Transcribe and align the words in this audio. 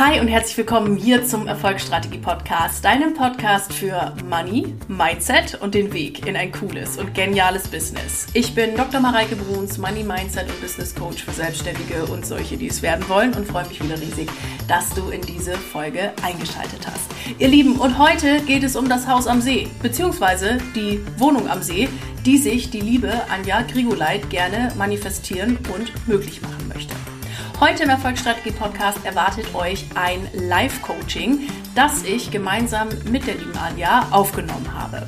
Hi 0.00 0.18
und 0.18 0.28
herzlich 0.28 0.56
willkommen 0.56 0.96
hier 0.96 1.26
zum 1.26 1.46
Erfolgsstrategie 1.46 2.16
Podcast, 2.16 2.82
deinem 2.82 3.12
Podcast 3.12 3.70
für 3.70 4.14
Money, 4.26 4.74
Mindset 4.88 5.60
und 5.60 5.74
den 5.74 5.92
Weg 5.92 6.26
in 6.26 6.36
ein 6.36 6.52
cooles 6.52 6.96
und 6.96 7.12
geniales 7.12 7.68
Business. 7.68 8.26
Ich 8.32 8.54
bin 8.54 8.76
Dr. 8.76 8.98
Mareike 8.98 9.36
Bruns, 9.36 9.76
Money, 9.76 10.02
Mindset 10.02 10.48
und 10.48 10.58
Business 10.62 10.94
Coach 10.94 11.22
für 11.22 11.32
Selbstständige 11.32 12.06
und 12.06 12.24
solche, 12.24 12.56
die 12.56 12.68
es 12.68 12.80
werden 12.80 13.06
wollen 13.10 13.34
und 13.34 13.46
freue 13.46 13.68
mich 13.68 13.84
wieder 13.84 14.00
riesig, 14.00 14.30
dass 14.68 14.88
du 14.94 15.10
in 15.10 15.20
diese 15.20 15.52
Folge 15.52 16.14
eingeschaltet 16.22 16.86
hast. 16.86 17.10
Ihr 17.38 17.48
Lieben, 17.48 17.78
und 17.78 17.98
heute 17.98 18.40
geht 18.40 18.64
es 18.64 18.76
um 18.76 18.88
das 18.88 19.06
Haus 19.06 19.26
am 19.26 19.42
See, 19.42 19.68
beziehungsweise 19.82 20.56
die 20.74 21.04
Wohnung 21.18 21.46
am 21.46 21.60
See, 21.60 21.90
die 22.24 22.38
sich 22.38 22.70
die 22.70 22.80
liebe 22.80 23.12
Anja 23.28 23.60
Grigoleit 23.70 24.30
gerne 24.30 24.72
manifestieren 24.78 25.58
und 25.74 26.08
möglich 26.08 26.40
machen 26.40 26.68
möchte. 26.72 26.94
Heute 27.60 27.82
im 27.82 27.90
Erfolgsstrategie 27.90 28.52
Podcast 28.52 29.04
erwartet 29.04 29.54
euch 29.54 29.84
ein 29.94 30.26
Live-Coaching, 30.32 31.46
das 31.74 32.04
ich 32.04 32.30
gemeinsam 32.30 32.88
mit 33.10 33.26
der 33.26 33.34
lieben 33.34 33.54
Anja 33.58 34.08
aufgenommen 34.12 34.72
habe. 34.72 35.06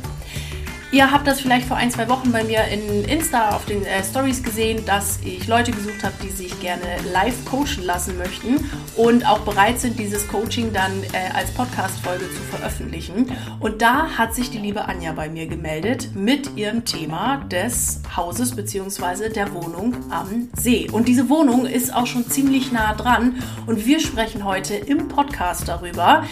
Ihr 0.92 1.10
habt 1.10 1.27
das 1.27 1.41
vielleicht 1.41 1.66
vor 1.66 1.78
ein, 1.78 1.91
zwei 1.91 2.06
Wochen 2.10 2.32
bei 2.32 2.45
mir 2.45 2.64
in 2.64 3.06
Insta 3.06 3.56
auf 3.56 3.64
den 3.64 3.83
äh, 3.87 4.05
Stories 4.05 4.42
gesehen, 4.42 4.84
dass 4.84 5.20
ich 5.24 5.48
Leute 5.48 5.70
gesucht 5.70 6.05
habe, 6.05 6.12
die 6.23 6.28
sich 6.28 6.60
gerne 6.60 6.84
live 7.10 7.46
coachen 7.46 7.83
lassen 7.83 8.19
möchten 8.19 8.69
und 8.95 9.27
auch 9.27 9.38
bereit 9.38 9.80
sind, 9.80 9.98
dieses 9.98 10.28
Coaching 10.28 10.74
dann 10.74 10.92
äh, 11.14 11.33
als 11.34 11.50
Podcast-Folge 11.52 12.27
zu 12.27 12.42
veröffentlichen. 12.42 13.34
Und 13.59 13.80
da 13.80 14.19
hat 14.19 14.34
sich 14.34 14.50
die 14.50 14.59
liebe 14.59 14.84
Anja 14.84 15.12
bei 15.12 15.30
mir 15.30 15.47
gemeldet 15.47 16.14
mit 16.14 16.59
ihrem 16.59 16.84
Thema 16.84 17.38
des 17.50 18.02
Hauses 18.14 18.55
bzw. 18.55 19.30
der 19.30 19.55
Wohnung 19.55 19.97
am 20.11 20.50
See. 20.59 20.91
Und 20.92 21.09
diese 21.09 21.30
Wohnung 21.30 21.64
ist 21.64 21.95
auch 21.95 22.06
schon 22.06 22.28
ziemlich 22.28 22.70
nah 22.70 22.92
dran 22.92 23.36
und 23.64 23.86
wir 23.86 23.98
sprechen 23.98 24.45
heute 24.45 24.74
im 24.74 25.09
Podcast 25.09 25.69
darüber, 25.69 26.27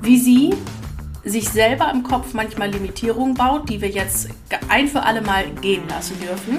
wie 0.00 0.16
sie 0.16 0.54
sich 1.24 1.48
selber 1.48 1.90
im 1.92 2.02
Kopf 2.02 2.34
manchmal 2.34 2.70
Limitierungen 2.70 3.34
baut, 3.34 3.68
die 3.68 3.80
wir 3.80 3.88
jetzt 3.88 4.28
ein 4.68 4.88
für 4.88 5.02
alle 5.02 5.22
Mal 5.22 5.44
gehen 5.60 5.82
lassen 5.88 6.18
dürfen. 6.20 6.58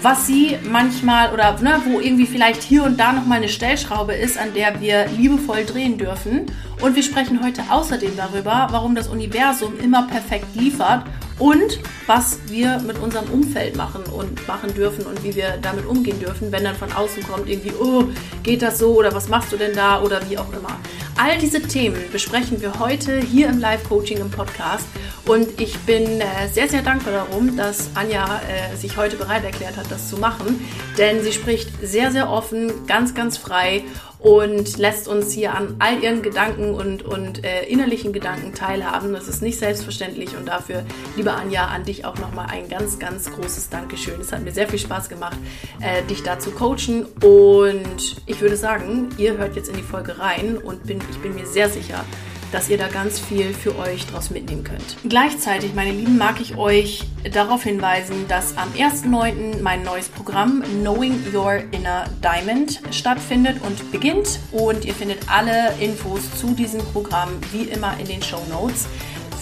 Was 0.00 0.26
sie 0.26 0.58
manchmal 0.68 1.32
oder 1.32 1.60
ne, 1.60 1.80
wo 1.84 2.00
irgendwie 2.00 2.26
vielleicht 2.26 2.62
hier 2.62 2.82
und 2.82 2.98
da 2.98 3.12
nochmal 3.12 3.38
eine 3.38 3.48
Stellschraube 3.48 4.14
ist, 4.14 4.36
an 4.36 4.52
der 4.52 4.80
wir 4.80 5.06
liebevoll 5.06 5.64
drehen 5.64 5.96
dürfen. 5.96 6.46
Und 6.80 6.96
wir 6.96 7.04
sprechen 7.04 7.44
heute 7.44 7.62
außerdem 7.70 8.16
darüber, 8.16 8.66
warum 8.70 8.96
das 8.96 9.06
Universum 9.06 9.78
immer 9.78 10.08
perfekt 10.08 10.56
liefert 10.56 11.04
und 11.42 11.80
was 12.06 12.38
wir 12.46 12.78
mit 12.86 12.98
unserem 12.98 13.28
Umfeld 13.30 13.74
machen 13.74 14.04
und 14.04 14.46
machen 14.46 14.72
dürfen 14.74 15.04
und 15.06 15.24
wie 15.24 15.34
wir 15.34 15.58
damit 15.60 15.84
umgehen 15.86 16.20
dürfen, 16.20 16.52
wenn 16.52 16.62
dann 16.62 16.76
von 16.76 16.92
außen 16.92 17.24
kommt 17.24 17.48
irgendwie, 17.48 17.72
oh, 17.72 18.04
geht 18.44 18.62
das 18.62 18.78
so 18.78 18.94
oder 18.94 19.12
was 19.12 19.28
machst 19.28 19.50
du 19.50 19.56
denn 19.56 19.74
da 19.74 20.00
oder 20.02 20.20
wie 20.30 20.38
auch 20.38 20.52
immer. 20.52 20.78
All 21.16 21.36
diese 21.38 21.60
Themen 21.60 22.00
besprechen 22.12 22.62
wir 22.62 22.78
heute 22.78 23.18
hier 23.18 23.48
im 23.48 23.58
Live-Coaching 23.58 24.18
im 24.18 24.30
Podcast. 24.30 24.86
Und 25.26 25.60
ich 25.60 25.76
bin 25.80 26.20
äh, 26.20 26.48
sehr, 26.52 26.68
sehr 26.68 26.82
dankbar 26.82 27.12
darum, 27.12 27.56
dass 27.56 27.90
Anja 27.94 28.40
äh, 28.48 28.76
sich 28.76 28.96
heute 28.96 29.16
bereit 29.16 29.44
erklärt 29.44 29.76
hat, 29.76 29.90
das 29.90 30.08
zu 30.08 30.18
machen. 30.18 30.64
Denn 30.96 31.24
sie 31.24 31.32
spricht 31.32 31.70
sehr, 31.82 32.12
sehr 32.12 32.30
offen, 32.30 32.86
ganz, 32.86 33.14
ganz 33.14 33.36
frei 33.36 33.82
und 34.22 34.78
lässt 34.78 35.08
uns 35.08 35.32
hier 35.32 35.54
an 35.54 35.76
all 35.80 36.02
ihren 36.02 36.22
Gedanken 36.22 36.74
und, 36.74 37.02
und 37.02 37.44
äh, 37.44 37.64
innerlichen 37.64 38.12
Gedanken 38.12 38.54
teilhaben. 38.54 39.12
Das 39.12 39.26
ist 39.26 39.42
nicht 39.42 39.58
selbstverständlich 39.58 40.36
und 40.36 40.46
dafür, 40.46 40.84
liebe 41.16 41.32
Anja, 41.32 41.66
an 41.66 41.84
dich 41.84 42.04
auch 42.04 42.16
nochmal 42.18 42.46
ein 42.48 42.68
ganz, 42.68 43.00
ganz 43.00 43.30
großes 43.30 43.68
Dankeschön. 43.68 44.20
Es 44.20 44.32
hat 44.32 44.44
mir 44.44 44.52
sehr 44.52 44.68
viel 44.68 44.78
Spaß 44.78 45.08
gemacht, 45.08 45.36
äh, 45.80 46.02
dich 46.04 46.22
da 46.22 46.38
zu 46.38 46.52
coachen 46.52 47.06
und 47.22 48.16
ich 48.26 48.40
würde 48.40 48.56
sagen, 48.56 49.08
ihr 49.18 49.36
hört 49.36 49.56
jetzt 49.56 49.68
in 49.68 49.76
die 49.76 49.82
Folge 49.82 50.18
rein 50.18 50.56
und 50.56 50.84
bin, 50.86 51.00
ich 51.10 51.18
bin 51.18 51.34
mir 51.34 51.46
sehr 51.46 51.68
sicher, 51.68 52.04
dass 52.52 52.68
ihr 52.68 52.78
da 52.78 52.86
ganz 52.88 53.18
viel 53.18 53.52
für 53.54 53.76
euch 53.78 54.06
draus 54.06 54.30
mitnehmen 54.30 54.62
könnt. 54.62 54.96
Gleichzeitig, 55.08 55.74
meine 55.74 55.90
Lieben, 55.90 56.18
mag 56.18 56.40
ich 56.40 56.56
euch 56.56 57.04
darauf 57.32 57.64
hinweisen, 57.64 58.26
dass 58.28 58.56
am 58.56 58.70
1.9. 58.72 59.62
mein 59.62 59.82
neues 59.82 60.08
Programm 60.08 60.62
Knowing 60.80 61.24
Your 61.34 61.62
Inner 61.72 62.04
Diamond 62.22 62.80
stattfindet 62.90 63.56
und 63.62 63.90
beginnt. 63.90 64.38
Und 64.52 64.84
ihr 64.84 64.94
findet 64.94 65.28
alle 65.28 65.74
Infos 65.80 66.22
zu 66.38 66.48
diesem 66.54 66.80
Programm 66.80 67.30
wie 67.50 67.64
immer 67.64 67.98
in 67.98 68.06
den 68.06 68.22
Show 68.22 68.42
Notes. 68.50 68.86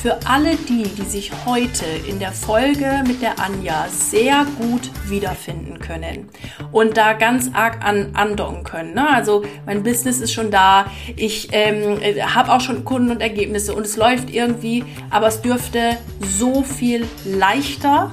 Für 0.03 0.19
alle 0.27 0.57
die, 0.57 0.85
die 0.85 1.05
sich 1.05 1.31
heute 1.45 1.85
in 2.09 2.21
der 2.21 2.33
Folge 2.33 3.05
mit 3.07 3.21
der 3.21 3.39
Anja 3.39 3.87
sehr 3.91 4.47
gut 4.59 4.91
wiederfinden 5.07 5.79
können 5.79 6.31
und 6.73 6.97
da 6.97 7.13
ganz 7.13 7.51
arg 7.53 7.85
an 7.85 8.13
andocken 8.15 8.65
können. 8.65 8.95
Ne? 8.95 9.07
Also 9.13 9.45
mein 9.67 9.83
Business 9.83 10.21
ist 10.21 10.33
schon 10.33 10.51
da, 10.51 10.87
ich 11.17 11.49
ähm, 11.53 11.99
habe 12.35 12.51
auch 12.51 12.63
schon 12.63 12.87
Kunden 12.87 13.11
und 13.11 13.21
Ergebnisse 13.21 13.75
und 13.75 13.85
es 13.85 13.99
läuft 13.99 14.31
irgendwie, 14.31 14.85
aber 15.11 15.27
es 15.27 15.43
dürfte 15.43 15.99
so 16.21 16.63
viel 16.63 17.07
leichter 17.27 18.11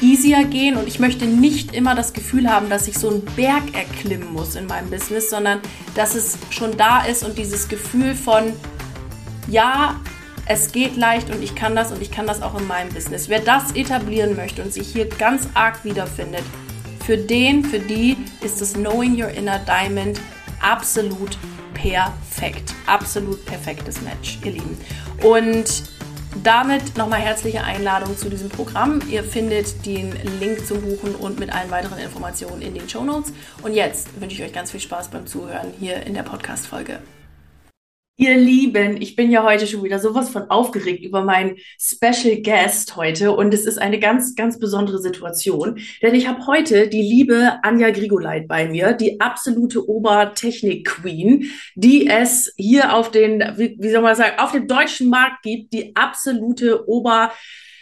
easier 0.00 0.44
gehen 0.44 0.78
und 0.78 0.88
ich 0.88 1.00
möchte 1.00 1.26
nicht 1.26 1.74
immer 1.74 1.94
das 1.94 2.14
Gefühl 2.14 2.48
haben, 2.48 2.70
dass 2.70 2.88
ich 2.88 2.96
so 2.96 3.10
einen 3.10 3.26
Berg 3.36 3.74
erklimmen 3.74 4.32
muss 4.32 4.54
in 4.54 4.66
meinem 4.66 4.88
Business, 4.88 5.28
sondern 5.28 5.60
dass 5.94 6.14
es 6.14 6.38
schon 6.48 6.78
da 6.78 7.04
ist 7.04 7.24
und 7.24 7.36
dieses 7.36 7.68
Gefühl 7.68 8.14
von, 8.14 8.54
ja, 9.48 9.96
es 10.46 10.72
geht 10.72 10.96
leicht 10.96 11.30
und 11.30 11.42
ich 11.42 11.54
kann 11.54 11.76
das 11.76 11.92
und 11.92 12.02
ich 12.02 12.10
kann 12.10 12.26
das 12.26 12.42
auch 12.42 12.58
in 12.58 12.66
meinem 12.66 12.92
Business. 12.92 13.28
Wer 13.28 13.40
das 13.40 13.72
etablieren 13.72 14.36
möchte 14.36 14.62
und 14.62 14.72
sich 14.72 14.88
hier 14.88 15.06
ganz 15.06 15.48
arg 15.54 15.84
wiederfindet, 15.84 16.44
für 17.04 17.16
den, 17.16 17.64
für 17.64 17.78
die 17.78 18.16
ist 18.40 18.60
das 18.60 18.74
Knowing 18.74 19.20
Your 19.20 19.30
Inner 19.30 19.58
Diamond 19.60 20.20
absolut 20.60 21.38
perfekt. 21.74 22.74
Absolut 22.86 23.44
perfektes 23.46 24.00
Match, 24.02 24.38
ihr 24.44 24.52
Lieben. 24.52 24.78
Und 25.22 25.84
damit 26.44 26.96
nochmal 26.96 27.20
herzliche 27.20 27.64
Einladung 27.64 28.16
zu 28.16 28.28
diesem 28.28 28.48
Programm. 28.48 29.00
Ihr 29.10 29.24
findet 29.24 29.84
den 29.84 30.12
Link 30.38 30.66
zum 30.66 30.80
Buchen 30.82 31.14
und 31.16 31.40
mit 31.40 31.52
allen 31.52 31.70
weiteren 31.70 31.98
Informationen 31.98 32.62
in 32.62 32.74
den 32.74 32.88
Show 32.88 33.02
Notes. 33.02 33.32
Und 33.62 33.74
jetzt 33.74 34.20
wünsche 34.20 34.36
ich 34.36 34.42
euch 34.42 34.52
ganz 34.52 34.70
viel 34.70 34.80
Spaß 34.80 35.08
beim 35.08 35.26
Zuhören 35.26 35.72
hier 35.78 36.06
in 36.06 36.14
der 36.14 36.22
Podcast-Folge. 36.22 37.00
Ihr 38.20 38.36
Lieben, 38.36 39.00
ich 39.00 39.16
bin 39.16 39.30
ja 39.30 39.42
heute 39.44 39.66
schon 39.66 39.82
wieder 39.82 39.98
sowas 39.98 40.28
von 40.28 40.50
aufgeregt 40.50 41.02
über 41.02 41.22
meinen 41.22 41.56
Special 41.80 42.36
Guest 42.42 42.94
heute 42.94 43.32
und 43.32 43.54
es 43.54 43.64
ist 43.64 43.78
eine 43.78 43.98
ganz, 43.98 44.34
ganz 44.34 44.58
besondere 44.58 44.98
Situation, 44.98 45.80
denn 46.02 46.14
ich 46.14 46.28
habe 46.28 46.46
heute 46.46 46.88
die 46.88 47.00
liebe 47.00 47.58
Anja 47.62 47.88
Grigoleit 47.88 48.46
bei 48.46 48.68
mir, 48.68 48.92
die 48.92 49.22
absolute 49.22 49.88
Obertechnik-Queen, 49.88 51.50
die 51.76 52.08
es 52.08 52.52
hier 52.58 52.94
auf 52.94 53.10
den, 53.10 53.40
wie, 53.56 53.76
wie 53.78 53.90
soll 53.90 54.02
man 54.02 54.14
sagen, 54.14 54.38
auf 54.38 54.52
dem 54.52 54.68
deutschen 54.68 55.08
Markt 55.08 55.42
gibt, 55.42 55.72
die 55.72 55.96
absolute 55.96 56.86
Ober- 56.86 57.32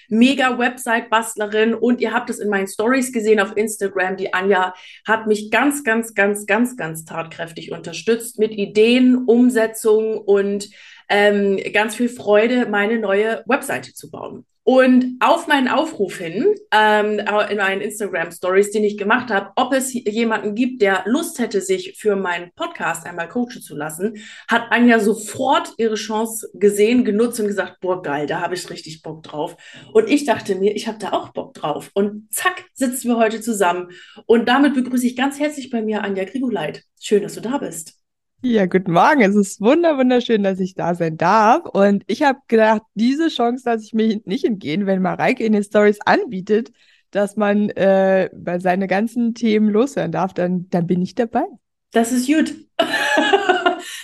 mega 0.08 0.58
Website-Bastlerin 0.58 1.74
und 1.74 2.00
ihr 2.00 2.12
habt 2.12 2.30
es 2.30 2.38
in 2.38 2.48
meinen 2.48 2.66
Stories 2.66 3.12
gesehen 3.12 3.40
auf 3.40 3.56
Instagram. 3.56 4.16
Die 4.16 4.34
Anja 4.34 4.74
hat 5.06 5.26
mich 5.26 5.50
ganz, 5.50 5.84
ganz, 5.84 6.14
ganz, 6.14 6.46
ganz, 6.46 6.76
ganz 6.76 7.04
tatkräftig 7.04 7.72
unterstützt 7.72 8.38
mit 8.38 8.52
Ideen, 8.52 9.24
Umsetzung 9.26 10.18
und 10.18 10.70
ähm, 11.08 11.58
ganz 11.72 11.94
viel 11.94 12.08
Freude, 12.08 12.66
meine 12.66 12.98
neue 12.98 13.42
Webseite 13.46 13.94
zu 13.94 14.10
bauen. 14.10 14.44
Und 14.68 15.16
auf 15.20 15.46
meinen 15.46 15.66
Aufruf 15.66 16.18
hin, 16.18 16.54
ähm, 16.72 17.20
in 17.48 17.56
meinen 17.56 17.80
Instagram 17.80 18.30
Stories, 18.30 18.70
den 18.70 18.84
ich 18.84 18.98
gemacht 18.98 19.30
habe, 19.30 19.50
ob 19.56 19.72
es 19.72 19.94
jemanden 19.94 20.54
gibt, 20.54 20.82
der 20.82 21.04
Lust 21.06 21.38
hätte, 21.38 21.62
sich 21.62 21.96
für 21.98 22.16
meinen 22.16 22.52
Podcast 22.54 23.06
einmal 23.06 23.30
coachen 23.30 23.62
zu 23.62 23.74
lassen, 23.74 24.18
hat 24.46 24.70
Anja 24.70 25.00
sofort 25.00 25.72
ihre 25.78 25.94
Chance 25.94 26.50
gesehen, 26.52 27.06
genutzt 27.06 27.40
und 27.40 27.46
gesagt, 27.46 27.80
boah, 27.80 28.02
geil, 28.02 28.26
da 28.26 28.42
habe 28.42 28.56
ich 28.56 28.68
richtig 28.68 29.00
Bock 29.00 29.22
drauf. 29.22 29.56
Und 29.94 30.10
ich 30.10 30.26
dachte 30.26 30.54
mir, 30.56 30.76
ich 30.76 30.86
habe 30.86 30.98
da 30.98 31.12
auch 31.12 31.30
Bock 31.30 31.54
drauf. 31.54 31.90
Und 31.94 32.30
zack, 32.30 32.66
sitzen 32.74 33.08
wir 33.08 33.16
heute 33.16 33.40
zusammen. 33.40 33.88
Und 34.26 34.50
damit 34.50 34.74
begrüße 34.74 35.06
ich 35.06 35.16
ganz 35.16 35.40
herzlich 35.40 35.70
bei 35.70 35.80
mir 35.80 36.04
Anja 36.04 36.24
Grigoleit. 36.24 36.82
Schön, 37.00 37.22
dass 37.22 37.36
du 37.36 37.40
da 37.40 37.56
bist. 37.56 37.94
Ja, 38.40 38.66
guten 38.66 38.92
Morgen. 38.92 39.20
Es 39.22 39.34
ist 39.34 39.60
wunder 39.60 39.98
wunderschön, 39.98 40.44
dass 40.44 40.60
ich 40.60 40.74
da 40.74 40.94
sein 40.94 41.16
darf. 41.16 41.66
Und 41.66 42.04
ich 42.06 42.22
habe 42.22 42.38
gedacht, 42.46 42.82
diese 42.94 43.28
Chance 43.28 43.64
lasse 43.66 43.84
ich 43.84 43.94
mir 43.94 44.20
nicht 44.26 44.44
entgehen, 44.44 44.86
wenn 44.86 45.02
Mareike 45.02 45.42
in 45.42 45.52
den 45.52 45.64
Stories 45.64 45.98
anbietet, 46.04 46.70
dass 47.10 47.34
man 47.34 47.68
äh, 47.70 48.30
bei 48.32 48.60
seine 48.60 48.86
ganzen 48.86 49.34
Themen 49.34 49.68
loshören 49.70 50.12
darf, 50.12 50.34
dann, 50.34 50.68
dann 50.70 50.86
bin 50.86 51.02
ich 51.02 51.16
dabei. 51.16 51.42
Das 51.90 52.12
ist 52.12 52.28
gut. 52.28 52.54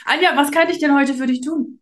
Anja, 0.05 0.31
was 0.35 0.51
kann 0.51 0.69
ich 0.69 0.79
denn 0.81 0.99
heute 0.99 1.15
für 1.15 1.27
dich 1.27 1.41
tun? 1.41 1.79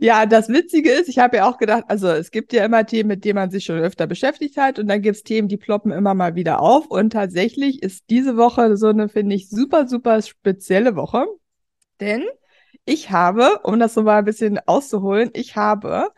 Ja, 0.00 0.26
das 0.26 0.48
Witzige 0.48 0.90
ist, 0.90 1.08
ich 1.08 1.18
habe 1.18 1.36
ja 1.36 1.48
auch 1.48 1.58
gedacht, 1.58 1.84
also 1.86 2.08
es 2.08 2.32
gibt 2.32 2.52
ja 2.52 2.64
immer 2.64 2.86
Themen, 2.86 3.08
mit 3.08 3.24
denen 3.24 3.36
man 3.36 3.50
sich 3.50 3.64
schon 3.64 3.78
öfter 3.78 4.08
beschäftigt 4.08 4.56
hat 4.56 4.78
und 4.78 4.88
dann 4.88 5.02
gibt 5.02 5.16
es 5.16 5.22
Themen, 5.22 5.48
die 5.48 5.56
ploppen 5.56 5.92
immer 5.92 6.14
mal 6.14 6.34
wieder 6.34 6.60
auf 6.60 6.86
und 6.86 7.10
tatsächlich 7.10 7.82
ist 7.82 8.04
diese 8.08 8.36
Woche 8.36 8.76
so 8.76 8.88
eine, 8.88 9.08
finde 9.08 9.36
ich, 9.36 9.48
super, 9.48 9.86
super 9.86 10.22
spezielle 10.22 10.96
Woche. 10.96 11.26
Denn 12.02 12.24
ich 12.84 13.12
habe, 13.12 13.60
um 13.62 13.78
das 13.78 13.94
so 13.94 14.02
mal 14.02 14.18
ein 14.18 14.24
bisschen 14.24 14.58
auszuholen, 14.66 15.30
ich 15.34 15.54
habe 15.54 16.08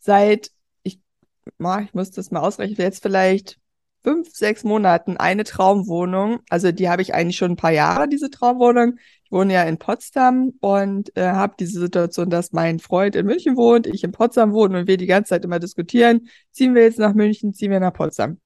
seit, 0.00 0.50
ich, 0.82 1.00
ich 1.44 1.94
muss 1.94 2.10
das 2.10 2.32
mal 2.32 2.40
ausrechnen, 2.40 2.76
jetzt 2.76 3.04
vielleicht 3.04 3.56
fünf, 4.02 4.34
sechs 4.34 4.64
Monaten 4.64 5.16
eine 5.16 5.44
Traumwohnung. 5.44 6.40
Also 6.50 6.72
die 6.72 6.88
habe 6.88 7.02
ich 7.02 7.14
eigentlich 7.14 7.36
schon 7.36 7.52
ein 7.52 7.56
paar 7.56 7.70
Jahre, 7.70 8.08
diese 8.08 8.30
Traumwohnung. 8.30 8.98
Ich 9.22 9.30
wohne 9.30 9.54
ja 9.54 9.62
in 9.62 9.78
Potsdam 9.78 10.54
und 10.60 11.16
äh, 11.16 11.22
habe 11.22 11.54
diese 11.60 11.78
Situation, 11.78 12.30
dass 12.30 12.50
mein 12.50 12.80
Freund 12.80 13.14
in 13.14 13.24
München 13.24 13.56
wohnt, 13.56 13.86
ich 13.86 14.02
in 14.02 14.10
Potsdam 14.10 14.52
wohne 14.52 14.80
und 14.80 14.86
wir 14.88 14.96
die 14.96 15.06
ganze 15.06 15.28
Zeit 15.30 15.44
immer 15.44 15.60
diskutieren, 15.60 16.28
ziehen 16.50 16.74
wir 16.74 16.82
jetzt 16.82 16.98
nach 16.98 17.14
München, 17.14 17.54
ziehen 17.54 17.70
wir 17.70 17.78
nach 17.78 17.92
Potsdam. 17.92 18.40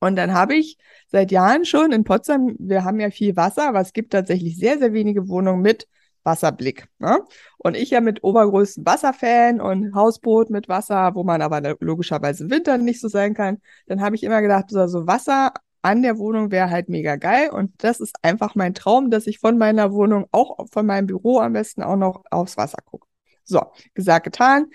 Und 0.00 0.16
dann 0.16 0.34
habe 0.34 0.56
ich 0.56 0.78
seit 1.06 1.30
Jahren 1.30 1.64
schon 1.64 1.92
in 1.92 2.02
Potsdam, 2.02 2.56
wir 2.58 2.82
haben 2.82 2.98
ja 2.98 3.10
viel 3.10 3.36
Wasser, 3.36 3.68
aber 3.68 3.80
es 3.80 3.92
gibt 3.92 4.12
tatsächlich 4.12 4.56
sehr, 4.58 4.78
sehr 4.78 4.92
wenige 4.92 5.28
Wohnungen 5.28 5.62
mit 5.62 5.86
Wasserblick. 6.24 6.88
Ne? 6.98 7.20
Und 7.58 7.76
ich 7.76 7.90
ja 7.90 8.00
mit 8.00 8.24
obergrößten 8.24 8.84
Wasserfan 8.84 9.60
und 9.60 9.94
Hausboot 9.94 10.50
mit 10.50 10.68
Wasser, 10.68 11.14
wo 11.14 11.22
man 11.24 11.42
aber 11.42 11.76
logischerweise 11.80 12.44
im 12.44 12.50
Winter 12.50 12.78
nicht 12.78 13.00
so 13.00 13.08
sein 13.08 13.34
kann, 13.34 13.58
dann 13.86 14.00
habe 14.00 14.16
ich 14.16 14.24
immer 14.24 14.42
gedacht, 14.42 14.70
so 14.70 14.80
also 14.80 15.06
Wasser 15.06 15.52
an 15.82 16.02
der 16.02 16.18
Wohnung 16.18 16.50
wäre 16.50 16.70
halt 16.70 16.88
mega 16.88 17.16
geil. 17.16 17.50
Und 17.50 17.72
das 17.84 18.00
ist 18.00 18.16
einfach 18.22 18.54
mein 18.54 18.74
Traum, 18.74 19.10
dass 19.10 19.26
ich 19.26 19.38
von 19.38 19.58
meiner 19.58 19.92
Wohnung, 19.92 20.26
auch 20.32 20.66
von 20.72 20.86
meinem 20.86 21.06
Büro 21.06 21.40
am 21.40 21.52
besten 21.52 21.82
auch 21.82 21.96
noch 21.96 22.24
aufs 22.30 22.56
Wasser 22.56 22.78
gucke. 22.84 23.06
So, 23.44 23.60
gesagt, 23.92 24.24
getan 24.24 24.66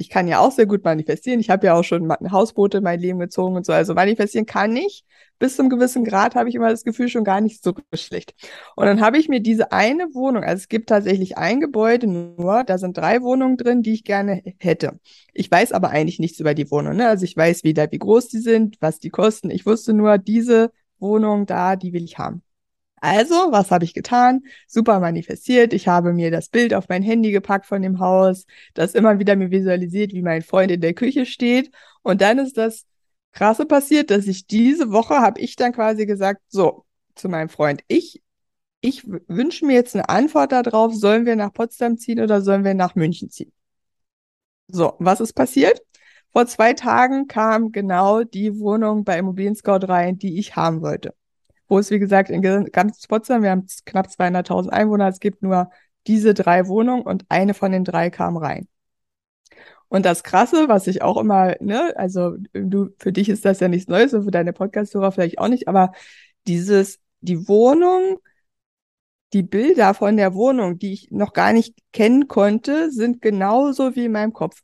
ich 0.00 0.08
kann 0.08 0.26
ja 0.26 0.40
auch 0.40 0.50
sehr 0.50 0.64
gut 0.64 0.82
manifestieren. 0.82 1.40
Ich 1.40 1.50
habe 1.50 1.66
ja 1.66 1.74
auch 1.74 1.84
schon 1.84 2.10
Hausboote 2.32 2.78
in 2.78 2.84
mein 2.84 2.98
Leben 3.00 3.18
gezogen 3.18 3.54
und 3.56 3.66
so. 3.66 3.74
Also 3.74 3.92
manifestieren 3.92 4.46
kann 4.46 4.74
ich. 4.74 5.04
Bis 5.38 5.56
zum 5.56 5.68
gewissen 5.68 6.04
Grad 6.04 6.34
habe 6.34 6.48
ich 6.48 6.54
immer 6.54 6.70
das 6.70 6.84
Gefühl 6.84 7.08
schon 7.08 7.22
gar 7.22 7.42
nicht 7.42 7.62
so 7.62 7.74
schlecht. 7.94 8.34
Und 8.76 8.86
dann 8.86 9.02
habe 9.02 9.18
ich 9.18 9.28
mir 9.28 9.40
diese 9.40 9.72
eine 9.72 10.14
Wohnung, 10.14 10.42
also 10.42 10.60
es 10.60 10.68
gibt 10.68 10.88
tatsächlich 10.88 11.36
ein 11.36 11.60
Gebäude 11.60 12.06
nur, 12.06 12.64
da 12.64 12.78
sind 12.78 12.96
drei 12.96 13.20
Wohnungen 13.20 13.58
drin, 13.58 13.82
die 13.82 13.92
ich 13.92 14.04
gerne 14.04 14.42
hätte. 14.58 14.98
Ich 15.34 15.50
weiß 15.50 15.72
aber 15.72 15.90
eigentlich 15.90 16.18
nichts 16.18 16.40
über 16.40 16.54
die 16.54 16.70
Wohnung. 16.70 16.96
Ne? 16.96 17.06
Also 17.06 17.24
ich 17.24 17.36
weiß 17.36 17.62
weder, 17.64 17.92
wie 17.92 17.98
groß 17.98 18.28
die 18.28 18.38
sind, 18.38 18.76
was 18.80 19.00
die 19.00 19.10
kosten. 19.10 19.50
Ich 19.50 19.66
wusste 19.66 19.92
nur, 19.92 20.16
diese 20.16 20.72
Wohnung 20.98 21.44
da, 21.44 21.76
die 21.76 21.92
will 21.92 22.04
ich 22.04 22.18
haben. 22.18 22.42
Also, 23.00 23.34
was 23.50 23.70
habe 23.70 23.84
ich 23.84 23.94
getan? 23.94 24.42
Super 24.66 25.00
manifestiert. 25.00 25.72
Ich 25.72 25.88
habe 25.88 26.12
mir 26.12 26.30
das 26.30 26.50
Bild 26.50 26.74
auf 26.74 26.88
mein 26.88 27.02
Handy 27.02 27.30
gepackt 27.32 27.64
von 27.66 27.80
dem 27.80 27.98
Haus, 27.98 28.44
das 28.74 28.94
immer 28.94 29.18
wieder 29.18 29.36
mir 29.36 29.50
visualisiert, 29.50 30.12
wie 30.12 30.20
mein 30.22 30.42
Freund 30.42 30.70
in 30.70 30.82
der 30.82 30.92
Küche 30.92 31.24
steht. 31.24 31.70
Und 32.02 32.20
dann 32.20 32.38
ist 32.38 32.58
das 32.58 32.86
Krasse 33.32 33.64
passiert, 33.64 34.10
dass 34.10 34.26
ich 34.26 34.46
diese 34.46 34.92
Woche 34.92 35.16
habe 35.20 35.40
ich 35.40 35.56
dann 35.56 35.72
quasi 35.72 36.04
gesagt, 36.04 36.42
so, 36.48 36.84
zu 37.14 37.28
meinem 37.28 37.48
Freund, 37.48 37.82
ich, 37.88 38.22
ich 38.82 39.06
wünsche 39.06 39.66
mir 39.66 39.74
jetzt 39.74 39.94
eine 39.94 40.08
Antwort 40.08 40.52
darauf, 40.52 40.94
sollen 40.94 41.26
wir 41.26 41.36
nach 41.36 41.52
Potsdam 41.52 41.98
ziehen 41.98 42.20
oder 42.20 42.42
sollen 42.42 42.64
wir 42.64 42.74
nach 42.74 42.94
München 42.96 43.30
ziehen? 43.30 43.52
So, 44.68 44.94
was 44.98 45.20
ist 45.20 45.32
passiert? 45.34 45.82
Vor 46.32 46.46
zwei 46.46 46.74
Tagen 46.74 47.26
kam 47.28 47.72
genau 47.72 48.24
die 48.24 48.58
Wohnung 48.58 49.04
bei 49.04 49.18
Immobilien 49.18 49.56
Scout 49.56 49.86
rein, 49.88 50.18
die 50.18 50.38
ich 50.38 50.56
haben 50.56 50.82
wollte 50.82 51.14
wo 51.70 51.78
es, 51.78 51.90
wie 51.90 51.98
gesagt, 52.00 52.30
in 52.30 52.42
ganz 52.42 53.06
Potsdam, 53.06 53.42
wir 53.42 53.50
haben 53.50 53.66
knapp 53.86 54.08
200.000 54.08 54.70
Einwohner, 54.70 55.08
es 55.08 55.20
gibt 55.20 55.42
nur 55.42 55.70
diese 56.06 56.34
drei 56.34 56.66
Wohnungen 56.68 57.02
und 57.02 57.24
eine 57.28 57.54
von 57.54 57.72
den 57.72 57.84
drei 57.84 58.10
kam 58.10 58.36
rein. 58.36 58.68
Und 59.88 60.04
das 60.06 60.22
Krasse, 60.22 60.68
was 60.68 60.86
ich 60.86 61.02
auch 61.02 61.16
immer, 61.16 61.56
ne, 61.60 61.92
also 61.96 62.36
du, 62.52 62.90
für 62.98 63.12
dich 63.12 63.28
ist 63.28 63.44
das 63.44 63.60
ja 63.60 63.68
nichts 63.68 63.88
Neues 63.88 64.14
und 64.14 64.24
für 64.24 64.30
deine 64.30 64.52
Podcast-Hörer 64.52 65.12
vielleicht 65.12 65.38
auch 65.38 65.48
nicht, 65.48 65.68
aber 65.68 65.92
dieses, 66.46 67.00
die 67.20 67.48
Wohnung, 67.48 68.18
die 69.32 69.42
Bilder 69.42 69.94
von 69.94 70.16
der 70.16 70.34
Wohnung, 70.34 70.78
die 70.78 70.92
ich 70.92 71.10
noch 71.10 71.32
gar 71.32 71.52
nicht 71.52 71.76
kennen 71.92 72.28
konnte, 72.28 72.90
sind 72.90 73.22
genauso 73.22 73.94
wie 73.96 74.06
in 74.06 74.12
meinem 74.12 74.32
Kopf. 74.32 74.62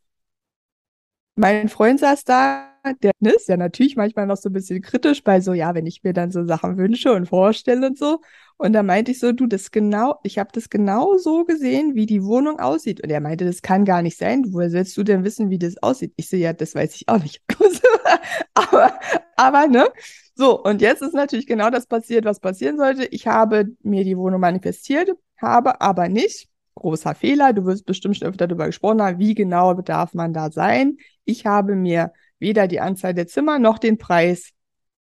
Mein 1.36 1.68
Freund 1.68 2.00
saß 2.00 2.24
da, 2.24 2.75
der 2.94 3.12
ist 3.20 3.48
ja 3.48 3.56
natürlich 3.56 3.96
manchmal 3.96 4.26
noch 4.26 4.36
so 4.36 4.48
ein 4.48 4.52
bisschen 4.52 4.80
kritisch 4.82 5.22
bei 5.22 5.40
so, 5.40 5.52
ja, 5.52 5.74
wenn 5.74 5.86
ich 5.86 6.02
mir 6.02 6.12
dann 6.12 6.30
so 6.30 6.44
Sachen 6.44 6.76
wünsche 6.76 7.12
und 7.12 7.26
vorstelle 7.26 7.86
und 7.88 7.98
so. 7.98 8.20
Und 8.58 8.72
da 8.72 8.82
meinte 8.82 9.10
ich 9.12 9.18
so, 9.18 9.32
du, 9.32 9.46
das 9.46 9.70
genau, 9.70 10.18
ich 10.22 10.38
habe 10.38 10.50
das 10.52 10.70
genau 10.70 11.18
so 11.18 11.44
gesehen, 11.44 11.94
wie 11.94 12.06
die 12.06 12.24
Wohnung 12.24 12.58
aussieht. 12.58 13.02
Und 13.02 13.10
er 13.10 13.20
meinte, 13.20 13.44
das 13.44 13.60
kann 13.62 13.84
gar 13.84 14.02
nicht 14.02 14.16
sein. 14.16 14.44
Woher 14.50 14.70
sollst 14.70 14.96
du 14.96 15.02
denn 15.02 15.24
wissen, 15.24 15.50
wie 15.50 15.58
das 15.58 15.76
aussieht? 15.82 16.12
Ich 16.16 16.28
so, 16.28 16.36
ja, 16.36 16.52
das 16.52 16.74
weiß 16.74 16.94
ich 16.94 17.08
auch 17.08 17.22
nicht. 17.22 17.42
aber, 18.54 18.98
aber, 19.36 19.66
ne? 19.66 19.86
So, 20.34 20.62
und 20.62 20.80
jetzt 20.80 21.02
ist 21.02 21.14
natürlich 21.14 21.46
genau 21.46 21.70
das 21.70 21.86
passiert, 21.86 22.24
was 22.24 22.40
passieren 22.40 22.78
sollte. 22.78 23.06
Ich 23.06 23.26
habe 23.26 23.66
mir 23.82 24.04
die 24.04 24.16
Wohnung 24.16 24.40
manifestiert, 24.40 25.10
habe 25.40 25.80
aber 25.80 26.08
nicht 26.08 26.48
großer 26.76 27.14
Fehler. 27.14 27.52
Du 27.52 27.64
wirst 27.64 27.86
bestimmt 27.86 28.16
schon 28.16 28.28
öfter 28.28 28.46
darüber 28.46 28.66
gesprochen 28.66 29.02
haben, 29.02 29.18
wie 29.18 29.34
genau 29.34 29.74
darf 29.74 30.14
man 30.14 30.32
da 30.32 30.50
sein. 30.50 30.98
Ich 31.24 31.46
habe 31.46 31.74
mir 31.74 32.12
weder 32.38 32.68
die 32.68 32.80
Anzahl 32.80 33.14
der 33.14 33.26
Zimmer 33.26 33.58
noch 33.58 33.78
den 33.78 33.98
Preis 33.98 34.50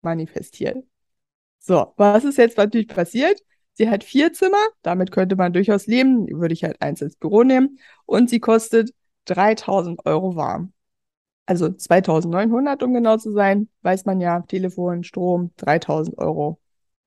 manifestiert. 0.02 0.78
So, 1.60 1.94
was 1.98 2.24
ist 2.24 2.38
jetzt 2.38 2.58
natürlich 2.58 2.88
passiert? 2.88 3.42
Sie 3.74 3.90
hat 3.90 4.04
vier 4.04 4.32
Zimmer, 4.32 4.64
damit 4.84 5.12
könnte 5.12 5.36
man 5.36 5.52
durchaus 5.52 5.88
leben, 5.88 6.28
würde 6.40 6.54
ich 6.54 6.64
halt 6.64 6.82
eins 6.82 7.02
ins 7.02 7.18
Büro 7.18 7.44
nehmen 7.44 7.80
und 8.06 8.30
sie 8.30 8.40
kostet 8.40 8.92
3000 9.26 10.06
Euro 10.06 10.36
warm. 10.36 10.72
Also 11.46 11.70
2900, 11.70 12.82
um 12.84 12.94
genau 12.94 13.18
zu 13.18 13.32
sein, 13.32 13.70
weiß 13.82 14.06
man 14.06 14.22
ja, 14.22 14.42
Telefon, 14.42 15.04
Strom, 15.04 15.52
3000 15.58 16.18
Euro 16.18 16.60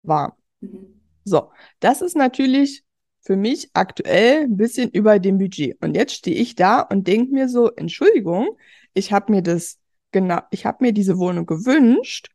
warm. 0.03 0.33
Mhm. 0.61 1.01
So, 1.25 1.51
das 1.81 2.03
ist 2.03 2.17
natürlich 2.17 2.85
für 3.21 3.37
mich 3.37 3.71
aktuell 3.75 4.45
ein 4.45 4.57
bisschen 4.57 4.91
über 4.91 5.19
dem 5.19 5.39
Budget. 5.39 5.83
Und 5.83 5.95
jetzt 5.97 6.15
stehe 6.15 6.37
ich 6.37 6.55
da 6.55 6.81
und 6.81 7.07
denke 7.07 7.33
mir 7.33 7.49
so, 7.49 7.71
Entschuldigung, 7.73 8.57
ich 8.95 9.13
habe 9.13 9.33
mir 9.33 9.43
das 9.43 9.78
genau, 10.13 10.41
ich 10.51 10.67
habe 10.67 10.85
mir 10.85 10.93
diese 10.93 11.19
Wohnung 11.19 11.47
gewünscht 11.47 12.29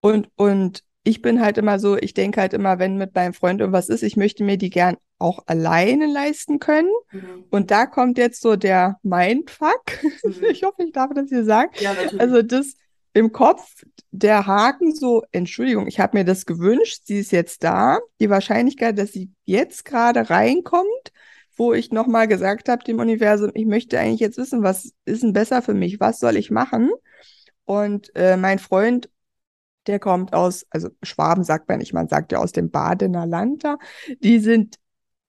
und, 0.00 0.28
und 0.36 0.82
ich 1.04 1.22
bin 1.22 1.40
halt 1.40 1.56
immer 1.58 1.78
so, 1.78 1.96
ich 1.96 2.12
denke 2.12 2.40
halt 2.40 2.52
immer, 2.52 2.78
wenn 2.78 2.98
mit 2.98 3.14
meinem 3.14 3.32
Freund 3.32 3.60
irgendwas 3.60 3.88
ist, 3.88 4.02
ich 4.02 4.16
möchte 4.16 4.44
mir 4.44 4.58
die 4.58 4.70
gern 4.70 4.96
auch 5.18 5.40
alleine 5.46 6.06
leisten 6.06 6.58
können. 6.58 6.92
Mhm. 7.10 7.44
Und 7.50 7.70
da 7.70 7.86
kommt 7.86 8.18
jetzt 8.18 8.42
so 8.42 8.56
der 8.56 8.98
Mindfuck. 9.02 9.84
Mhm. 10.22 10.44
ich 10.50 10.62
hoffe, 10.64 10.82
ich 10.84 10.92
darf 10.92 11.10
das 11.14 11.28
hier 11.28 11.44
sagen. 11.44 11.70
Ja. 11.80 11.94
Also 12.18 12.42
das 12.42 12.74
im 13.14 13.32
Kopf, 13.32 13.84
der 14.10 14.46
Haken 14.46 14.94
so, 14.94 15.24
Entschuldigung, 15.32 15.86
ich 15.86 15.98
habe 15.98 16.18
mir 16.18 16.24
das 16.24 16.46
gewünscht, 16.46 17.02
sie 17.04 17.18
ist 17.20 17.32
jetzt 17.32 17.64
da. 17.64 17.98
Die 18.20 18.30
Wahrscheinlichkeit, 18.30 18.98
dass 18.98 19.12
sie 19.12 19.30
jetzt 19.44 19.84
gerade 19.84 20.30
reinkommt, 20.30 21.12
wo 21.58 21.74
ich 21.74 21.90
nochmal 21.92 22.28
gesagt 22.28 22.68
habe 22.68 22.84
dem 22.84 23.00
Universum, 23.00 23.50
ich 23.54 23.66
möchte 23.66 23.98
eigentlich 23.98 24.20
jetzt 24.20 24.38
wissen, 24.38 24.62
was 24.62 24.92
ist 25.04 25.22
denn 25.22 25.32
besser 25.32 25.60
für 25.60 25.74
mich, 25.74 26.00
was 26.00 26.20
soll 26.20 26.36
ich 26.36 26.50
machen? 26.50 26.90
Und 27.64 28.14
äh, 28.14 28.36
mein 28.36 28.60
Freund, 28.60 29.10
der 29.86 29.98
kommt 29.98 30.34
aus, 30.34 30.66
also 30.70 30.88
Schwaben 31.02 31.44
sagt 31.44 31.68
man 31.68 31.78
nicht, 31.78 31.92
man 31.92 32.08
sagt 32.08 32.32
ja 32.32 32.38
aus 32.38 32.52
dem 32.52 32.70
Badener 32.70 33.26
Land 33.26 33.64
da, 33.64 33.78
die 34.20 34.38
sind 34.38 34.76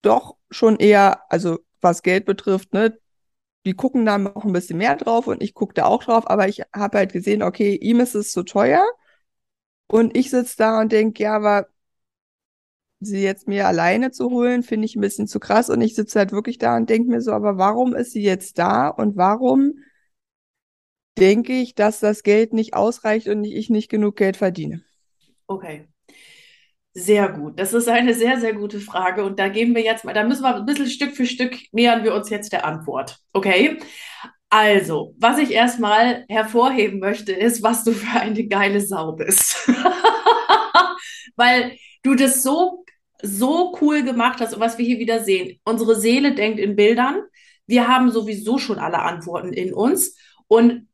doch 0.01 0.37
schon 0.51 0.77
eher, 0.77 1.23
also 1.31 1.59
was 1.81 2.03
Geld 2.03 2.25
betrifft, 2.25 2.73
ne, 2.73 2.97
die 3.65 3.73
gucken 3.73 4.05
da 4.05 4.17
noch 4.17 4.45
ein 4.45 4.53
bisschen 4.53 4.77
mehr 4.77 4.95
drauf 4.95 5.27
und 5.27 5.41
ich 5.43 5.53
gucke 5.53 5.73
da 5.73 5.85
auch 5.85 6.03
drauf, 6.03 6.29
aber 6.29 6.47
ich 6.47 6.61
habe 6.73 6.99
halt 6.99 7.11
gesehen, 7.13 7.43
okay, 7.43 7.75
ihm 7.75 7.99
ist 7.99 8.15
es 8.15 8.31
zu 8.31 8.43
teuer 8.43 8.85
und 9.87 10.15
ich 10.15 10.29
sitze 10.29 10.57
da 10.57 10.79
und 10.81 10.91
denke, 10.91 11.23
ja, 11.23 11.35
aber 11.35 11.67
sie 12.99 13.21
jetzt 13.21 13.47
mir 13.47 13.67
alleine 13.67 14.11
zu 14.11 14.29
holen, 14.29 14.63
finde 14.63 14.85
ich 14.85 14.95
ein 14.95 15.01
bisschen 15.01 15.27
zu 15.27 15.39
krass 15.39 15.69
und 15.69 15.81
ich 15.81 15.95
sitze 15.95 16.19
halt 16.19 16.31
wirklich 16.31 16.57
da 16.57 16.75
und 16.75 16.89
denke 16.89 17.09
mir 17.09 17.21
so, 17.21 17.31
aber 17.31 17.57
warum 17.57 17.95
ist 17.95 18.11
sie 18.11 18.23
jetzt 18.23 18.57
da 18.59 18.87
und 18.89 19.15
warum 19.15 19.73
denke 21.17 21.53
ich, 21.53 21.75
dass 21.75 21.99
das 21.99 22.23
Geld 22.23 22.53
nicht 22.53 22.73
ausreicht 22.73 23.27
und 23.27 23.43
ich 23.43 23.69
nicht 23.69 23.89
genug 23.89 24.15
Geld 24.15 24.37
verdiene? 24.37 24.83
Okay. 25.47 25.87
Sehr 26.93 27.29
gut. 27.29 27.59
Das 27.59 27.73
ist 27.73 27.87
eine 27.87 28.13
sehr, 28.13 28.39
sehr 28.39 28.53
gute 28.53 28.79
Frage. 28.79 29.23
Und 29.23 29.39
da 29.39 29.47
gehen 29.47 29.75
wir 29.75 29.81
jetzt 29.81 30.03
mal, 30.03 30.13
da 30.13 30.23
müssen 30.23 30.43
wir 30.43 30.55
ein 30.55 30.65
bisschen 30.65 30.87
Stück 30.87 31.15
für 31.15 31.25
Stück 31.25 31.57
nähern 31.71 32.03
wir 32.03 32.13
uns 32.13 32.29
jetzt 32.29 32.51
der 32.51 32.65
Antwort. 32.65 33.19
Okay? 33.31 33.79
Also, 34.49 35.13
was 35.19 35.37
ich 35.37 35.51
erstmal 35.51 36.25
hervorheben 36.27 36.99
möchte, 36.99 37.31
ist, 37.31 37.61
was 37.61 37.83
du 37.83 37.91
für 37.91 38.19
eine 38.19 38.47
geile 38.47 38.81
Sau 38.81 39.11
bist. 39.11 39.69
Weil 41.35 41.77
du 42.03 42.15
das 42.15 42.41
so, 42.41 42.83
so 43.21 43.75
cool 43.81 44.03
gemacht 44.03 44.39
hast 44.39 44.53
und 44.53 44.59
was 44.59 44.77
wir 44.77 44.85
hier 44.85 44.99
wieder 44.99 45.23
sehen. 45.23 45.59
Unsere 45.63 45.99
Seele 45.99 46.35
denkt 46.35 46.59
in 46.59 46.75
Bildern. 46.75 47.23
Wir 47.67 47.87
haben 47.87 48.11
sowieso 48.11 48.57
schon 48.57 48.79
alle 48.79 48.99
Antworten 48.99 49.53
in 49.53 49.73
uns. 49.73 50.17
Und 50.47 50.87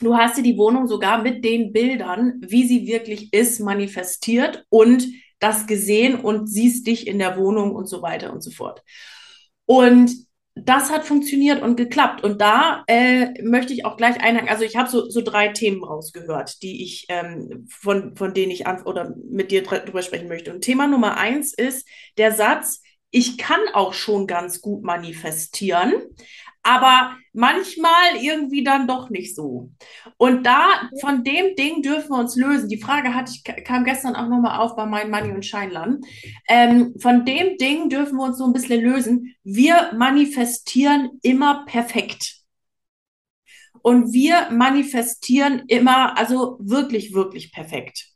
du 0.00 0.16
hast 0.16 0.38
dir 0.38 0.42
die 0.42 0.58
Wohnung 0.58 0.88
sogar 0.88 1.22
mit 1.22 1.44
den 1.44 1.72
Bildern, 1.72 2.40
wie 2.40 2.66
sie 2.66 2.86
wirklich 2.86 3.32
ist, 3.32 3.60
manifestiert 3.60 4.64
und 4.68 5.06
das 5.38 5.66
gesehen 5.66 6.20
und 6.20 6.46
siehst 6.46 6.86
dich 6.86 7.06
in 7.06 7.18
der 7.18 7.36
Wohnung 7.36 7.74
und 7.74 7.86
so 7.86 8.00
weiter 8.00 8.32
und 8.32 8.42
so 8.42 8.50
fort. 8.50 8.82
Und 9.66 10.12
das 10.54 10.90
hat 10.90 11.04
funktioniert 11.04 11.62
und 11.62 11.76
geklappt. 11.76 12.22
Und 12.22 12.40
da 12.40 12.84
äh, 12.86 13.42
möchte 13.42 13.72
ich 13.72 13.84
auch 13.84 13.96
gleich 13.96 14.20
einhaken. 14.20 14.48
Also 14.48 14.64
ich 14.64 14.76
habe 14.76 14.90
so, 14.90 15.08
so 15.08 15.22
drei 15.22 15.48
Themen 15.48 15.82
rausgehört, 15.82 16.62
die 16.62 16.82
ich 16.82 17.06
ähm, 17.08 17.66
von, 17.70 18.16
von 18.16 18.34
denen 18.34 18.52
ich 18.52 18.66
an, 18.66 18.82
oder 18.82 19.14
mit 19.30 19.50
dir 19.50 19.62
drüber 19.62 20.02
sprechen 20.02 20.28
möchte. 20.28 20.52
Und 20.52 20.60
Thema 20.60 20.86
Nummer 20.86 21.16
eins 21.16 21.54
ist 21.54 21.88
der 22.18 22.32
Satz, 22.32 22.82
ich 23.10 23.38
kann 23.38 23.60
auch 23.72 23.92
schon 23.92 24.26
ganz 24.26 24.60
gut 24.60 24.82
manifestieren, 24.82 25.92
aber 26.62 27.16
manchmal 27.32 28.16
irgendwie 28.20 28.62
dann 28.62 28.86
doch 28.86 29.10
nicht 29.10 29.34
so. 29.34 29.70
Und 30.16 30.44
da, 30.44 30.88
von 31.00 31.24
dem 31.24 31.56
Ding 31.56 31.82
dürfen 31.82 32.10
wir 32.10 32.18
uns 32.18 32.36
lösen. 32.36 32.68
Die 32.68 32.80
Frage 32.80 33.14
hatte 33.14 33.32
ich, 33.34 33.64
kam 33.64 33.84
gestern 33.84 34.14
auch 34.14 34.28
nochmal 34.28 34.60
auf 34.60 34.76
bei 34.76 34.86
meinen 34.86 35.10
Money 35.10 35.32
und 35.32 35.44
Scheinlern. 35.44 36.00
Ähm, 36.48 36.94
von 37.00 37.24
dem 37.24 37.56
Ding 37.56 37.88
dürfen 37.88 38.16
wir 38.16 38.24
uns 38.24 38.38
so 38.38 38.44
ein 38.44 38.52
bisschen 38.52 38.80
lösen. 38.80 39.34
Wir 39.42 39.92
manifestieren 39.96 41.18
immer 41.22 41.64
perfekt. 41.66 42.36
Und 43.82 44.12
wir 44.12 44.50
manifestieren 44.50 45.64
immer, 45.66 46.16
also 46.16 46.56
wirklich, 46.60 47.14
wirklich 47.14 47.52
perfekt. 47.52 48.06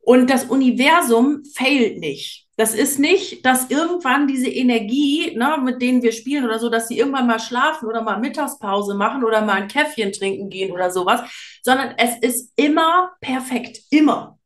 Und 0.00 0.30
das 0.30 0.44
Universum 0.44 1.42
failt 1.56 1.98
nicht. 1.98 2.41
Das 2.62 2.74
ist 2.74 3.00
nicht, 3.00 3.44
dass 3.44 3.70
irgendwann 3.70 4.28
diese 4.28 4.48
Energie, 4.48 5.36
ne, 5.36 5.58
mit 5.60 5.82
denen 5.82 6.00
wir 6.00 6.12
spielen 6.12 6.44
oder 6.44 6.60
so, 6.60 6.68
dass 6.68 6.86
sie 6.86 6.96
irgendwann 6.96 7.26
mal 7.26 7.40
schlafen 7.40 7.88
oder 7.88 8.02
mal 8.02 8.20
Mittagspause 8.20 8.94
machen 8.94 9.24
oder 9.24 9.40
mal 9.40 9.62
ein 9.62 9.66
Käffchen 9.66 10.12
trinken 10.12 10.48
gehen 10.48 10.70
oder 10.70 10.92
sowas, 10.92 11.28
sondern 11.64 11.96
es 11.98 12.18
ist 12.20 12.52
immer 12.54 13.16
perfekt, 13.20 13.80
immer. 13.90 14.38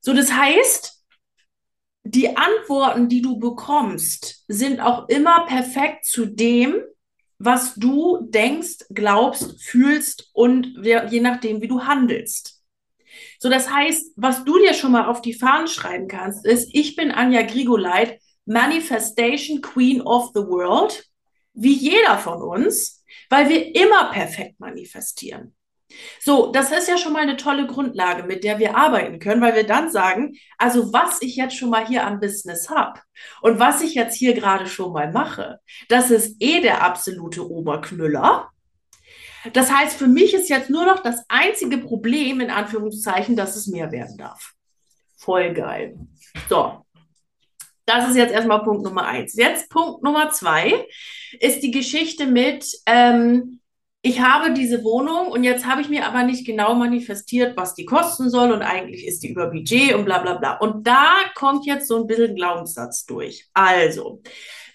So, 0.00 0.14
das 0.14 0.32
heißt, 0.32 1.04
die 2.02 2.36
Antworten, 2.36 3.08
die 3.08 3.22
du 3.22 3.38
bekommst, 3.38 4.42
sind 4.48 4.80
auch 4.80 5.08
immer 5.08 5.46
perfekt 5.46 6.06
zu 6.06 6.26
dem, 6.26 6.74
was 7.38 7.76
du 7.76 8.18
denkst, 8.30 8.86
glaubst, 8.90 9.62
fühlst 9.62 10.28
und 10.32 10.76
je 10.82 11.20
nachdem, 11.20 11.62
wie 11.62 11.68
du 11.68 11.84
handelst. 11.84 12.55
So, 13.38 13.48
das 13.48 13.70
heißt, 13.70 14.12
was 14.16 14.44
du 14.44 14.58
dir 14.58 14.74
schon 14.74 14.92
mal 14.92 15.06
auf 15.06 15.20
die 15.20 15.34
Fahnen 15.34 15.68
schreiben 15.68 16.08
kannst, 16.08 16.46
ist, 16.46 16.70
ich 16.72 16.96
bin 16.96 17.10
Anja 17.10 17.42
Grigoleit, 17.42 18.20
Manifestation 18.44 19.60
Queen 19.60 20.00
of 20.00 20.30
the 20.34 20.40
World, 20.40 21.04
wie 21.52 21.74
jeder 21.74 22.18
von 22.18 22.42
uns, 22.42 23.04
weil 23.28 23.48
wir 23.48 23.74
immer 23.74 24.10
perfekt 24.10 24.60
manifestieren. 24.60 25.54
So, 26.20 26.50
das 26.50 26.72
ist 26.72 26.88
ja 26.88 26.98
schon 26.98 27.12
mal 27.12 27.22
eine 27.22 27.36
tolle 27.36 27.66
Grundlage, 27.66 28.24
mit 28.24 28.44
der 28.44 28.58
wir 28.58 28.76
arbeiten 28.76 29.18
können, 29.18 29.40
weil 29.40 29.54
wir 29.54 29.66
dann 29.66 29.90
sagen, 29.90 30.36
also 30.58 30.92
was 30.92 31.22
ich 31.22 31.36
jetzt 31.36 31.56
schon 31.56 31.70
mal 31.70 31.86
hier 31.86 32.04
an 32.04 32.20
Business 32.20 32.68
habe 32.68 33.00
und 33.40 33.58
was 33.58 33.82
ich 33.82 33.94
jetzt 33.94 34.16
hier 34.16 34.34
gerade 34.34 34.66
schon 34.66 34.92
mal 34.92 35.12
mache, 35.12 35.60
das 35.88 36.10
ist 36.10 36.36
eh 36.40 36.60
der 36.60 36.82
absolute 36.82 37.48
Oberknüller. 37.48 38.50
Das 39.52 39.70
heißt, 39.72 39.96
für 39.96 40.06
mich 40.06 40.34
ist 40.34 40.48
jetzt 40.48 40.70
nur 40.70 40.84
noch 40.86 41.02
das 41.02 41.24
einzige 41.28 41.78
Problem, 41.78 42.40
in 42.40 42.50
Anführungszeichen, 42.50 43.36
dass 43.36 43.56
es 43.56 43.66
mehr 43.66 43.90
werden 43.92 44.16
darf. 44.16 44.52
Voll 45.16 45.52
geil. 45.52 45.96
So. 46.48 46.82
Das 47.86 48.08
ist 48.08 48.16
jetzt 48.16 48.32
erstmal 48.32 48.64
Punkt 48.64 48.82
Nummer 48.82 49.06
eins. 49.06 49.36
Jetzt 49.36 49.70
Punkt 49.70 50.02
Nummer 50.02 50.30
zwei 50.30 50.86
ist 51.38 51.60
die 51.60 51.70
Geschichte 51.70 52.26
mit, 52.26 52.66
ähm, 52.84 53.60
ich 54.02 54.20
habe 54.20 54.52
diese 54.52 54.82
Wohnung 54.84 55.28
und 55.28 55.44
jetzt 55.44 55.66
habe 55.66 55.80
ich 55.80 55.88
mir 55.88 56.06
aber 56.06 56.24
nicht 56.24 56.44
genau 56.44 56.74
manifestiert, 56.74 57.56
was 57.56 57.74
die 57.74 57.84
kosten 57.84 58.28
soll 58.28 58.52
und 58.52 58.62
eigentlich 58.62 59.06
ist 59.06 59.22
die 59.22 59.30
über 59.30 59.48
Budget 59.50 59.94
und 59.94 60.04
bla 60.04 60.18
bla 60.18 60.34
bla. 60.34 60.56
Und 60.58 60.86
da 60.86 61.12
kommt 61.34 61.64
jetzt 61.64 61.88
so 61.88 62.00
ein 62.00 62.06
bisschen 62.06 62.34
Glaubenssatz 62.34 63.04
durch. 63.04 63.48
Also, 63.52 64.20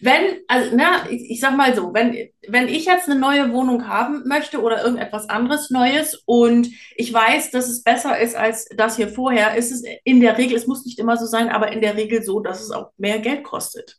wenn, 0.01 0.39
also, 0.47 0.75
ne, 0.75 0.85
ich, 1.09 1.29
ich 1.31 1.39
sag 1.39 1.55
mal 1.55 1.75
so, 1.75 1.93
wenn, 1.93 2.17
wenn 2.47 2.67
ich 2.67 2.85
jetzt 2.85 3.07
eine 3.07 3.19
neue 3.19 3.53
Wohnung 3.53 3.87
haben 3.87 4.27
möchte 4.27 4.61
oder 4.61 4.83
irgendetwas 4.83 5.29
anderes 5.29 5.69
Neues 5.69 6.23
und 6.25 6.69
ich 6.95 7.13
weiß, 7.13 7.51
dass 7.51 7.69
es 7.69 7.83
besser 7.83 8.19
ist 8.19 8.35
als 8.35 8.67
das 8.75 8.95
hier 8.95 9.09
vorher, 9.09 9.55
ist 9.55 9.71
es 9.71 9.83
in 10.03 10.19
der 10.19 10.37
Regel, 10.37 10.57
es 10.57 10.67
muss 10.67 10.85
nicht 10.85 10.99
immer 10.99 11.17
so 11.17 11.25
sein, 11.25 11.49
aber 11.49 11.71
in 11.71 11.81
der 11.81 11.95
Regel 11.95 12.23
so, 12.23 12.39
dass 12.39 12.61
es 12.61 12.71
auch 12.71 12.89
mehr 12.97 13.19
Geld 13.19 13.43
kostet. 13.43 13.97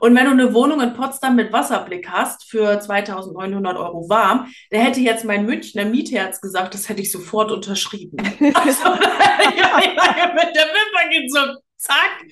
Und 0.00 0.14
wenn 0.14 0.26
du 0.26 0.32
eine 0.32 0.54
Wohnung 0.54 0.80
in 0.80 0.92
Potsdam 0.92 1.36
mit 1.36 1.52
Wasserblick 1.52 2.08
hast 2.08 2.48
für 2.48 2.78
2900 2.78 3.76
Euro 3.76 4.08
warm, 4.08 4.52
da 4.70 4.78
hätte 4.78 5.00
jetzt 5.00 5.24
mein 5.24 5.46
Münchner 5.46 5.86
Mietherz 5.86 6.40
gesagt, 6.40 6.74
das 6.74 6.88
hätte 6.88 7.02
ich 7.02 7.10
sofort 7.10 7.50
unterschrieben. 7.50 8.18
Also, 8.54 8.84
ja, 8.84 9.80
ja, 9.80 10.34
mit 10.34 10.56
der 10.56 10.64
Wimper 10.64 11.08
geht 11.10 11.32
so 11.32 11.40
zack 11.76 12.24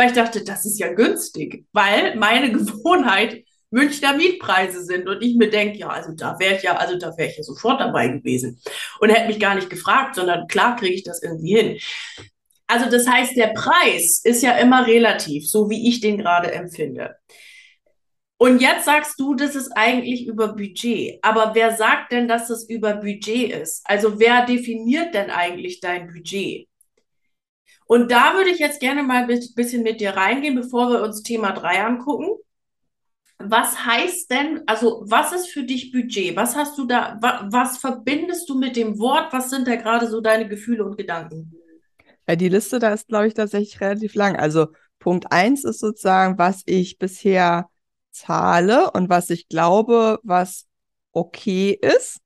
weil 0.00 0.08
ich 0.08 0.14
dachte, 0.14 0.42
das 0.42 0.64
ist 0.64 0.78
ja 0.80 0.90
günstig, 0.94 1.66
weil 1.72 2.16
meine 2.16 2.50
Gewohnheit 2.52 3.44
Münchner 3.70 4.14
Mietpreise 4.14 4.82
sind 4.82 5.06
und 5.06 5.22
ich 5.22 5.36
mir 5.36 5.50
denke, 5.50 5.78
ja, 5.78 5.88
also 5.88 6.12
da 6.12 6.38
wäre 6.38 6.56
ich 6.56 6.62
ja, 6.62 6.76
also 6.76 6.98
da 6.98 7.16
wäre 7.18 7.28
ich 7.28 7.36
ja 7.36 7.42
sofort 7.42 7.80
dabei 7.80 8.08
gewesen 8.08 8.60
und 8.98 9.10
hätte 9.10 9.28
mich 9.28 9.38
gar 9.38 9.54
nicht 9.54 9.68
gefragt, 9.68 10.14
sondern 10.14 10.48
klar 10.48 10.74
kriege 10.76 10.94
ich 10.94 11.04
das 11.04 11.22
irgendwie 11.22 11.54
hin. 11.54 11.78
Also 12.66 12.90
das 12.90 13.06
heißt, 13.06 13.36
der 13.36 13.48
Preis 13.48 14.22
ist 14.24 14.42
ja 14.42 14.56
immer 14.56 14.86
relativ, 14.86 15.46
so 15.46 15.68
wie 15.68 15.88
ich 15.88 16.00
den 16.00 16.16
gerade 16.16 16.50
empfinde. 16.50 17.16
Und 18.38 18.62
jetzt 18.62 18.86
sagst 18.86 19.20
du, 19.20 19.34
das 19.34 19.54
ist 19.54 19.70
eigentlich 19.76 20.26
über 20.26 20.54
Budget. 20.54 21.18
Aber 21.22 21.54
wer 21.54 21.76
sagt 21.76 22.12
denn, 22.12 22.26
dass 22.26 22.48
es 22.48 22.66
über 22.70 22.94
Budget 22.94 23.52
ist? 23.52 23.82
Also 23.84 24.18
wer 24.18 24.46
definiert 24.46 25.14
denn 25.14 25.28
eigentlich 25.28 25.80
dein 25.80 26.06
Budget? 26.06 26.69
Und 27.90 28.12
da 28.12 28.34
würde 28.34 28.50
ich 28.50 28.60
jetzt 28.60 28.78
gerne 28.78 29.02
mal 29.02 29.28
ein 29.28 29.40
bisschen 29.56 29.82
mit 29.82 30.00
dir 30.00 30.10
reingehen, 30.10 30.54
bevor 30.54 30.92
wir 30.92 31.02
uns 31.02 31.24
Thema 31.24 31.50
3 31.50 31.82
angucken. 31.82 32.28
Was 33.38 33.84
heißt 33.84 34.30
denn, 34.30 34.62
also 34.68 35.02
was 35.08 35.32
ist 35.32 35.48
für 35.48 35.64
dich 35.64 35.90
Budget? 35.90 36.36
Was 36.36 36.54
hast 36.54 36.78
du 36.78 36.86
da, 36.86 37.18
wa, 37.20 37.48
was 37.50 37.78
verbindest 37.78 38.48
du 38.48 38.56
mit 38.56 38.76
dem 38.76 39.00
Wort? 39.00 39.32
Was 39.32 39.50
sind 39.50 39.66
da 39.66 39.74
gerade 39.74 40.06
so 40.08 40.20
deine 40.20 40.46
Gefühle 40.46 40.84
und 40.84 40.98
Gedanken? 40.98 41.52
Ja, 42.28 42.36
die 42.36 42.48
Liste 42.48 42.78
da 42.78 42.92
ist, 42.92 43.08
glaube 43.08 43.26
ich, 43.26 43.34
tatsächlich 43.34 43.80
relativ 43.80 44.14
lang. 44.14 44.36
Also 44.36 44.68
Punkt 45.00 45.32
1 45.32 45.64
ist 45.64 45.80
sozusagen, 45.80 46.38
was 46.38 46.62
ich 46.66 46.96
bisher 46.96 47.68
zahle 48.12 48.92
und 48.92 49.08
was 49.08 49.30
ich 49.30 49.48
glaube, 49.48 50.20
was 50.22 50.68
okay 51.10 51.76
ist. 51.82 52.20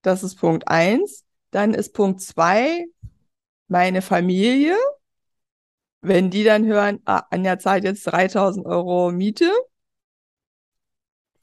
Das 0.00 0.22
ist 0.22 0.36
Punkt 0.36 0.66
1. 0.66 1.24
Dann 1.50 1.74
ist 1.74 1.92
Punkt 1.92 2.22
2 2.22 2.86
meine 3.74 4.02
Familie, 4.02 4.76
wenn 6.00 6.30
die 6.30 6.44
dann 6.44 6.64
hören, 6.64 7.00
ah, 7.06 7.24
Anja 7.30 7.58
zahlt 7.58 7.82
jetzt 7.82 8.04
3000 8.04 8.64
Euro 8.66 9.10
Miete, 9.10 9.50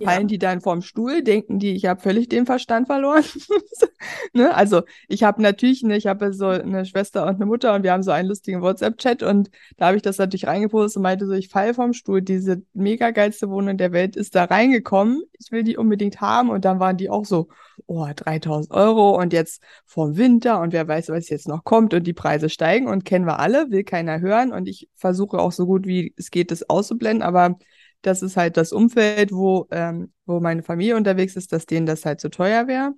fallen 0.04 0.28
die 0.28 0.38
dann 0.38 0.62
vom 0.62 0.82
Stuhl, 0.82 1.24
denken 1.24 1.60
die, 1.60 1.74
ich 1.74 1.86
habe 1.86 2.02
völlig 2.02 2.30
den 2.30 2.46
Verstand 2.46 2.88
verloren. 2.88 3.24
ne? 4.34 4.54
Also 4.56 4.82
ich 5.08 5.24
habe 5.24 5.42
natürlich, 5.42 5.84
ne, 5.84 5.98
ich 5.98 6.08
habe 6.08 6.34
so 6.34 6.48
eine 6.48 6.86
Schwester 6.86 7.24
und 7.28 7.36
eine 7.36 7.46
Mutter 7.46 7.74
und 7.74 7.84
wir 7.84 7.92
haben 7.92 8.04
so 8.04 8.12
einen 8.12 8.28
lustigen 8.28 8.62
WhatsApp-Chat 8.62 9.24
und 9.24 9.50
da 9.78 9.88
habe 9.88 9.98
ich 9.98 10.04
das 10.04 10.18
natürlich 10.18 10.48
reingepostet 10.48 10.98
und 10.98 11.04
meinte 11.04 11.26
so, 11.26 11.34
ich 11.34 11.50
falle 11.50 11.74
vom 11.74 11.94
Stuhl, 11.94 12.22
diese 12.22 12.62
mega 12.74 13.12
geilste 13.12 13.50
Wohnung 13.50 13.78
der 13.78 13.92
Welt 13.92 14.16
ist 14.16 14.36
da 14.36 14.46
reingekommen, 14.46 15.24
ich 15.40 15.52
will 15.52 15.64
die 15.64 15.78
unbedingt 15.78 16.22
haben. 16.22 16.50
Und 16.50 16.66
dann 16.66 16.80
waren 16.80 16.98
die 16.98 17.10
auch 17.10 17.26
so, 17.26 17.48
oh, 17.88 18.08
3000 18.16 18.72
Euro 18.72 19.20
und 19.20 19.34
jetzt 19.34 19.62
vorm 19.86 20.18
Winter 20.18 20.60
und 20.60 20.74
wer 20.74 20.88
weiß, 20.88 21.10
was 21.10 21.30
jetzt 21.30 21.48
noch 21.48 21.64
kommt 21.64 21.94
und 21.94 22.06
die 22.06 22.14
Preise 22.14 22.50
steigen 22.50 22.88
und 22.88 23.06
kennen 23.06 23.26
wir 23.26 23.40
alle, 23.40 23.72
will 23.72 23.84
keiner 23.84 24.20
hören 24.22 24.52
und 24.52 24.68
ich 24.68 24.90
versuche 24.96 25.40
auch 25.40 25.52
so 25.52 25.66
gut 25.66 25.86
wie 25.86 26.14
es 26.18 26.32
geht, 26.32 26.52
das 26.52 26.70
auszublenden, 26.70 27.24
aber 27.24 27.58
das 28.02 28.22
ist 28.22 28.38
halt 28.38 28.58
das 28.58 28.72
Umfeld, 28.72 29.32
wo, 29.32 29.68
ähm, 29.72 30.12
wo 30.26 30.40
meine 30.40 30.64
Familie 30.64 30.96
unterwegs 30.96 31.36
ist, 31.36 31.52
dass 31.52 31.66
denen 31.66 31.86
das 31.86 32.06
halt 32.06 32.20
zu 32.20 32.30
teuer 32.30 32.68
wäre. 32.68 32.94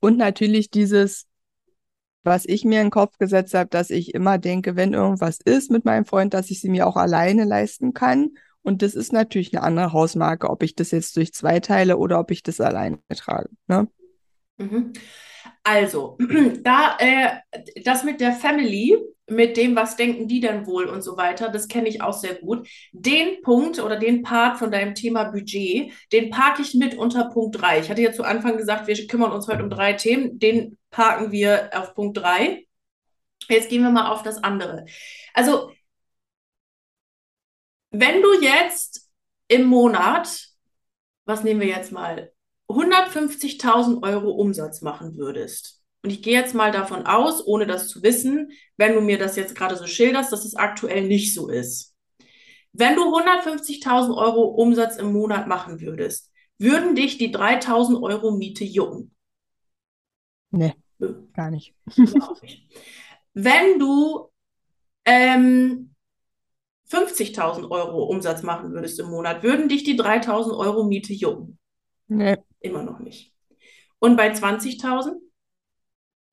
Und 0.00 0.18
natürlich 0.18 0.70
dieses, 0.70 1.26
was 2.24 2.44
ich 2.46 2.64
mir 2.64 2.80
in 2.80 2.86
den 2.86 2.90
Kopf 2.90 3.18
gesetzt 3.18 3.54
habe, 3.54 3.70
dass 3.70 3.90
ich 3.90 4.14
immer 4.14 4.38
denke, 4.38 4.76
wenn 4.76 4.94
irgendwas 4.94 5.38
ist 5.44 5.70
mit 5.70 5.84
meinem 5.84 6.04
Freund, 6.04 6.34
dass 6.34 6.50
ich 6.50 6.60
sie 6.60 6.70
mir 6.70 6.86
auch 6.86 6.96
alleine 6.96 7.44
leisten 7.44 7.92
kann. 7.92 8.30
Und 8.62 8.82
das 8.82 8.94
ist 8.94 9.12
natürlich 9.12 9.54
eine 9.54 9.62
andere 9.62 9.92
Hausmarke, 9.92 10.48
ob 10.48 10.62
ich 10.62 10.74
das 10.74 10.90
jetzt 10.90 11.16
durch 11.16 11.32
zwei 11.32 11.60
teile 11.60 11.98
oder 11.98 12.18
ob 12.18 12.30
ich 12.30 12.42
das 12.42 12.60
alleine 12.60 12.98
trage. 13.14 13.50
Ne? 13.66 13.88
Mhm. 14.56 14.92
Also, 15.64 16.18
da 16.62 16.96
äh, 16.98 17.40
das 17.84 18.04
mit 18.04 18.20
der 18.20 18.32
Family, 18.32 18.96
mit 19.26 19.56
dem, 19.56 19.74
was 19.74 19.96
denken 19.96 20.28
die 20.28 20.40
denn 20.40 20.66
wohl 20.66 20.84
und 20.84 21.02
so 21.02 21.16
weiter, 21.16 21.48
das 21.48 21.68
kenne 21.68 21.88
ich 21.88 22.02
auch 22.02 22.12
sehr 22.12 22.34
gut. 22.34 22.68
Den 22.92 23.40
Punkt 23.40 23.78
oder 23.80 23.96
den 23.96 24.22
Part 24.22 24.58
von 24.58 24.70
deinem 24.70 24.94
Thema 24.94 25.24
Budget, 25.24 25.92
den 26.12 26.28
parke 26.28 26.60
ich 26.60 26.74
mit 26.74 26.96
unter 26.98 27.30
Punkt 27.30 27.58
3. 27.60 27.80
Ich 27.80 27.88
hatte 27.90 28.02
ja 28.02 28.12
zu 28.12 28.24
Anfang 28.24 28.58
gesagt, 28.58 28.86
wir 28.86 29.06
kümmern 29.06 29.32
uns 29.32 29.48
heute 29.48 29.62
um 29.62 29.70
drei 29.70 29.94
Themen. 29.94 30.38
Den 30.38 30.76
parken 30.90 31.32
wir 31.32 31.70
auf 31.72 31.94
Punkt 31.94 32.18
3. 32.18 32.66
Jetzt 33.48 33.70
gehen 33.70 33.82
wir 33.82 33.90
mal 33.90 34.10
auf 34.12 34.22
das 34.22 34.44
andere. 34.44 34.84
Also, 35.32 35.72
wenn 37.90 38.20
du 38.20 38.42
jetzt 38.42 39.10
im 39.48 39.64
Monat, 39.64 40.48
was 41.24 41.44
nehmen 41.44 41.60
wir 41.60 41.68
jetzt 41.68 41.92
mal, 41.92 42.33
150.000 42.68 44.02
Euro 44.02 44.30
Umsatz 44.30 44.82
machen 44.82 45.16
würdest, 45.16 45.84
und 46.04 46.10
ich 46.10 46.22
gehe 46.22 46.38
jetzt 46.38 46.54
mal 46.54 46.70
davon 46.70 47.06
aus, 47.06 47.46
ohne 47.46 47.66
das 47.66 47.88
zu 47.88 48.02
wissen, 48.02 48.52
wenn 48.76 48.92
du 48.94 49.00
mir 49.00 49.16
das 49.16 49.36
jetzt 49.36 49.54
gerade 49.54 49.74
so 49.74 49.86
schilderst, 49.86 50.30
dass 50.32 50.44
es 50.44 50.54
aktuell 50.54 51.08
nicht 51.08 51.32
so 51.32 51.48
ist. 51.48 51.94
Wenn 52.74 52.94
du 52.94 53.04
150.000 53.04 54.14
Euro 54.14 54.42
Umsatz 54.42 54.96
im 54.96 55.14
Monat 55.14 55.46
machen 55.46 55.80
würdest, 55.80 56.30
würden 56.58 56.94
dich 56.94 57.16
die 57.16 57.34
3.000 57.34 58.02
Euro 58.02 58.36
Miete 58.36 58.64
jucken? 58.64 59.14
Nee, 60.50 60.74
gar 61.32 61.50
nicht. 61.50 61.74
Wenn 63.32 63.78
du 63.78 64.28
ähm, 65.06 65.94
50.000 66.90 67.70
Euro 67.70 68.04
Umsatz 68.04 68.42
machen 68.42 68.72
würdest 68.72 69.00
im 69.00 69.06
Monat, 69.06 69.42
würden 69.42 69.70
dich 69.70 69.84
die 69.84 69.98
3.000 69.98 70.54
Euro 70.54 70.84
Miete 70.84 71.14
jucken? 71.14 71.58
Nee. 72.08 72.36
Immer 72.64 72.82
noch 72.82 72.98
nicht. 72.98 73.34
Und 73.98 74.16
bei 74.16 74.32
20.000? 74.32 75.12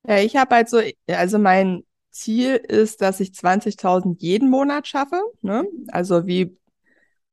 Ja, 0.08 0.18
ich 0.18 0.34
habe 0.36 0.54
halt 0.54 0.70
so, 0.70 0.80
also 1.08 1.38
mein 1.38 1.84
Ziel 2.10 2.54
ist, 2.56 3.02
dass 3.02 3.20
ich 3.20 3.32
20.000 3.32 4.16
jeden 4.18 4.48
Monat 4.48 4.88
schaffe. 4.88 5.20
Ne? 5.42 5.64
Also 5.88 6.26
wie 6.26 6.56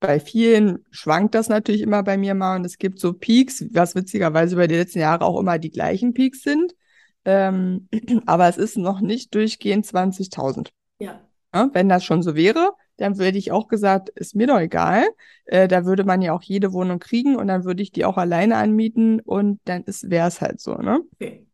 bei 0.01 0.19
vielen 0.19 0.85
schwankt 0.91 1.33
das 1.33 1.47
natürlich 1.47 1.81
immer 1.81 2.03
bei 2.03 2.17
mir 2.17 2.35
mal 2.35 2.57
und 2.57 2.65
es 2.65 2.77
gibt 2.77 2.99
so 2.99 3.13
Peaks, 3.13 3.65
was 3.71 3.95
witzigerweise 3.95 4.55
über 4.55 4.67
die 4.67 4.75
letzten 4.75 4.99
Jahre 4.99 5.23
auch 5.23 5.39
immer 5.39 5.59
die 5.59 5.71
gleichen 5.71 6.13
Peaks 6.13 6.43
sind. 6.43 6.75
Ähm, 7.23 7.87
aber 8.25 8.49
es 8.49 8.57
ist 8.57 8.77
noch 8.77 8.99
nicht 8.99 9.33
durchgehend 9.33 9.85
20.000. 9.85 10.67
Ja. 10.99 11.21
ja. 11.55 11.69
Wenn 11.71 11.87
das 11.87 12.03
schon 12.03 12.21
so 12.21 12.35
wäre, 12.35 12.73
dann 12.99 13.17
würde 13.17 13.37
ich 13.37 13.51
auch 13.51 13.67
gesagt, 13.67 14.09
ist 14.09 14.35
mir 14.35 14.47
doch 14.47 14.59
egal. 14.59 15.07
Äh, 15.45 15.67
da 15.67 15.85
würde 15.85 16.03
man 16.03 16.21
ja 16.21 16.33
auch 16.33 16.43
jede 16.43 16.73
Wohnung 16.73 16.99
kriegen 16.99 17.35
und 17.35 17.47
dann 17.47 17.63
würde 17.63 17.81
ich 17.81 17.91
die 17.91 18.05
auch 18.05 18.17
alleine 18.17 18.57
anmieten 18.57 19.21
und 19.21 19.59
dann 19.65 19.83
wäre 19.85 20.27
es 20.27 20.41
halt 20.41 20.59
so, 20.59 20.75
ne? 20.75 21.01
Okay. 21.13 21.45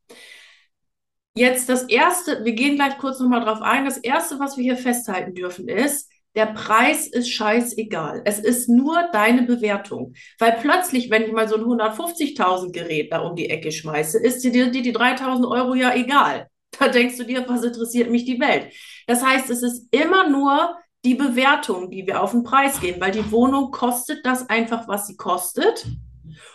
Jetzt 1.37 1.67
das 1.67 1.83
erste, 1.83 2.45
wir 2.45 2.53
gehen 2.53 2.75
gleich 2.75 2.97
kurz 2.97 3.19
nochmal 3.19 3.43
drauf 3.43 3.61
ein. 3.61 3.85
Das 3.85 3.97
erste, 3.97 4.39
was 4.39 4.55
wir 4.55 4.63
hier 4.63 4.77
festhalten 4.77 5.33
dürfen, 5.33 5.67
ist, 5.67 6.09
der 6.33 6.47
Preis 6.47 7.07
ist 7.07 7.29
scheißegal. 7.29 8.21
Es 8.25 8.39
ist 8.39 8.69
nur 8.69 9.09
deine 9.11 9.43
Bewertung. 9.43 10.13
Weil 10.39 10.57
plötzlich, 10.61 11.09
wenn 11.09 11.23
ich 11.23 11.31
mal 11.31 11.47
so 11.47 11.55
ein 11.55 11.63
150.000 11.63 12.71
Gerät 12.71 13.11
da 13.11 13.19
um 13.19 13.35
die 13.35 13.49
Ecke 13.49 13.71
schmeiße, 13.71 14.19
ist 14.19 14.43
dir 14.43 14.71
die, 14.71 14.81
die 14.81 14.95
3.000 14.95 15.49
Euro 15.49 15.75
ja 15.75 15.93
egal. 15.93 16.47
Da 16.77 16.89
denkst 16.89 17.17
du 17.17 17.23
dir, 17.23 17.47
was 17.47 17.63
interessiert 17.63 18.09
mich 18.09 18.25
die 18.25 18.39
Welt? 18.39 18.73
Das 19.07 19.23
heißt, 19.23 19.49
es 19.49 19.63
ist 19.63 19.87
immer 19.93 20.29
nur 20.29 20.75
die 21.05 21.15
Bewertung, 21.15 21.89
die 21.89 22.05
wir 22.05 22.21
auf 22.21 22.31
den 22.31 22.43
Preis 22.43 22.81
gehen, 22.81 22.99
weil 22.99 23.11
die 23.11 23.31
Wohnung 23.31 23.71
kostet 23.71 24.25
das 24.25 24.49
einfach, 24.49 24.87
was 24.87 25.07
sie 25.07 25.15
kostet. 25.15 25.85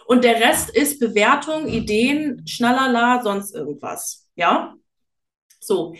Und 0.07 0.25
der 0.25 0.41
Rest 0.41 0.71
ist 0.71 1.01
Bewertung, 1.01 1.67
Ideen, 1.67 2.47
Schnallala, 2.47 3.23
sonst 3.23 3.55
irgendwas. 3.55 4.29
Ja? 4.35 4.75
So 5.61 5.95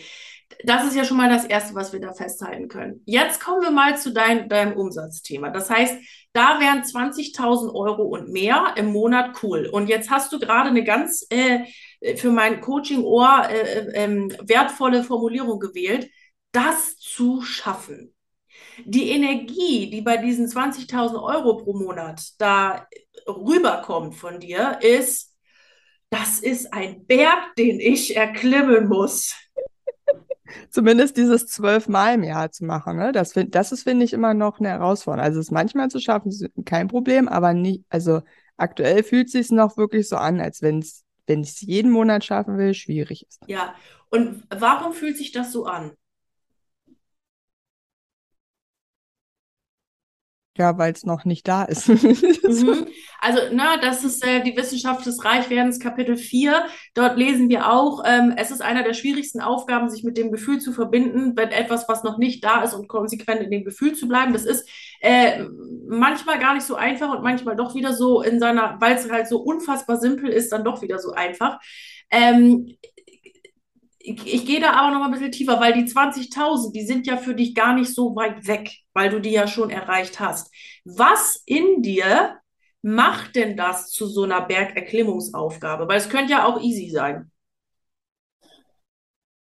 das 0.63 0.85
ist 0.85 0.95
ja 0.95 1.05
schon 1.05 1.17
mal 1.17 1.29
das 1.29 1.45
Erste, 1.45 1.75
was 1.75 1.93
wir 1.93 1.99
da 1.99 2.13
festhalten 2.13 2.67
können. 2.67 3.01
Jetzt 3.05 3.43
kommen 3.43 3.61
wir 3.61 3.71
mal 3.71 3.97
zu 3.97 4.13
dein, 4.13 4.49
deinem 4.49 4.73
Umsatzthema. 4.73 5.49
Das 5.49 5.69
heißt, 5.69 5.97
da 6.33 6.59
wären 6.59 6.83
20.000 6.83 7.73
Euro 7.73 8.03
und 8.03 8.29
mehr 8.29 8.73
im 8.77 8.87
Monat 8.87 9.43
cool. 9.43 9.67
Und 9.71 9.87
jetzt 9.87 10.09
hast 10.09 10.31
du 10.31 10.39
gerade 10.39 10.69
eine 10.69 10.83
ganz 10.83 11.25
äh, 11.29 11.65
für 12.15 12.31
mein 12.31 12.61
Coaching-Ohr 12.61 13.47
äh, 13.49 13.61
äh, 13.61 13.91
ähm, 13.93 14.33
wertvolle 14.41 15.03
Formulierung 15.03 15.59
gewählt, 15.59 16.09
das 16.51 16.97
zu 16.97 17.41
schaffen. 17.41 18.10
Die 18.85 19.09
Energie, 19.11 19.89
die 19.89 20.01
bei 20.01 20.17
diesen 20.17 20.47
20.000 20.47 21.21
Euro 21.21 21.57
pro 21.57 21.73
Monat 21.73 22.21
da 22.37 22.87
rüberkommt 23.27 24.15
von 24.15 24.39
dir, 24.39 24.79
ist, 24.81 25.35
das 26.09 26.39
ist 26.39 26.73
ein 26.73 27.05
Berg, 27.05 27.55
den 27.57 27.79
ich 27.79 28.15
erklimmen 28.15 28.87
muss 28.87 29.33
zumindest 30.69 31.17
dieses 31.17 31.47
zwölfmal 31.47 32.15
im 32.15 32.23
Jahr 32.23 32.51
zu 32.51 32.65
machen. 32.65 32.97
Ne? 32.97 33.11
Das, 33.11 33.33
find, 33.33 33.55
das 33.55 33.71
ist, 33.71 33.83
finde 33.83 34.05
ich, 34.05 34.13
immer 34.13 34.33
noch 34.33 34.59
eine 34.59 34.69
Herausforderung. 34.69 35.25
Also 35.25 35.39
es 35.39 35.51
manchmal 35.51 35.89
zu 35.89 35.99
schaffen, 35.99 36.29
ist 36.29 36.45
kein 36.65 36.87
Problem, 36.87 37.27
aber 37.27 37.53
nicht, 37.53 37.83
also 37.89 38.21
aktuell 38.57 39.03
fühlt 39.03 39.27
es 39.27 39.33
sich 39.33 39.51
noch 39.51 39.77
wirklich 39.77 40.07
so 40.09 40.17
an, 40.17 40.39
als 40.39 40.61
wenn 40.61 40.79
es, 40.79 41.03
wenn 41.27 41.41
ich 41.41 41.49
es 41.49 41.61
jeden 41.61 41.91
Monat 41.91 42.23
schaffen 42.25 42.57
will, 42.57 42.73
schwierig 42.73 43.25
ist. 43.27 43.39
Ja, 43.47 43.75
und 44.09 44.43
warum 44.49 44.93
fühlt 44.93 45.17
sich 45.17 45.31
das 45.31 45.51
so 45.51 45.65
an? 45.65 45.91
Ja, 50.57 50.77
weil 50.77 50.91
es 50.91 51.05
noch 51.05 51.23
nicht 51.23 51.47
da 51.47 51.63
ist. 51.63 51.87
mhm. 51.87 52.87
Also, 53.23 53.39
na, 53.53 53.77
das 53.77 54.03
ist 54.03 54.25
äh, 54.25 54.41
die 54.41 54.57
Wissenschaft 54.57 55.05
des 55.05 55.23
Reichwerdens, 55.23 55.79
Kapitel 55.79 56.17
4. 56.17 56.65
Dort 56.95 57.17
lesen 57.17 57.49
wir 57.49 57.71
auch, 57.71 58.03
ähm, 58.03 58.33
es 58.35 58.49
ist 58.49 58.63
einer 58.63 58.81
der 58.81 58.95
schwierigsten 58.95 59.41
Aufgaben, 59.41 59.91
sich 59.91 60.03
mit 60.03 60.17
dem 60.17 60.31
Gefühl 60.31 60.59
zu 60.59 60.73
verbinden, 60.73 61.37
wenn 61.37 61.49
etwas, 61.49 61.87
was 61.87 62.03
noch 62.03 62.17
nicht 62.17 62.43
da 62.43 62.63
ist 62.63 62.73
und 62.73 62.87
konsequent 62.87 63.41
in 63.41 63.51
dem 63.51 63.63
Gefühl 63.63 63.93
zu 63.93 64.07
bleiben. 64.07 64.33
Das 64.33 64.45
ist 64.45 64.67
äh, 65.01 65.43
manchmal 65.87 66.39
gar 66.39 66.55
nicht 66.55 66.65
so 66.65 66.73
einfach 66.73 67.15
und 67.15 67.21
manchmal 67.21 67.55
doch 67.55 67.75
wieder 67.75 67.93
so 67.93 68.23
in 68.23 68.39
seiner, 68.39 68.77
weil 68.79 68.95
es 68.95 69.09
halt 69.09 69.27
so 69.27 69.37
unfassbar 69.37 69.97
simpel 69.97 70.29
ist, 70.31 70.51
dann 70.51 70.63
doch 70.63 70.81
wieder 70.81 70.97
so 70.97 71.11
einfach. 71.11 71.59
Ähm, 72.09 72.75
ich, 74.03 74.33
ich 74.33 74.45
gehe 74.45 74.59
da 74.59 74.73
aber 74.73 74.93
noch 74.97 75.05
ein 75.05 75.11
bisschen 75.11 75.31
tiefer, 75.31 75.59
weil 75.59 75.73
die 75.73 75.85
20.000, 75.85 76.75
die 76.75 76.85
sind 76.85 77.07
ja 77.07 77.17
für 77.17 77.35
dich 77.35 77.55
gar 77.55 77.73
nicht 77.75 77.93
so 77.93 78.15
weit 78.15 78.47
weg, 78.47 78.69
weil 78.93 79.09
du 79.09 79.19
die 79.19 79.31
ja 79.31 79.47
schon 79.47 79.69
erreicht 79.69 80.19
hast. 80.19 80.51
Was 80.85 81.41
in 81.45 81.81
dir 81.81 82.37
macht 82.81 83.35
denn 83.35 83.57
das 83.57 83.89
zu 83.91 84.07
so 84.07 84.23
einer 84.23 84.41
Bergerklimmungsaufgabe? 84.41 85.87
Weil 85.87 85.97
es 85.99 86.09
könnte 86.09 86.31
ja 86.33 86.45
auch 86.45 86.61
easy 86.61 86.89
sein. 86.89 87.31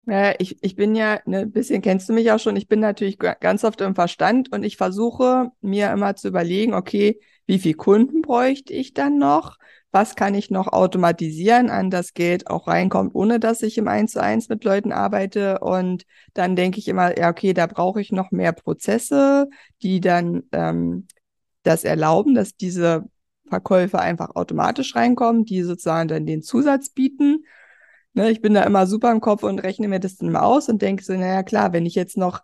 Ja, 0.06 0.34
ich, 0.40 0.62
ich 0.64 0.74
bin 0.74 0.96
ja, 0.96 1.20
ne, 1.26 1.40
ein 1.40 1.52
bisschen 1.52 1.80
kennst 1.80 2.08
du 2.08 2.12
mich 2.12 2.32
auch 2.32 2.40
schon, 2.40 2.56
ich 2.56 2.66
bin 2.66 2.80
natürlich 2.80 3.18
ganz 3.18 3.62
oft 3.62 3.80
im 3.80 3.94
Verstand 3.94 4.52
und 4.52 4.64
ich 4.64 4.76
versuche 4.76 5.52
mir 5.60 5.92
immer 5.92 6.16
zu 6.16 6.26
überlegen, 6.28 6.74
okay, 6.74 7.20
wie 7.46 7.60
viel 7.60 7.74
Kunden 7.74 8.20
bräuchte 8.20 8.72
ich 8.72 8.94
dann 8.94 9.18
noch? 9.18 9.58
Was 9.92 10.16
kann 10.16 10.34
ich 10.34 10.50
noch 10.50 10.68
automatisieren, 10.68 11.68
an 11.70 11.90
das 11.90 12.14
Geld 12.14 12.48
auch 12.48 12.66
reinkommt, 12.66 13.14
ohne 13.14 13.38
dass 13.38 13.62
ich 13.62 13.76
im 13.76 13.88
Eins 13.88 14.12
zu 14.12 14.22
eins 14.22 14.48
mit 14.48 14.64
Leuten 14.64 14.90
arbeite. 14.90 15.58
Und 15.60 16.04
dann 16.32 16.56
denke 16.56 16.78
ich 16.78 16.88
immer, 16.88 17.16
ja, 17.18 17.28
okay, 17.28 17.52
da 17.52 17.66
brauche 17.66 18.00
ich 18.00 18.10
noch 18.10 18.30
mehr 18.30 18.52
Prozesse, 18.52 19.48
die 19.82 20.00
dann 20.00 20.44
ähm, 20.52 21.06
das 21.62 21.84
erlauben, 21.84 22.34
dass 22.34 22.56
diese 22.56 23.04
Verkäufe 23.48 24.00
einfach 24.00 24.34
automatisch 24.34 24.96
reinkommen, 24.96 25.44
die 25.44 25.62
sozusagen 25.62 26.08
dann 26.08 26.24
den 26.24 26.42
Zusatz 26.42 26.88
bieten. 26.88 27.44
Ne, 28.14 28.30
ich 28.30 28.40
bin 28.40 28.54
da 28.54 28.62
immer 28.64 28.86
super 28.86 29.12
im 29.12 29.20
Kopf 29.20 29.42
und 29.42 29.58
rechne 29.58 29.88
mir 29.88 30.00
das 30.00 30.16
dann 30.16 30.28
immer 30.28 30.42
aus 30.42 30.70
und 30.70 30.80
denke 30.80 31.04
so, 31.04 31.12
naja, 31.12 31.42
klar, 31.42 31.74
wenn 31.74 31.84
ich 31.84 31.94
jetzt 31.94 32.16
noch 32.16 32.42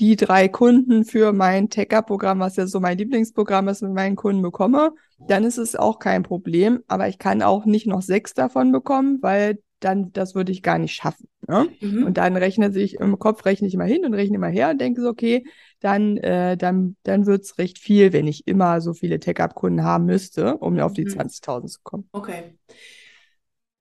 die 0.00 0.16
drei 0.16 0.48
Kunden 0.48 1.04
für 1.04 1.32
mein 1.32 1.70
Tech-Up-Programm, 1.70 2.40
was 2.40 2.56
ja 2.56 2.66
so 2.66 2.80
mein 2.80 2.98
Lieblingsprogramm 2.98 3.68
ist, 3.68 3.82
mit 3.82 3.92
meinen 3.92 4.16
Kunden 4.16 4.42
bekomme, 4.42 4.92
dann 5.28 5.44
ist 5.44 5.58
es 5.58 5.76
auch 5.76 5.98
kein 5.98 6.22
Problem. 6.22 6.82
Aber 6.88 7.08
ich 7.08 7.18
kann 7.18 7.42
auch 7.42 7.64
nicht 7.64 7.86
noch 7.86 8.02
sechs 8.02 8.34
davon 8.34 8.72
bekommen, 8.72 9.18
weil 9.22 9.58
dann, 9.80 10.12
das 10.12 10.34
würde 10.34 10.50
ich 10.50 10.62
gar 10.62 10.78
nicht 10.78 10.94
schaffen. 10.94 11.28
Ne? 11.46 11.68
Mhm. 11.80 12.06
Und 12.06 12.16
dann 12.16 12.36
rechne 12.36 12.72
sich 12.72 12.94
im 12.94 13.18
Kopf, 13.18 13.44
rechne 13.44 13.68
ich 13.68 13.74
immer 13.74 13.84
hin 13.84 14.04
und 14.04 14.14
rechne 14.14 14.36
immer 14.36 14.48
her 14.48 14.70
und 14.70 14.80
denke 14.80 15.02
so, 15.02 15.08
okay, 15.08 15.44
dann, 15.80 16.16
äh, 16.16 16.56
dann, 16.56 16.96
dann 17.02 17.26
wird 17.26 17.42
es 17.42 17.58
recht 17.58 17.78
viel, 17.78 18.12
wenn 18.12 18.26
ich 18.26 18.46
immer 18.46 18.80
so 18.80 18.94
viele 18.94 19.20
Tech-Up-Kunden 19.20 19.84
haben 19.84 20.06
müsste, 20.06 20.56
um 20.56 20.78
auf 20.80 20.94
die 20.94 21.04
mhm. 21.04 21.10
20.000 21.10 21.66
zu 21.66 21.80
kommen. 21.82 22.08
Okay. 22.12 22.58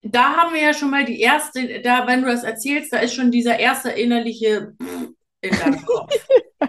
Da 0.03 0.37
haben 0.37 0.55
wir 0.55 0.63
ja 0.63 0.75
schon 0.75 0.91
mal 0.91 1.05
die 1.05 1.21
erste, 1.21 1.81
da, 1.83 2.07
wenn 2.07 2.23
du 2.23 2.29
das 2.29 2.45
erzählst, 2.45 2.93
da 2.93 2.99
ist 2.99 3.15
schon 3.15 3.33
dieser 3.33 3.59
erste 3.59 3.91
innerliche 3.91 4.75
in 5.41 5.51
deinem 5.51 5.85
Kopf. 5.87 6.13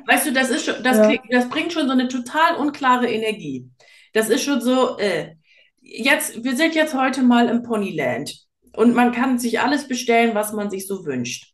weißt 0.06 0.28
du, 0.28 0.34
das 0.34 0.50
ist 0.50 0.66
schon, 0.66 0.84
das, 0.84 0.98
ja. 0.98 1.22
das 1.30 1.50
bringt 1.50 1.74
schon 1.74 1.88
so 1.88 1.94
eine 1.94 2.08
total 2.08 2.56
unklare 2.56 3.10
Energie. 3.10 3.70
Das 4.14 4.30
ist 4.30 4.44
schon 4.44 4.62
so, 4.62 4.98
äh, 4.98 5.36
jetzt, 5.82 6.44
wir 6.44 6.56
sind 6.56 6.76
jetzt 6.76 6.94
heute 6.94 7.22
mal 7.22 7.50
im 7.50 7.64
Ponyland 7.64 8.36
und 8.74 8.94
man 8.94 9.12
kann 9.12 9.40
sich 9.40 9.60
alles 9.60 9.88
bestellen, 9.88 10.36
was 10.36 10.54
man 10.54 10.70
sich 10.70 10.88
so 10.88 11.06
wünscht. 11.06 11.54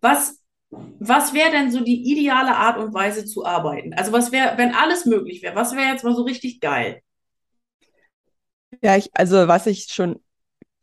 Was, 0.00 0.40
was 0.70 1.34
wäre 1.34 1.50
denn 1.50 1.70
so 1.70 1.80
die 1.80 2.10
ideale 2.10 2.56
Art 2.56 2.78
und 2.78 2.94
Weise 2.94 3.24
zu 3.24 3.44
arbeiten? 3.44 3.92
Also 3.94 4.12
was 4.12 4.32
wäre, 4.32 4.56
wenn 4.56 4.74
alles 4.74 5.04
möglich 5.06 5.42
wäre, 5.42 5.56
was 5.56 5.74
wäre 5.74 5.92
jetzt 5.92 6.04
mal 6.04 6.14
so 6.14 6.22
richtig 6.22 6.60
geil? 6.60 7.00
Ja, 8.82 8.96
ich, 8.96 9.10
also 9.12 9.48
was 9.48 9.66
ich 9.66 9.88
schon 9.90 10.20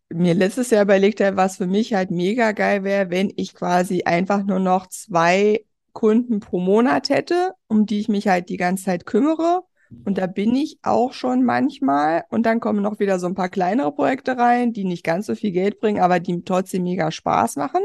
mir 0.09 0.33
letztes 0.33 0.69
Jahr 0.69 0.83
überlegt 0.83 1.19
habe, 1.19 1.37
was 1.37 1.57
für 1.57 1.67
mich 1.67 1.93
halt 1.93 2.11
mega 2.11 2.51
geil 2.51 2.83
wäre, 2.83 3.09
wenn 3.09 3.31
ich 3.35 3.53
quasi 3.53 4.03
einfach 4.03 4.43
nur 4.43 4.59
noch 4.59 4.87
zwei 4.87 5.65
Kunden 5.97 6.41
pro 6.41 6.59
Monat 6.59 7.09
hätte, 7.09 7.53
um 7.67 7.87
die 7.87 7.99
ich 7.99 8.07
mich 8.07 8.27
halt 8.27 8.49
die 8.49 8.57
ganze 8.57 8.83
Zeit 8.83 9.07
kümmere. 9.07 9.63
Und 10.05 10.19
da 10.19 10.27
bin 10.27 10.55
ich 10.55 10.77
auch 10.83 11.11
schon 11.11 11.43
manchmal. 11.43 12.23
Und 12.29 12.45
dann 12.45 12.59
kommen 12.59 12.83
noch 12.83 12.99
wieder 12.99 13.17
so 13.17 13.25
ein 13.25 13.33
paar 13.33 13.49
kleinere 13.49 13.91
Projekte 13.91 14.37
rein, 14.37 14.73
die 14.73 14.83
nicht 14.83 15.03
ganz 15.03 15.25
so 15.25 15.33
viel 15.33 15.51
Geld 15.51 15.79
bringen, 15.79 15.99
aber 15.99 16.19
die 16.19 16.43
trotzdem 16.43 16.83
mega 16.83 17.09
Spaß 17.09 17.55
machen. 17.55 17.81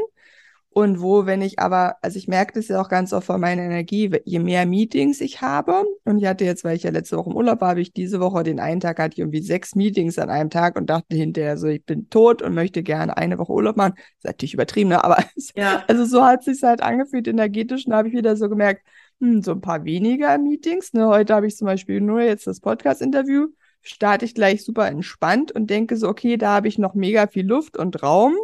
Und 0.73 1.01
wo, 1.01 1.27
wenn 1.27 1.43
ich 1.43 1.59
aber, 1.59 1.97
also 2.01 2.17
ich 2.17 2.27
merke 2.27 2.53
das 2.53 2.67
ja 2.67 2.81
auch 2.81 2.89
ganz 2.89 3.13
oft 3.13 3.27
von 3.27 3.39
meiner 3.39 3.61
Energie, 3.61 4.11
je 4.25 4.39
mehr 4.39 4.65
Meetings 4.65 5.21
ich 5.21 5.41
habe, 5.41 5.83
und 6.03 6.17
ich 6.17 6.25
hatte 6.25 6.45
jetzt, 6.45 6.63
weil 6.63 6.75
ich 6.75 6.83
ja 6.83 6.89
letzte 6.89 7.15
Woche 7.15 7.29
im 7.29 7.35
Urlaub 7.35 7.61
war, 7.61 7.69
habe 7.69 7.81
ich 7.81 7.93
diese 7.93 8.19
Woche 8.19 8.41
den 8.41 8.59
einen 8.59 8.79
Tag 8.79 8.97
hatte 8.97 9.13
ich 9.13 9.19
irgendwie 9.19 9.41
sechs 9.41 9.75
Meetings 9.75 10.17
an 10.17 10.31
einem 10.31 10.49
Tag 10.49 10.75
und 10.75 10.89
dachte 10.89 11.15
hinterher 11.15 11.57
so, 11.57 11.67
ich 11.67 11.85
bin 11.85 12.09
tot 12.09 12.41
und 12.41 12.55
möchte 12.55 12.81
gerne 12.81 13.15
eine 13.17 13.37
Woche 13.37 13.51
Urlaub 13.51 13.77
machen. 13.77 13.93
Das 13.95 14.05
ist 14.17 14.25
natürlich 14.25 14.53
übertrieben, 14.55 14.89
ne? 14.89 15.03
aber 15.03 15.23
ja. 15.55 15.83
also 15.87 16.05
so 16.05 16.23
hat 16.23 16.39
es 16.39 16.45
sich 16.45 16.63
halt 16.63 16.81
angefühlt 16.81 17.27
energetisch 17.27 17.85
und 17.85 17.93
habe 17.93 18.07
ich 18.07 18.15
wieder 18.15 18.35
so 18.35 18.49
gemerkt, 18.49 18.83
hm, 19.19 19.43
so 19.43 19.51
ein 19.51 19.61
paar 19.61 19.85
weniger 19.85 20.35
Meetings. 20.39 20.93
Ne? 20.93 21.07
Heute 21.07 21.35
habe 21.35 21.45
ich 21.45 21.55
zum 21.55 21.67
Beispiel 21.67 22.01
nur 22.01 22.21
jetzt 22.21 22.47
das 22.47 22.61
Podcast-Interview, 22.61 23.49
starte 23.83 24.25
ich 24.25 24.33
gleich 24.33 24.63
super 24.63 24.87
entspannt 24.87 25.51
und 25.51 25.69
denke 25.69 25.97
so, 25.97 26.07
okay, 26.07 26.37
da 26.37 26.55
habe 26.55 26.67
ich 26.67 26.79
noch 26.79 26.95
mega 26.95 27.27
viel 27.27 27.45
Luft 27.45 27.77
und 27.77 28.01
Raum 28.01 28.35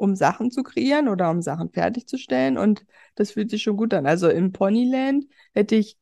um 0.00 0.16
Sachen 0.16 0.50
zu 0.50 0.62
kreieren 0.62 1.08
oder 1.08 1.30
um 1.30 1.42
Sachen 1.42 1.70
fertigzustellen. 1.70 2.56
Und 2.56 2.86
das 3.16 3.32
fühlt 3.32 3.50
sich 3.50 3.62
schon 3.62 3.76
gut 3.76 3.92
an. 3.92 4.06
Also 4.06 4.30
im 4.30 4.50
Ponyland 4.52 5.26
hätte 5.52 5.76
ich 5.76 5.98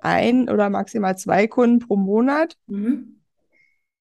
ein 0.00 0.50
oder 0.50 0.68
maximal 0.68 1.16
zwei 1.16 1.46
Kunden 1.46 1.78
pro 1.78 1.96
Monat. 1.96 2.58
Mhm. 2.66 3.20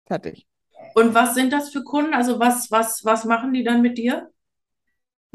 Fertig. 0.05 0.47
Und 0.95 1.13
was 1.13 1.35
sind 1.35 1.51
das 1.51 1.71
für 1.71 1.83
Kunden? 1.83 2.13
Also 2.13 2.39
was, 2.39 2.71
was, 2.71 3.03
was 3.03 3.25
machen 3.25 3.53
die 3.53 3.65
dann 3.65 3.81
mit 3.81 3.97
dir? 3.97 4.31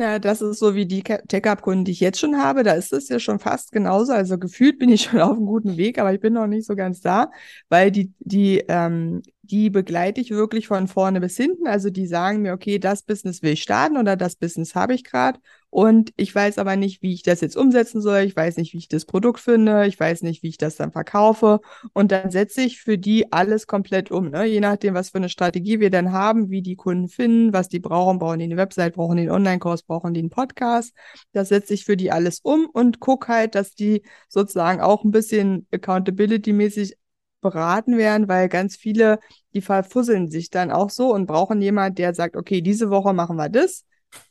Ja, 0.00 0.20
das 0.20 0.40
ist 0.42 0.60
so 0.60 0.76
wie 0.76 0.86
die 0.86 1.02
Tech-Up-Kunden, 1.02 1.84
die 1.84 1.90
ich 1.90 1.98
jetzt 1.98 2.20
schon 2.20 2.36
habe. 2.40 2.62
Da 2.62 2.74
ist 2.74 2.92
es 2.92 3.08
ja 3.08 3.18
schon 3.18 3.40
fast 3.40 3.72
genauso. 3.72 4.12
Also 4.12 4.38
gefühlt 4.38 4.78
bin 4.78 4.90
ich 4.90 5.02
schon 5.10 5.20
auf 5.20 5.36
einem 5.36 5.46
guten 5.46 5.76
Weg, 5.76 5.98
aber 5.98 6.12
ich 6.14 6.20
bin 6.20 6.34
noch 6.34 6.46
nicht 6.46 6.66
so 6.66 6.76
ganz 6.76 7.00
da, 7.00 7.30
weil 7.68 7.90
die, 7.90 8.12
die, 8.20 8.64
ähm, 8.68 9.22
die 9.42 9.70
begleite 9.70 10.20
ich 10.20 10.30
wirklich 10.30 10.68
von 10.68 10.86
vorne 10.86 11.20
bis 11.20 11.36
hinten. 11.36 11.66
Also 11.66 11.90
die 11.90 12.06
sagen 12.06 12.42
mir, 12.42 12.52
okay, 12.52 12.78
das 12.78 13.02
Business 13.02 13.42
will 13.42 13.52
ich 13.54 13.62
starten 13.62 13.96
oder 13.96 14.14
das 14.16 14.36
Business 14.36 14.76
habe 14.76 14.94
ich 14.94 15.02
gerade. 15.02 15.40
Und 15.70 16.12
ich 16.16 16.34
weiß 16.34 16.58
aber 16.58 16.76
nicht, 16.76 17.02
wie 17.02 17.12
ich 17.12 17.22
das 17.22 17.42
jetzt 17.42 17.56
umsetzen 17.56 18.00
soll. 18.00 18.20
Ich 18.20 18.34
weiß 18.34 18.56
nicht, 18.56 18.72
wie 18.72 18.78
ich 18.78 18.88
das 18.88 19.04
Produkt 19.04 19.38
finde. 19.40 19.86
Ich 19.86 20.00
weiß 20.00 20.22
nicht, 20.22 20.42
wie 20.42 20.48
ich 20.48 20.56
das 20.56 20.76
dann 20.76 20.92
verkaufe. 20.92 21.60
Und 21.92 22.10
dann 22.10 22.30
setze 22.30 22.62
ich 22.62 22.80
für 22.80 22.96
die 22.96 23.32
alles 23.32 23.66
komplett 23.66 24.10
um. 24.10 24.30
Ne? 24.30 24.46
Je 24.46 24.60
nachdem, 24.60 24.94
was 24.94 25.10
für 25.10 25.18
eine 25.18 25.28
Strategie 25.28 25.78
wir 25.78 25.90
dann 25.90 26.12
haben, 26.12 26.48
wie 26.48 26.62
die 26.62 26.76
Kunden 26.76 27.08
finden, 27.08 27.52
was 27.52 27.68
die 27.68 27.80
brauchen. 27.80 28.18
Brauchen 28.18 28.38
die 28.38 28.46
eine 28.46 28.56
Website, 28.56 28.94
brauchen 28.94 29.16
die 29.16 29.22
einen 29.24 29.32
Online-Kurs, 29.32 29.82
brauchen 29.82 30.14
die 30.14 30.20
einen 30.20 30.30
Podcast. 30.30 30.94
Das 31.32 31.48
setze 31.48 31.74
ich 31.74 31.84
für 31.84 31.98
die 31.98 32.10
alles 32.10 32.40
um 32.40 32.66
und 32.72 32.98
gucke 33.00 33.28
halt, 33.28 33.54
dass 33.54 33.74
die 33.74 34.02
sozusagen 34.28 34.80
auch 34.80 35.04
ein 35.04 35.10
bisschen 35.10 35.66
accountability-mäßig 35.70 36.94
beraten 37.40 37.98
werden, 37.98 38.26
weil 38.28 38.48
ganz 38.48 38.74
viele, 38.76 39.18
die 39.54 39.60
verfusseln 39.60 40.28
sich 40.28 40.50
dann 40.50 40.70
auch 40.70 40.90
so 40.90 41.14
und 41.14 41.26
brauchen 41.26 41.60
jemand, 41.60 41.98
der 41.98 42.14
sagt, 42.14 42.36
okay, 42.36 42.62
diese 42.62 42.90
Woche 42.90 43.12
machen 43.12 43.36
wir 43.36 43.48
das 43.48 43.84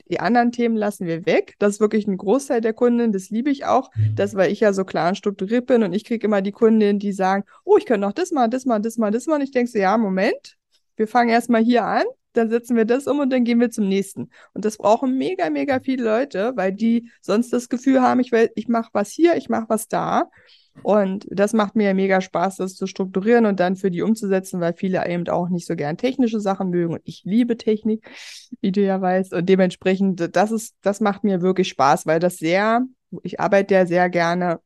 die 0.09 0.19
anderen 0.19 0.51
Themen 0.51 0.75
lassen 0.75 1.05
wir 1.05 1.25
weg. 1.25 1.55
Das 1.59 1.75
ist 1.75 1.79
wirklich 1.79 2.07
ein 2.07 2.17
Großteil 2.17 2.61
der 2.61 2.73
Kunden. 2.73 3.11
Das 3.11 3.29
liebe 3.29 3.49
ich 3.49 3.65
auch. 3.65 3.89
Mhm. 3.95 4.15
Das, 4.15 4.35
weil 4.35 4.51
ich 4.51 4.59
ja 4.59 4.73
so 4.73 4.85
klar 4.85 5.09
und 5.09 5.15
strukturiert 5.15 5.65
bin 5.65 5.83
und 5.83 5.93
ich 5.93 6.05
kriege 6.05 6.25
immer 6.25 6.41
die 6.41 6.51
Kundinnen, 6.51 6.99
die 6.99 7.11
sagen, 7.11 7.43
oh, 7.63 7.77
ich 7.77 7.85
könnte 7.85 8.07
noch 8.07 8.13
das 8.13 8.31
mal, 8.31 8.47
das 8.47 8.65
mal, 8.65 8.79
das 8.79 8.97
mal, 8.97 9.11
das 9.11 9.27
mal. 9.27 9.35
Und 9.35 9.41
ich 9.41 9.51
denke 9.51 9.71
so, 9.71 9.77
ja, 9.77 9.97
Moment, 9.97 10.57
wir 10.95 11.07
fangen 11.07 11.29
erstmal 11.29 11.63
hier 11.63 11.85
an, 11.85 12.05
dann 12.33 12.49
setzen 12.49 12.75
wir 12.75 12.85
das 12.85 13.07
um 13.07 13.19
und 13.19 13.31
dann 13.31 13.43
gehen 13.43 13.59
wir 13.59 13.71
zum 13.71 13.87
nächsten. 13.87 14.29
Und 14.53 14.65
das 14.65 14.77
brauchen 14.77 15.17
mega, 15.17 15.49
mega 15.49 15.79
viele 15.79 16.03
Leute, 16.03 16.53
weil 16.55 16.71
die 16.71 17.09
sonst 17.21 17.51
das 17.51 17.69
Gefühl 17.69 18.01
haben, 18.01 18.19
ich, 18.19 18.31
ich 18.33 18.67
mache 18.67 18.89
was 18.93 19.11
hier, 19.11 19.35
ich 19.35 19.49
mache 19.49 19.65
was 19.69 19.87
da. 19.87 20.29
Und 20.83 21.27
das 21.29 21.53
macht 21.53 21.75
mir 21.75 21.93
mega 21.93 22.21
Spaß, 22.21 22.57
das 22.57 22.75
zu 22.75 22.87
strukturieren 22.87 23.45
und 23.45 23.59
dann 23.59 23.75
für 23.75 23.91
die 23.91 24.01
umzusetzen, 24.01 24.61
weil 24.61 24.73
viele 24.73 25.07
eben 25.09 25.27
auch 25.27 25.49
nicht 25.49 25.67
so 25.67 25.75
gern 25.75 25.97
technische 25.97 26.39
Sachen 26.39 26.69
mögen. 26.69 26.93
Und 26.93 27.01
ich 27.03 27.23
liebe 27.25 27.57
Technik, 27.57 28.09
wie 28.61 28.71
du 28.71 28.81
ja 28.81 29.01
weißt. 29.01 29.33
Und 29.33 29.47
dementsprechend, 29.47 30.35
das 30.35 30.51
ist, 30.51 30.75
das 30.81 31.01
macht 31.01 31.23
mir 31.23 31.41
wirklich 31.41 31.67
Spaß, 31.69 32.05
weil 32.05 32.19
das 32.19 32.37
sehr, 32.37 32.85
ich 33.23 33.39
arbeite 33.39 33.73
ja 33.73 33.85
sehr 33.85 34.09
gerne 34.09 34.59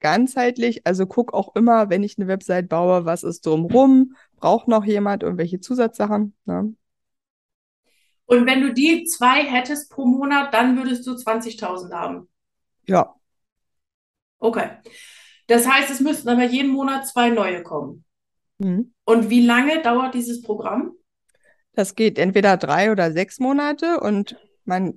ganzheitlich. 0.00 0.86
Also 0.86 1.06
guck 1.06 1.32
auch 1.34 1.56
immer, 1.56 1.90
wenn 1.90 2.02
ich 2.02 2.18
eine 2.18 2.28
Website 2.28 2.68
baue, 2.68 3.04
was 3.04 3.24
ist 3.24 3.44
drumrum? 3.46 4.14
Braucht 4.36 4.68
noch 4.68 4.84
jemand 4.84 5.22
irgendwelche 5.22 5.60
Zusatzsachen? 5.60 6.34
Ne? 6.44 6.74
Und 8.26 8.46
wenn 8.46 8.60
du 8.60 8.74
die 8.74 9.04
zwei 9.04 9.42
hättest 9.44 9.90
pro 9.90 10.04
Monat, 10.04 10.52
dann 10.52 10.76
würdest 10.76 11.06
du 11.06 11.12
20.000 11.12 11.92
haben. 11.92 12.28
Ja. 12.86 13.14
Okay. 14.38 14.68
Das 15.46 15.66
heißt, 15.66 15.90
es 15.90 16.00
müssten 16.00 16.28
aber 16.28 16.44
jeden 16.44 16.72
Monat 16.72 17.06
zwei 17.06 17.30
neue 17.30 17.62
kommen. 17.62 18.04
Mhm. 18.58 18.92
Und 19.04 19.30
wie 19.30 19.44
lange 19.44 19.82
dauert 19.82 20.14
dieses 20.14 20.42
Programm? 20.42 20.92
Das 21.72 21.94
geht 21.94 22.18
entweder 22.18 22.56
drei 22.56 22.90
oder 22.90 23.12
sechs 23.12 23.38
Monate 23.38 24.00
und 24.00 24.36
man 24.64 24.94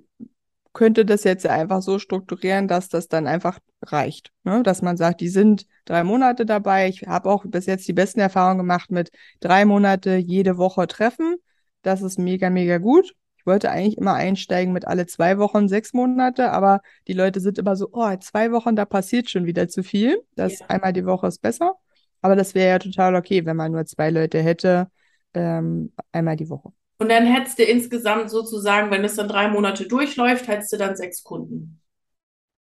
könnte 0.72 1.04
das 1.06 1.24
jetzt 1.24 1.46
einfach 1.46 1.82
so 1.82 2.00
strukturieren, 2.00 2.68
dass 2.68 2.90
das 2.90 3.08
dann 3.08 3.28
einfach 3.28 3.60
reicht. 3.82 4.32
Ne? 4.44 4.64
Dass 4.64 4.82
man 4.82 4.98
sagt, 4.98 5.20
die 5.20 5.30
sind 5.30 5.66
drei 5.86 6.04
Monate 6.04 6.46
dabei. 6.46 6.88
Ich 6.88 7.04
habe 7.08 7.30
auch 7.30 7.44
bis 7.46 7.66
jetzt 7.66 7.88
die 7.88 7.94
besten 7.94 8.20
Erfahrungen 8.20 8.60
gemacht 8.60 8.92
mit 8.92 9.12
drei 9.42 9.66
Monate 9.66 10.16
jede 10.16 10.58
Woche 10.58 10.88
treffen. 10.88 11.36
Das 11.82 12.02
ist 12.02 12.18
mega, 12.18 12.50
mega 12.50 12.78
gut 12.78 13.14
wollte 13.46 13.72
eigentlich 13.72 13.98
immer 13.98 14.14
einsteigen 14.14 14.74
mit 14.74 14.88
alle 14.88 15.06
zwei 15.06 15.38
Wochen, 15.38 15.68
sechs 15.68 15.94
Monate, 15.94 16.52
aber 16.52 16.82
die 17.08 17.14
Leute 17.14 17.40
sind 17.40 17.58
immer 17.58 17.76
so, 17.76 17.90
oh, 17.92 18.16
zwei 18.18 18.52
Wochen, 18.52 18.76
da 18.76 18.86
passiert 18.86 19.30
schon 19.30 19.46
wieder 19.46 19.68
zu 19.68 19.84
viel. 19.84 20.22
Das 20.36 20.60
ja. 20.60 20.66
einmal 20.68 20.94
die 20.94 21.06
Woche 21.06 21.28
ist 21.28 21.42
besser. 21.42 21.76
Aber 22.22 22.36
das 22.36 22.56
wäre 22.56 22.70
ja 22.70 22.80
total 22.80 23.16
okay, 23.16 23.46
wenn 23.46 23.56
man 23.56 23.72
nur 23.72 23.86
zwei 23.86 24.10
Leute 24.10 24.42
hätte, 24.42 24.90
ähm, 25.34 25.94
einmal 26.12 26.36
die 26.36 26.50
Woche. 26.50 26.72
Und 26.98 27.10
dann 27.10 27.26
hättest 27.26 27.60
du 27.60 27.64
insgesamt 27.64 28.30
sozusagen, 28.30 28.92
wenn 28.92 29.06
es 29.06 29.16
dann 29.16 29.30
drei 29.30 29.48
Monate 29.48 29.88
durchläuft, 29.88 30.48
hättest 30.48 30.74
du 30.74 30.78
dann 30.78 30.98
sechs 30.98 31.24
Kunden 31.24 31.82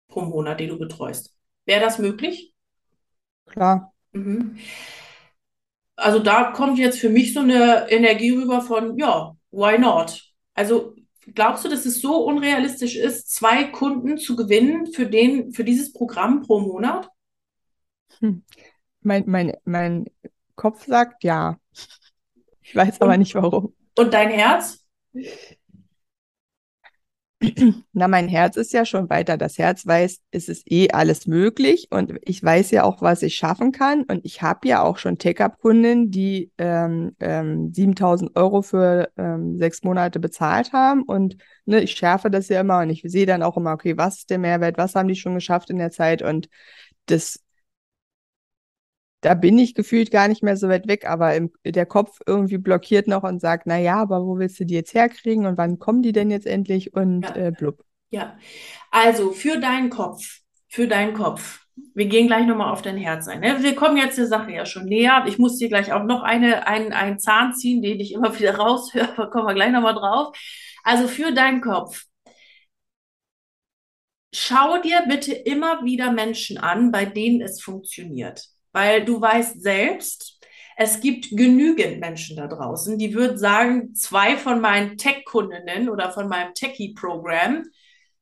pro 0.08 0.22
Monat, 0.22 0.60
die 0.60 0.68
du 0.68 0.78
betreust. 0.78 1.34
Wäre 1.66 1.82
das 1.82 1.98
möglich? 1.98 2.54
Klar. 3.48 3.94
Mhm. 4.12 4.58
Also 5.96 6.20
da 6.20 6.52
kommt 6.52 6.78
jetzt 6.78 7.00
für 7.00 7.10
mich 7.10 7.34
so 7.34 7.40
eine 7.40 7.90
Energie 7.90 8.32
rüber 8.32 8.62
von, 8.62 8.98
ja, 8.98 9.36
why 9.52 9.80
not? 9.80 10.31
Also 10.54 10.96
glaubst 11.34 11.66
du, 11.66 11.70
dass 11.70 11.86
es 11.86 12.02
so 12.02 12.24
unrealistisch 12.26 12.96
ist, 12.96 13.32
zwei 13.32 13.66
Kunden 13.66 14.18
zu 14.18 14.36
gewinnen 14.36 14.88
für, 14.88 15.06
den, 15.06 15.52
für 15.52 15.64
dieses 15.64 15.94
Programm 15.94 16.42
pro 16.42 16.60
Monat? 16.60 17.10
Hm. 18.20 18.44
Mein, 19.02 19.24
mein, 19.28 19.54
mein 19.64 20.06
Kopf 20.56 20.86
sagt 20.86 21.24
ja. 21.24 21.60
Ich 22.62 22.76
weiß 22.76 22.96
und, 22.96 23.04
aber 23.04 23.18
nicht 23.18 23.36
warum. 23.36 23.76
Und 23.98 24.14
dein 24.14 24.30
Herz? 24.30 24.86
Na, 27.94 28.08
mein 28.08 28.28
Herz 28.28 28.56
ist 28.56 28.72
ja 28.72 28.86
schon 28.86 29.10
weiter. 29.10 29.38
Das 29.38 29.58
Herz 29.58 29.86
weiß, 29.86 30.20
es 30.32 30.48
ist 30.48 30.72
eh 30.72 30.90
alles 30.92 31.26
möglich 31.26 31.88
und 31.90 32.14
ich 32.24 32.44
weiß 32.44 32.72
ja 32.72 32.84
auch, 32.84 33.02
was 33.02 33.24
ich 33.24 33.36
schaffen 33.36 33.72
kann. 33.72 34.04
Und 34.04 34.24
ich 34.26 34.42
habe 34.42 34.68
ja 34.68 34.84
auch 34.84 34.98
schon 34.98 35.18
Take-up-Kunden, 35.18 36.12
die 36.12 36.52
ähm, 36.58 37.16
ähm, 37.20 37.74
7000 37.74 38.36
Euro 38.36 38.62
für 38.62 39.10
ähm, 39.18 39.58
sechs 39.58 39.84
Monate 39.84 40.20
bezahlt 40.20 40.72
haben. 40.72 41.02
Und 41.04 41.38
ne, 41.66 41.82
ich 41.82 41.92
schärfe 41.94 42.30
das 42.30 42.48
ja 42.50 42.62
immer 42.62 42.82
und 42.82 42.92
ich 42.92 43.02
sehe 43.06 43.26
dann 43.26 43.44
auch 43.44 43.58
immer, 43.58 43.74
okay, 43.74 43.98
was 43.98 44.20
ist 44.20 44.30
der 44.30 44.40
Mehrwert, 44.40 44.78
was 44.78 44.94
haben 44.96 45.08
die 45.08 45.16
schon 45.16 45.34
geschafft 45.36 45.70
in 45.72 45.78
der 45.78 45.92
Zeit? 45.92 46.22
Und 46.22 46.48
das 47.08 47.40
da 49.22 49.36
bin 49.36 49.58
ich 49.60 49.76
gefühlt 49.76 50.12
gar 50.12 50.28
nicht 50.28 50.44
mehr 50.44 50.58
so 50.58 50.68
weit 50.68 50.88
weg, 50.88 51.08
aber 51.08 51.36
im, 51.36 51.52
der 51.64 51.86
Kopf 51.86 52.20
irgendwie 52.26 52.58
blockiert 52.58 53.08
noch 53.08 53.24
und 53.24 53.40
sagt, 53.40 53.68
na 53.68 53.78
ja, 53.78 54.02
aber 54.02 54.26
wo 54.26 54.38
willst 54.38 54.60
du 54.60 54.66
die 54.66 54.74
jetzt 54.74 54.94
herkriegen 54.94 55.46
und 55.46 55.58
wann 55.58 55.80
kommen 55.80 56.02
die 56.02 56.12
denn 56.12 56.32
jetzt 56.32 56.48
endlich 56.48 56.94
und 56.94 57.22
ja. 57.22 57.36
äh, 57.36 57.52
blub. 57.52 57.84
Ja, 58.10 58.38
also 58.90 59.32
für 59.32 59.60
deinen 59.60 59.90
Kopf, 59.90 60.40
für 60.68 60.88
deinen 60.88 61.14
Kopf. 61.14 61.60
Wir 61.94 62.08
gehen 62.08 62.28
gleich 62.28 62.46
nochmal 62.46 62.72
auf 62.72 62.82
dein 62.82 62.98
Herz 62.98 63.28
ein. 63.28 63.40
Ne? 63.40 63.64
Wir 63.64 63.76
kommen 63.76 63.96
jetzt 63.96 64.18
der 64.18 64.28
Sache 64.28 64.52
ja 64.52 64.66
schon 64.66 64.86
näher. 64.86 65.24
Ich 65.28 65.38
muss 65.38 65.58
dir 65.58 65.70
gleich 65.70 65.94
auch 65.94 66.04
noch 66.04 66.22
eine, 66.22 66.68
einen, 66.68 66.92
einen 66.92 67.20
Zahn 67.20 67.54
ziehen, 67.54 67.82
den 67.82 68.00
ich 68.00 68.14
immer 68.14 68.38
wieder 68.40 68.56
raushöre. 68.56 69.14
Da 69.16 69.26
kommen 69.28 69.48
wir 69.48 69.54
gleich 69.54 69.72
nochmal 69.72 69.96
drauf. 69.96 70.36
Also 70.84 71.08
für 71.08 71.32
deinen 71.32 71.62
Kopf. 71.62 72.06
Schau 74.34 74.82
dir 74.82 75.04
bitte 75.08 75.34
immer 75.34 75.84
wieder 75.84 76.12
Menschen 76.12 76.58
an, 76.58 76.92
bei 76.92 77.06
denen 77.06 77.42
es 77.42 77.62
funktioniert. 77.62 78.52
Weil 78.74 79.06
du 79.06 79.20
weißt 79.20 79.62
selbst, 79.62 80.40
es 80.78 81.00
gibt 81.00 81.30
genügend 81.32 82.00
Menschen 82.00 82.38
da 82.38 82.48
draußen, 82.48 82.98
die 82.98 83.14
würden 83.14 83.38
sagen, 83.38 83.94
zwei 83.94 84.38
von 84.38 84.62
meinen 84.62 84.98
Tech-Kundinnen 84.98 85.90
oder 85.90 86.12
von 86.12 86.28
meinem 86.28 86.54
Techie-Programm, 86.54 87.64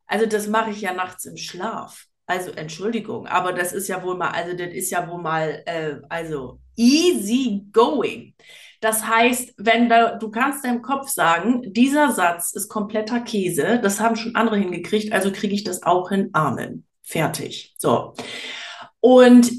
also 0.07 0.25
das 0.25 0.47
mache 0.47 0.71
ich 0.71 0.81
ja 0.81 0.93
nachts 0.93 1.25
im 1.25 1.37
Schlaf. 1.37 2.05
Also 2.25 2.51
Entschuldigung, 2.51 3.27
aber 3.27 3.53
das 3.53 3.73
ist 3.73 3.87
ja 3.87 4.03
wohl 4.03 4.17
mal, 4.17 4.29
also 4.29 4.55
das 4.55 4.69
ist 4.73 4.91
ja 4.91 5.09
wohl 5.09 5.21
mal, 5.21 5.63
äh, 5.65 5.95
also 6.09 6.59
easy 6.75 7.65
going. 7.71 8.35
Das 8.81 9.05
heißt, 9.05 9.53
wenn 9.57 9.89
da, 9.89 10.15
du 10.15 10.29
kannst 10.29 10.63
deinem 10.63 10.81
Kopf 10.81 11.09
sagen, 11.09 11.73
dieser 11.73 12.11
Satz 12.11 12.53
ist 12.53 12.69
kompletter 12.69 13.21
Käse, 13.21 13.79
das 13.81 13.99
haben 13.99 14.15
schon 14.15 14.35
andere 14.35 14.57
hingekriegt, 14.57 15.11
also 15.11 15.31
kriege 15.31 15.55
ich 15.55 15.63
das 15.63 15.83
auch 15.83 16.11
in 16.11 16.29
Amen. 16.33 16.85
Fertig. 17.01 17.73
So. 17.77 18.13
Und 18.99 19.51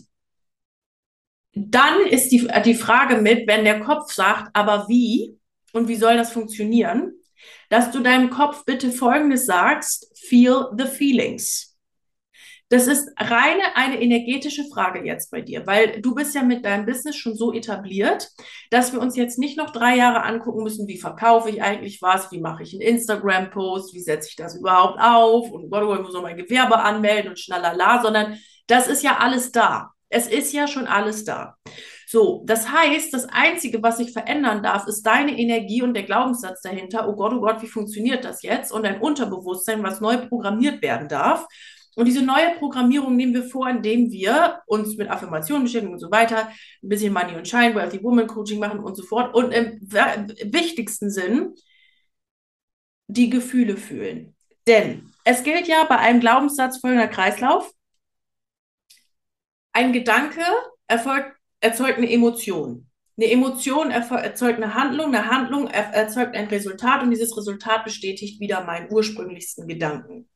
dann 1.55 2.07
ist 2.07 2.29
die, 2.29 2.49
die 2.65 2.75
Frage 2.75 3.17
mit, 3.17 3.47
wenn 3.49 3.65
der 3.65 3.81
Kopf 3.81 4.13
sagt, 4.13 4.51
aber 4.55 4.87
wie 4.89 5.37
und 5.73 5.89
wie 5.89 5.97
soll 5.97 6.17
das 6.17 6.33
funktionieren, 6.33 7.13
dass 7.69 7.91
du 7.91 8.01
deinem 8.01 8.31
Kopf 8.31 8.65
bitte 8.65 8.91
Folgendes 8.91 9.47
sagst, 9.47 10.13
feel 10.19 10.67
the 10.77 10.87
feelings. 10.87 11.71
Das 12.69 12.87
ist 12.87 13.11
reine 13.19 13.75
eine 13.75 14.01
energetische 14.01 14.63
Frage 14.73 15.05
jetzt 15.05 15.33
bei 15.33 15.41
dir, 15.41 15.67
weil 15.67 16.01
du 16.01 16.15
bist 16.15 16.37
ja 16.37 16.45
mit 16.45 16.65
deinem 16.65 16.87
Business 16.87 17.17
schon 17.17 17.35
so 17.35 17.53
etabliert, 17.53 18.29
dass 18.71 18.93
wir 18.93 19.01
uns 19.01 19.17
jetzt 19.17 19.41
nicht 19.41 19.59
noch 19.59 19.71
drei 19.71 19.97
Jahre 19.97 20.23
angucken 20.23 20.63
müssen, 20.63 20.87
wie 20.87 20.99
verkaufe 20.99 21.51
ich 21.51 21.63
eigentlich 21.65 22.01
was, 22.01 22.31
wie 22.31 22.39
mache 22.39 22.63
ich 22.63 22.73
einen 22.73 22.83
Instagram-Post, 22.83 23.93
wie 23.93 24.01
setze 24.01 24.29
ich 24.29 24.37
das 24.37 24.55
überhaupt 24.55 25.01
auf 25.01 25.51
und 25.51 25.65
ich 25.65 25.71
muss 25.71 26.15
noch 26.15 26.23
mein 26.23 26.37
Gewerbe 26.37 26.79
anmelden 26.79 27.31
und 27.31 27.41
schnalala, 27.41 28.03
sondern 28.03 28.39
das 28.69 28.87
ist 28.87 29.03
ja 29.03 29.19
alles 29.19 29.51
da. 29.51 29.91
Es 30.11 30.27
ist 30.27 30.53
ja 30.53 30.69
schon 30.69 30.87
alles 30.87 31.25
da. 31.25 31.57
So, 32.07 32.43
das 32.45 32.69
heißt, 32.71 33.15
das 33.15 33.27
Einzige, 33.27 33.83
was 33.83 33.99
sich 33.99 34.13
verändern 34.13 34.65
darf, 34.65 34.89
ist 34.89 35.03
deine 35.03 35.39
Energie 35.39 35.83
und 35.83 35.95
der 35.95 36.03
Glaubenssatz 36.03 36.61
dahinter. 36.61 37.09
Oh 37.09 37.15
Gott, 37.15 37.33
oh 37.33 37.41
Gott, 37.41 37.63
wie 37.63 37.69
funktioniert 37.69 38.25
das 38.25 38.43
jetzt? 38.43 38.73
Und 38.73 38.83
dein 38.83 39.01
Unterbewusstsein, 39.01 39.83
was 39.85 40.01
neu 40.01 40.17
programmiert 40.27 40.83
werden 40.83 41.09
darf. 41.09 41.47
Und 41.95 42.07
diese 42.07 42.23
neue 42.23 42.57
Programmierung 42.59 43.15
nehmen 43.15 43.35
wir 43.35 43.45
vor, 43.45 43.69
indem 43.69 44.11
wir 44.11 44.61
uns 44.67 44.97
mit 44.97 45.09
Affirmationen 45.09 45.65
beschäftigen 45.65 45.93
und 45.93 46.01
so 46.01 46.11
weiter, 46.11 46.49
ein 46.83 46.89
bisschen 46.89 47.13
Money 47.13 47.37
und 47.37 47.47
Shine, 47.47 47.75
Wealthy 47.77 48.03
Woman 48.03 48.27
Coaching 48.27 48.59
machen 48.59 48.81
und 48.81 48.97
so 48.97 49.05
fort. 49.05 49.35
Und 49.35 49.53
im 49.53 49.79
wichtigsten 49.81 51.11
Sinn 51.11 51.55
die 53.07 53.31
Gefühle 53.31 53.77
fühlen. 53.77 54.35
Denn 54.67 55.13
es 55.25 55.43
gilt 55.45 55.69
ja 55.69 55.85
bei 55.85 55.99
einem 55.99 56.21
Glaubenssatz 56.21 56.79
folgender 56.79 57.09
Kreislauf. 57.09 57.71
Ein 59.73 59.93
Gedanke 59.93 60.43
erfolgt, 60.87 61.37
erzeugt 61.61 61.99
eine 61.99 62.11
Emotion. 62.11 62.87
Eine 63.17 63.31
Emotion 63.31 63.91
erzeugt 63.91 64.57
eine 64.57 64.75
Handlung, 64.75 65.15
eine 65.15 65.29
Handlung 65.29 65.69
erzeugt 65.69 66.35
ein 66.35 66.47
Resultat 66.49 67.03
und 67.03 67.11
dieses 67.11 67.37
Resultat 67.37 67.85
bestätigt 67.85 68.41
wieder 68.41 68.65
meinen 68.65 68.91
ursprünglichsten 68.91 69.69
Gedanken. 69.69 70.30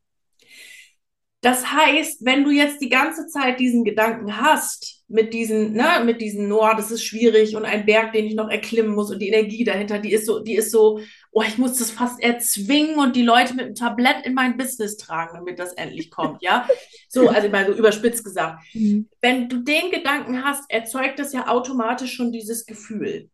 Das 1.45 1.71
heißt, 1.71 2.25
wenn 2.25 2.43
du 2.43 2.51
jetzt 2.51 2.81
die 2.81 2.89
ganze 2.89 3.27
Zeit 3.27 3.61
diesen 3.61 3.85
Gedanken 3.85 4.39
hast, 4.39 5.03
mit 5.09 5.35
diesen, 5.35 5.75
ne, 5.75 6.03
mit 6.03 6.23
diesen, 6.23 6.51
oh, 6.51 6.71
das 6.75 6.91
ist 6.91 7.05
schwierig 7.05 7.55
und 7.55 7.67
ein 7.67 7.85
Berg, 7.85 8.15
den 8.15 8.25
ich 8.25 8.35
noch 8.35 8.49
erklimmen 8.49 8.95
muss 8.95 9.11
und 9.11 9.19
die 9.19 9.29
Energie 9.29 9.63
dahinter, 9.63 9.99
die 9.99 10.15
ist 10.15 10.25
so, 10.25 10.39
die 10.39 10.55
ist 10.55 10.71
so, 10.71 11.01
oh, 11.33 11.43
ich 11.47 11.59
muss 11.59 11.77
das 11.77 11.91
fast 11.91 12.19
erzwingen 12.23 12.99
und 12.99 13.15
die 13.15 13.23
Leute 13.23 13.53
mit 13.53 13.67
einem 13.67 13.75
Tablett 13.75 14.25
in 14.25 14.33
mein 14.33 14.57
Business 14.57 14.97
tragen, 14.97 15.35
damit 15.35 15.59
das 15.59 15.75
endlich 15.75 16.11
kommt, 16.11 16.43
ja? 16.43 16.67
So, 17.11 17.29
also 17.29 17.51
mal 17.51 17.67
so 17.67 17.75
überspitzt 17.75 18.25
gesagt. 18.25 18.65
Mhm. 18.73 19.11
Wenn 19.21 19.51
du 19.51 19.59
den 19.59 19.91
Gedanken 19.91 20.43
hast, 20.43 20.65
erzeugt 20.71 21.19
das 21.19 21.35
ja 21.35 21.49
automatisch 21.49 22.15
schon 22.15 22.33
dieses 22.33 22.65
Gefühl. 22.65 23.29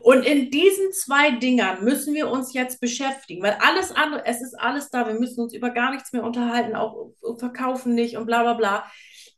Und 0.00 0.24
in 0.24 0.50
diesen 0.50 0.92
zwei 0.92 1.32
Dingern 1.32 1.84
müssen 1.84 2.14
wir 2.14 2.30
uns 2.30 2.54
jetzt 2.54 2.80
beschäftigen, 2.80 3.42
weil 3.42 3.56
alles 3.60 3.92
andere, 3.92 4.24
es 4.26 4.40
ist 4.40 4.54
alles 4.58 4.90
da, 4.90 5.06
wir 5.06 5.14
müssen 5.14 5.42
uns 5.42 5.54
über 5.54 5.70
gar 5.70 5.92
nichts 5.92 6.12
mehr 6.12 6.24
unterhalten, 6.24 6.74
auch 6.74 7.10
verkaufen 7.38 7.94
nicht 7.94 8.16
und 8.16 8.26
bla 8.26 8.42
bla 8.42 8.54
bla. 8.54 8.84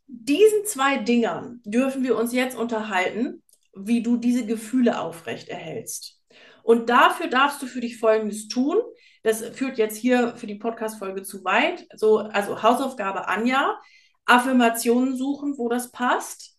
Diesen 0.07 0.65
zwei 0.65 0.97
Dingern 0.97 1.61
dürfen 1.65 2.03
wir 2.03 2.17
uns 2.17 2.33
jetzt 2.33 2.57
unterhalten, 2.57 3.43
wie 3.75 4.01
du 4.01 4.17
diese 4.17 4.45
Gefühle 4.45 4.99
aufrecht 4.99 5.49
erhältst. 5.49 6.21
Und 6.63 6.89
dafür 6.89 7.27
darfst 7.27 7.61
du 7.61 7.67
für 7.67 7.81
dich 7.81 7.99
Folgendes 7.99 8.47
tun. 8.47 8.77
Das 9.23 9.43
führt 9.49 9.77
jetzt 9.77 9.97
hier 9.97 10.35
für 10.35 10.47
die 10.47 10.55
Podcast-Folge 10.55 11.23
zu 11.23 11.43
weit. 11.43 11.85
So, 11.95 12.19
also 12.19 12.63
Hausaufgabe 12.63 13.27
Anja, 13.27 13.79
Affirmationen 14.25 15.15
suchen, 15.15 15.57
wo 15.57 15.69
das 15.69 15.91
passt 15.91 16.54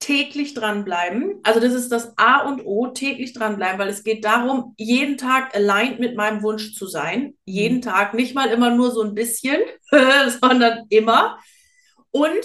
täglich 0.00 0.54
dranbleiben. 0.54 1.40
Also 1.42 1.60
das 1.60 1.74
ist 1.74 1.92
das 1.92 2.14
A 2.16 2.48
und 2.48 2.62
O, 2.64 2.88
täglich 2.88 3.34
dranbleiben, 3.34 3.78
weil 3.78 3.90
es 3.90 4.02
geht 4.02 4.24
darum, 4.24 4.74
jeden 4.76 5.18
Tag 5.18 5.54
aligned 5.54 6.00
mit 6.00 6.16
meinem 6.16 6.42
Wunsch 6.42 6.74
zu 6.74 6.86
sein. 6.86 7.34
Jeden 7.44 7.76
mhm. 7.76 7.82
Tag, 7.82 8.14
nicht 8.14 8.34
mal 8.34 8.48
immer 8.48 8.74
nur 8.74 8.90
so 8.90 9.02
ein 9.02 9.14
bisschen, 9.14 9.60
sondern 10.40 10.86
immer. 10.88 11.38
Und 12.10 12.44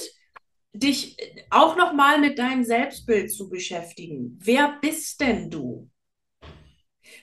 dich 0.73 1.17
auch 1.49 1.77
noch 1.77 1.93
mal 1.93 2.19
mit 2.19 2.37
deinem 2.37 2.65
Selbstbild 2.65 3.31
zu 3.31 3.49
beschäftigen. 3.49 4.37
Wer 4.43 4.77
bist 4.81 5.21
denn 5.21 5.49
du? 5.49 5.89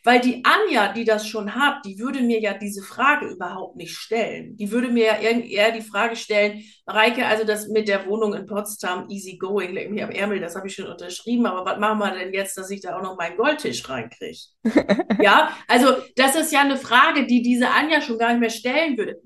Weil 0.04 0.20
die 0.20 0.42
Anja, 0.44 0.92
die 0.92 1.04
das 1.04 1.26
schon 1.28 1.54
hat, 1.54 1.84
die 1.84 1.98
würde 1.98 2.20
mir 2.20 2.40
ja 2.40 2.54
diese 2.54 2.82
Frage 2.82 3.26
überhaupt 3.26 3.76
nicht 3.76 3.94
stellen. 3.94 4.56
Die 4.56 4.70
würde 4.70 4.88
mir 4.88 5.04
ja 5.20 5.30
eher 5.30 5.72
die 5.72 5.80
Frage 5.80 6.16
stellen, 6.16 6.64
Reike, 6.86 7.26
also 7.26 7.44
das 7.44 7.68
mit 7.68 7.88
der 7.88 8.06
Wohnung 8.06 8.34
in 8.34 8.46
Potsdam, 8.46 9.08
easy 9.08 9.36
going, 9.36 9.72
leg 9.72 9.90
mich 9.90 10.02
am 10.02 10.10
Ärmel, 10.10 10.40
das 10.40 10.56
habe 10.56 10.66
ich 10.66 10.74
schon 10.74 10.86
unterschrieben, 10.86 11.46
aber 11.46 11.64
was 11.64 11.78
machen 11.78 11.98
wir 12.00 12.12
denn 12.12 12.32
jetzt, 12.34 12.56
dass 12.58 12.70
ich 12.70 12.80
da 12.80 12.96
auch 12.96 13.02
noch 13.02 13.16
meinen 13.16 13.36
Goldtisch 13.36 13.88
reinkriege? 13.88 14.38
ja, 15.22 15.56
also 15.68 15.96
das 16.16 16.36
ist 16.36 16.52
ja 16.52 16.60
eine 16.60 16.76
Frage, 16.76 17.26
die 17.26 17.42
diese 17.42 17.70
Anja 17.70 18.00
schon 18.00 18.18
gar 18.18 18.30
nicht 18.30 18.40
mehr 18.40 18.50
stellen 18.50 18.96
würde. 18.96 19.20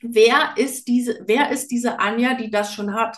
Wer 0.00 0.54
ist 0.56 0.86
diese, 0.86 1.20
wer 1.26 1.50
ist 1.50 1.68
diese 1.68 1.98
Anja, 1.98 2.34
die 2.34 2.50
das 2.50 2.72
schon 2.72 2.94
hat? 2.94 3.16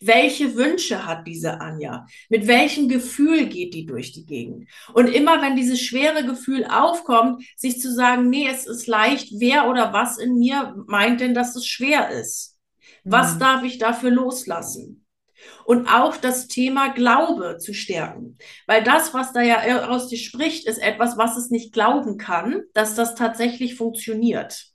Welche 0.00 0.54
Wünsche 0.54 1.06
hat 1.06 1.26
diese 1.26 1.60
Anja? 1.60 2.06
Mit 2.28 2.46
welchem 2.46 2.88
Gefühl 2.88 3.46
geht 3.46 3.74
die 3.74 3.86
durch 3.86 4.12
die 4.12 4.26
Gegend? 4.26 4.68
Und 4.92 5.08
immer 5.08 5.42
wenn 5.42 5.56
dieses 5.56 5.80
schwere 5.80 6.24
Gefühl 6.24 6.64
aufkommt, 6.64 7.44
sich 7.56 7.80
zu 7.80 7.92
sagen, 7.92 8.30
nee, 8.30 8.48
es 8.48 8.66
ist 8.66 8.86
leicht, 8.86 9.28
wer 9.38 9.68
oder 9.68 9.92
was 9.92 10.18
in 10.18 10.38
mir 10.38 10.74
meint 10.86 11.20
denn, 11.20 11.34
dass 11.34 11.56
es 11.56 11.66
schwer 11.66 12.10
ist? 12.10 12.58
Was 13.04 13.34
mhm. 13.34 13.38
darf 13.40 13.64
ich 13.64 13.78
dafür 13.78 14.10
loslassen? 14.10 15.04
Und 15.66 15.88
auch 15.88 16.16
das 16.16 16.46
Thema 16.48 16.88
Glaube 16.88 17.58
zu 17.58 17.74
stärken. 17.74 18.38
Weil 18.66 18.82
das, 18.82 19.12
was 19.12 19.32
da 19.32 19.42
ja 19.42 19.88
aus 19.88 20.08
dir 20.08 20.18
spricht, 20.18 20.66
ist 20.66 20.78
etwas, 20.78 21.18
was 21.18 21.36
es 21.36 21.50
nicht 21.50 21.72
glauben 21.72 22.16
kann, 22.16 22.62
dass 22.72 22.94
das 22.94 23.14
tatsächlich 23.14 23.74
funktioniert. 23.74 24.73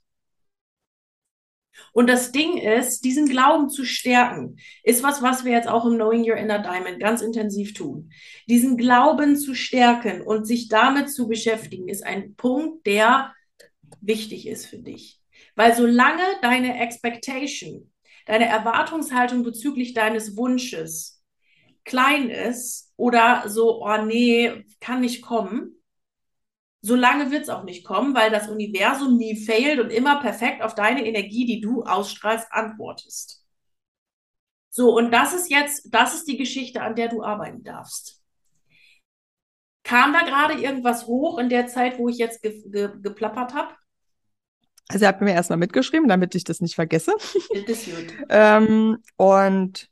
Und 1.92 2.08
das 2.08 2.32
Ding 2.32 2.56
ist, 2.56 3.04
diesen 3.04 3.28
Glauben 3.28 3.68
zu 3.68 3.84
stärken, 3.84 4.56
ist 4.84 5.02
was, 5.02 5.22
was 5.22 5.44
wir 5.44 5.52
jetzt 5.52 5.68
auch 5.68 5.84
im 5.84 5.94
Knowing 5.94 6.28
Your 6.28 6.36
Inner 6.36 6.60
Diamond 6.60 7.00
ganz 7.00 7.22
intensiv 7.22 7.74
tun. 7.74 8.10
Diesen 8.48 8.76
Glauben 8.76 9.36
zu 9.36 9.54
stärken 9.54 10.22
und 10.22 10.46
sich 10.46 10.68
damit 10.68 11.10
zu 11.10 11.28
beschäftigen, 11.28 11.88
ist 11.88 12.04
ein 12.04 12.34
Punkt, 12.34 12.86
der 12.86 13.34
wichtig 14.00 14.46
ist 14.46 14.66
für 14.66 14.78
dich. 14.78 15.20
Weil 15.56 15.74
solange 15.74 16.22
deine 16.42 16.80
Expectation, 16.80 17.92
deine 18.26 18.46
Erwartungshaltung 18.46 19.42
bezüglich 19.42 19.94
deines 19.94 20.36
Wunsches 20.36 21.22
klein 21.84 22.30
ist 22.30 22.92
oder 22.96 23.44
so, 23.46 23.84
oh 23.84 24.04
nee, 24.04 24.64
kann 24.80 25.00
nicht 25.00 25.22
kommen, 25.22 25.79
so 26.82 26.94
lange 26.94 27.30
wird 27.30 27.42
es 27.42 27.48
auch 27.48 27.64
nicht 27.64 27.84
kommen, 27.84 28.14
weil 28.14 28.30
das 28.30 28.48
Universum 28.48 29.16
nie 29.16 29.36
failt 29.36 29.80
und 29.80 29.90
immer 29.90 30.20
perfekt 30.20 30.62
auf 30.62 30.74
deine 30.74 31.06
Energie, 31.06 31.44
die 31.44 31.60
du 31.60 31.82
ausstrahlst, 31.82 32.46
antwortest. 32.50 33.44
So, 34.70 34.96
und 34.96 35.10
das 35.10 35.34
ist 35.34 35.50
jetzt, 35.50 35.88
das 35.92 36.14
ist 36.14 36.28
die 36.28 36.36
Geschichte, 36.36 36.80
an 36.80 36.94
der 36.94 37.08
du 37.08 37.22
arbeiten 37.22 37.62
darfst. 37.62 38.22
Kam 39.82 40.12
da 40.12 40.20
gerade 40.20 40.54
irgendwas 40.54 41.06
hoch 41.06 41.38
in 41.38 41.48
der 41.48 41.66
Zeit, 41.66 41.98
wo 41.98 42.08
ich 42.08 42.18
jetzt 42.18 42.42
ge 42.42 42.62
ge 42.70 42.90
geplappert 43.02 43.54
habe? 43.54 43.74
Also, 44.88 45.04
ihr 45.04 45.08
habt 45.08 45.20
mir 45.20 45.32
erstmal 45.32 45.58
mitgeschrieben, 45.58 46.08
damit 46.08 46.34
ich 46.34 46.44
das 46.44 46.60
nicht 46.60 46.74
vergesse. 46.74 47.12
Das 47.18 47.68
ist 47.68 47.86
gut. 47.86 48.14
ähm, 48.28 48.98
und 49.16 49.88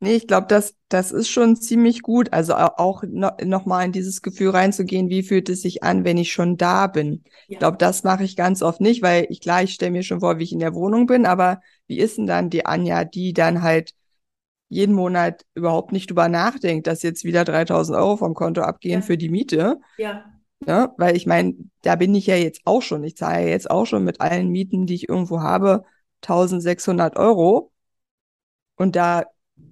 Nee, 0.00 0.16
ich 0.16 0.26
glaube, 0.26 0.46
das, 0.48 0.74
das 0.88 1.12
ist 1.12 1.28
schon 1.28 1.56
ziemlich 1.56 2.02
gut. 2.02 2.32
Also 2.32 2.54
auch 2.54 3.04
no, 3.06 3.30
noch 3.42 3.64
mal 3.64 3.84
in 3.84 3.92
dieses 3.92 4.20
Gefühl 4.22 4.50
reinzugehen, 4.50 5.08
wie 5.08 5.22
fühlt 5.22 5.48
es 5.48 5.62
sich 5.62 5.82
an, 5.82 6.04
wenn 6.04 6.18
ich 6.18 6.32
schon 6.32 6.56
da 6.56 6.88
bin. 6.88 7.22
Ja. 7.24 7.30
Ich 7.48 7.58
glaube, 7.58 7.78
das 7.78 8.04
mache 8.04 8.24
ich 8.24 8.36
ganz 8.36 8.62
oft 8.62 8.80
nicht, 8.80 9.02
weil 9.02 9.26
ich 9.30 9.40
klar, 9.40 9.62
ich 9.62 9.72
stelle 9.74 9.92
mir 9.92 10.02
schon 10.02 10.20
vor, 10.20 10.38
wie 10.38 10.44
ich 10.44 10.52
in 10.52 10.58
der 10.58 10.74
Wohnung 10.74 11.06
bin, 11.06 11.26
aber 11.26 11.60
wie 11.86 11.98
ist 11.98 12.18
denn 12.18 12.26
dann 12.26 12.50
die 12.50 12.66
Anja, 12.66 13.04
die 13.04 13.32
dann 13.32 13.62
halt 13.62 13.92
jeden 14.68 14.94
Monat 14.94 15.44
überhaupt 15.54 15.92
nicht 15.92 16.10
drüber 16.10 16.28
nachdenkt, 16.28 16.86
dass 16.86 17.02
jetzt 17.02 17.24
wieder 17.24 17.44
3000 17.44 17.96
Euro 17.96 18.16
vom 18.16 18.34
Konto 18.34 18.62
abgehen 18.62 19.00
ja. 19.00 19.06
für 19.06 19.16
die 19.16 19.30
Miete? 19.30 19.80
Ja. 19.96 20.24
Ja, 20.66 20.94
weil 20.96 21.16
ich 21.16 21.26
meine, 21.26 21.54
da 21.82 21.96
bin 21.96 22.14
ich 22.14 22.26
ja 22.26 22.36
jetzt 22.36 22.62
auch 22.64 22.80
schon. 22.80 23.04
Ich 23.04 23.16
zahle 23.16 23.42
ja 23.42 23.48
jetzt 23.48 23.70
auch 23.70 23.84
schon 23.84 24.04
mit 24.04 24.20
allen 24.20 24.48
Mieten, 24.48 24.86
die 24.86 24.94
ich 24.94 25.08
irgendwo 25.08 25.40
habe, 25.40 25.84
1600 26.22 27.16
Euro. 27.16 27.70
Und 28.76 28.96
da 28.96 29.24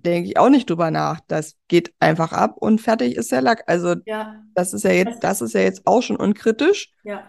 denke 0.04 0.28
ich 0.28 0.38
auch 0.38 0.48
nicht 0.48 0.68
drüber 0.68 0.90
nach. 0.90 1.20
Das 1.28 1.56
geht 1.68 1.92
einfach 2.00 2.32
ab 2.32 2.56
und 2.58 2.80
fertig 2.80 3.16
ist 3.16 3.32
der 3.32 3.42
Lack. 3.42 3.64
Also 3.66 3.96
ja. 4.06 4.42
das 4.54 4.74
ist 4.74 4.84
ja 4.84 4.92
jetzt, 4.92 5.22
das 5.22 5.40
ist 5.40 5.54
ja 5.54 5.60
jetzt 5.60 5.82
auch 5.86 6.02
schon 6.02 6.16
unkritisch. 6.16 6.92
Ja. 7.04 7.22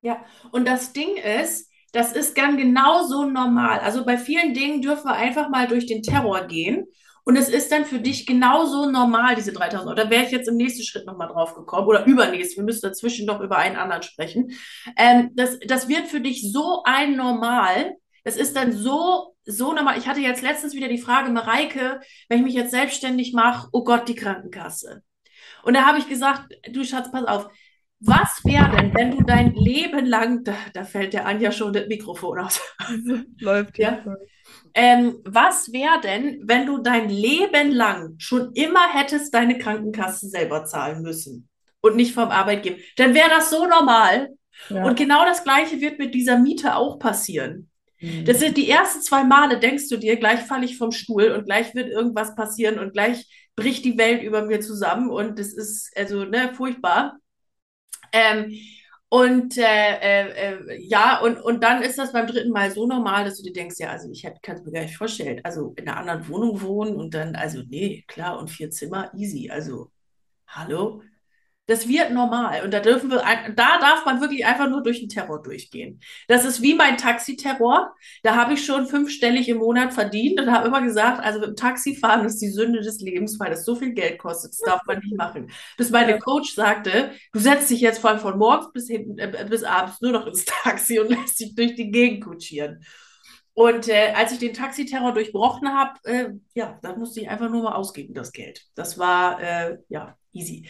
Ja. 0.00 0.24
Und 0.52 0.68
das 0.68 0.92
Ding 0.92 1.16
ist, 1.16 1.70
das 1.92 2.12
ist 2.12 2.36
dann 2.36 2.56
genauso 2.56 3.24
normal. 3.24 3.80
Also 3.80 4.04
bei 4.04 4.18
vielen 4.18 4.54
Dingen 4.54 4.82
dürfen 4.82 5.06
wir 5.06 5.14
einfach 5.14 5.48
mal 5.48 5.66
durch 5.66 5.86
den 5.86 6.02
Terror 6.02 6.46
gehen. 6.46 6.86
Und 7.24 7.36
es 7.36 7.50
ist 7.50 7.70
dann 7.70 7.84
für 7.84 7.98
dich 7.98 8.26
genauso 8.26 8.90
normal, 8.90 9.34
diese 9.34 9.52
3000 9.52 9.86
Euro. 9.86 9.94
Da 9.94 10.08
wäre 10.08 10.24
ich 10.24 10.30
jetzt 10.30 10.48
im 10.48 10.56
nächsten 10.56 10.82
Schritt 10.82 11.04
nochmal 11.04 11.28
drauf 11.28 11.54
gekommen 11.54 11.86
oder 11.86 12.06
übernächst. 12.06 12.56
Wir 12.56 12.64
müssen 12.64 12.88
dazwischen 12.88 13.26
noch 13.26 13.40
über 13.40 13.58
einen 13.58 13.76
anderen 13.76 14.02
sprechen. 14.02 14.52
Ähm, 14.96 15.30
das, 15.34 15.58
das 15.66 15.88
wird 15.88 16.06
für 16.06 16.20
dich 16.20 16.50
so 16.52 16.82
ein 16.84 17.16
Normal. 17.16 17.96
Das 18.24 18.36
ist 18.36 18.56
dann 18.56 18.72
so 18.72 19.34
so 19.48 19.72
nochmal, 19.72 19.98
ich 19.98 20.06
hatte 20.06 20.20
jetzt 20.20 20.42
letztens 20.42 20.74
wieder 20.74 20.88
die 20.88 20.98
Frage, 20.98 21.30
Mareike, 21.30 22.00
wenn 22.28 22.38
ich 22.38 22.44
mich 22.44 22.54
jetzt 22.54 22.70
selbstständig 22.70 23.32
mache, 23.32 23.68
oh 23.72 23.82
Gott, 23.82 24.08
die 24.08 24.14
Krankenkasse. 24.14 25.02
Und 25.62 25.74
da 25.74 25.86
habe 25.86 25.98
ich 25.98 26.08
gesagt, 26.08 26.54
du 26.70 26.84
Schatz, 26.84 27.10
pass 27.10 27.24
auf, 27.24 27.48
was 28.00 28.44
wäre 28.44 28.70
denn, 28.76 28.94
wenn 28.94 29.10
du 29.10 29.22
dein 29.22 29.54
Leben 29.54 30.06
lang, 30.06 30.44
da, 30.44 30.54
da 30.72 30.84
fällt 30.84 31.14
der 31.14 31.26
Anja 31.26 31.50
schon 31.50 31.72
das 31.72 31.88
Mikrofon 31.88 32.38
aus. 32.38 32.60
Läuft 33.40 33.78
ja. 33.78 34.04
Ähm, 34.74 35.16
was 35.24 35.72
wäre 35.72 36.00
denn, 36.02 36.40
wenn 36.44 36.66
du 36.66 36.78
dein 36.78 37.08
Leben 37.08 37.72
lang 37.72 38.14
schon 38.18 38.52
immer 38.52 38.92
hättest 38.92 39.34
deine 39.34 39.58
Krankenkasse 39.58 40.28
selber 40.28 40.64
zahlen 40.64 41.02
müssen 41.02 41.48
und 41.80 41.96
nicht 41.96 42.14
vom 42.14 42.28
Arbeitgeber? 42.28 42.76
Dann 42.96 43.14
wäre 43.14 43.30
das 43.30 43.50
so 43.50 43.66
normal. 43.66 44.28
Ja. 44.68 44.84
Und 44.84 44.96
genau 44.96 45.24
das 45.24 45.42
Gleiche 45.42 45.80
wird 45.80 45.98
mit 45.98 46.14
dieser 46.14 46.38
Miete 46.38 46.76
auch 46.76 46.98
passieren. 46.98 47.68
Das 48.00 48.36
mhm. 48.36 48.40
sind 48.40 48.56
die 48.56 48.70
ersten 48.70 49.02
zwei 49.02 49.24
Male, 49.24 49.58
denkst 49.60 49.88
du 49.88 49.96
dir, 49.96 50.16
gleich 50.16 50.40
falle 50.40 50.64
ich 50.64 50.78
vom 50.78 50.92
Stuhl 50.92 51.30
und 51.32 51.44
gleich 51.46 51.74
wird 51.74 51.88
irgendwas 51.88 52.34
passieren 52.34 52.78
und 52.78 52.92
gleich 52.92 53.26
bricht 53.56 53.84
die 53.84 53.98
Welt 53.98 54.22
über 54.22 54.42
mir 54.42 54.60
zusammen 54.60 55.10
und 55.10 55.38
das 55.38 55.52
ist 55.52 55.90
also 55.96 56.24
ne, 56.24 56.52
furchtbar. 56.54 57.18
Ähm, 58.12 58.52
Und 59.10 59.56
äh, 59.56 59.62
äh, 59.64 60.54
äh, 60.54 60.82
ja, 60.86 61.20
und, 61.22 61.38
und 61.40 61.62
dann 61.64 61.82
ist 61.82 61.98
das 61.98 62.12
beim 62.12 62.26
dritten 62.26 62.50
Mal 62.52 62.70
so 62.70 62.86
normal, 62.86 63.24
dass 63.24 63.38
du 63.38 63.42
dir 63.42 63.54
denkst, 63.54 63.76
ja, 63.78 63.90
also 63.90 64.10
ich 64.10 64.22
kann 64.42 64.56
es 64.56 64.64
mir 64.64 64.72
gar 64.72 64.82
nicht 64.82 64.96
vorstellen. 64.98 65.40
Also 65.44 65.72
in 65.76 65.88
einer 65.88 65.96
anderen 65.98 66.28
Wohnung 66.28 66.60
wohnen 66.60 66.94
und 66.96 67.14
dann, 67.14 67.34
also 67.34 67.62
nee, 67.66 68.04
klar, 68.06 68.38
und 68.38 68.50
vier 68.50 68.70
Zimmer, 68.70 69.10
easy. 69.14 69.48
Also, 69.50 69.90
hallo? 70.46 71.02
Das 71.68 71.86
wird 71.86 72.12
normal. 72.12 72.64
Und 72.64 72.72
da 72.72 72.80
dürfen 72.80 73.10
wir, 73.10 73.22
da 73.54 73.78
darf 73.78 74.06
man 74.06 74.22
wirklich 74.22 74.46
einfach 74.46 74.70
nur 74.70 74.82
durch 74.82 75.00
den 75.00 75.10
Terror 75.10 75.42
durchgehen. 75.42 76.00
Das 76.26 76.46
ist 76.46 76.62
wie 76.62 76.74
mein 76.74 76.96
Taxiterror. 76.96 77.94
Da 78.22 78.36
habe 78.36 78.54
ich 78.54 78.64
schon 78.64 78.86
fünfstellig 78.86 79.50
im 79.50 79.58
Monat 79.58 79.92
verdient 79.92 80.40
und 80.40 80.50
habe 80.50 80.68
immer 80.68 80.80
gesagt, 80.80 81.22
also 81.22 81.40
mit 81.40 81.50
dem 81.50 81.56
Taxifahren 81.56 82.24
ist 82.24 82.38
die 82.38 82.48
Sünde 82.48 82.80
des 82.80 83.00
Lebens, 83.00 83.38
weil 83.38 83.50
das 83.50 83.66
so 83.66 83.76
viel 83.76 83.92
Geld 83.92 84.18
kostet. 84.18 84.52
Das 84.52 84.60
darf 84.60 84.80
man 84.86 84.98
nicht 85.00 85.14
machen. 85.14 85.50
Bis 85.76 85.90
meine 85.90 86.18
Coach 86.18 86.54
sagte, 86.54 87.12
du 87.34 87.38
setzt 87.38 87.68
dich 87.68 87.82
jetzt 87.82 87.98
von, 87.98 88.18
von 88.18 88.38
morgens 88.38 88.72
bis 88.72 88.88
hinten, 88.88 89.18
äh, 89.18 89.46
bis 89.46 89.62
abends 89.62 90.00
nur 90.00 90.12
noch 90.12 90.26
ins 90.26 90.46
Taxi 90.46 90.98
und 90.98 91.10
lässt 91.10 91.38
dich 91.38 91.54
durch 91.54 91.74
die 91.74 91.90
Gegend 91.90 92.24
kutschieren. 92.24 92.82
Und 93.52 93.88
äh, 93.88 94.14
als 94.16 94.32
ich 94.32 94.38
den 94.38 94.54
Taxiterror 94.54 95.12
durchbrochen 95.12 95.68
habe, 95.68 95.98
äh, 96.04 96.30
ja, 96.54 96.78
da 96.80 96.96
musste 96.96 97.20
ich 97.20 97.28
einfach 97.28 97.50
nur 97.50 97.64
mal 97.64 97.74
ausgeben, 97.74 98.14
das 98.14 98.32
Geld. 98.32 98.62
Das 98.74 98.98
war, 98.98 99.42
äh, 99.42 99.76
ja, 99.90 100.16
easy. 100.32 100.66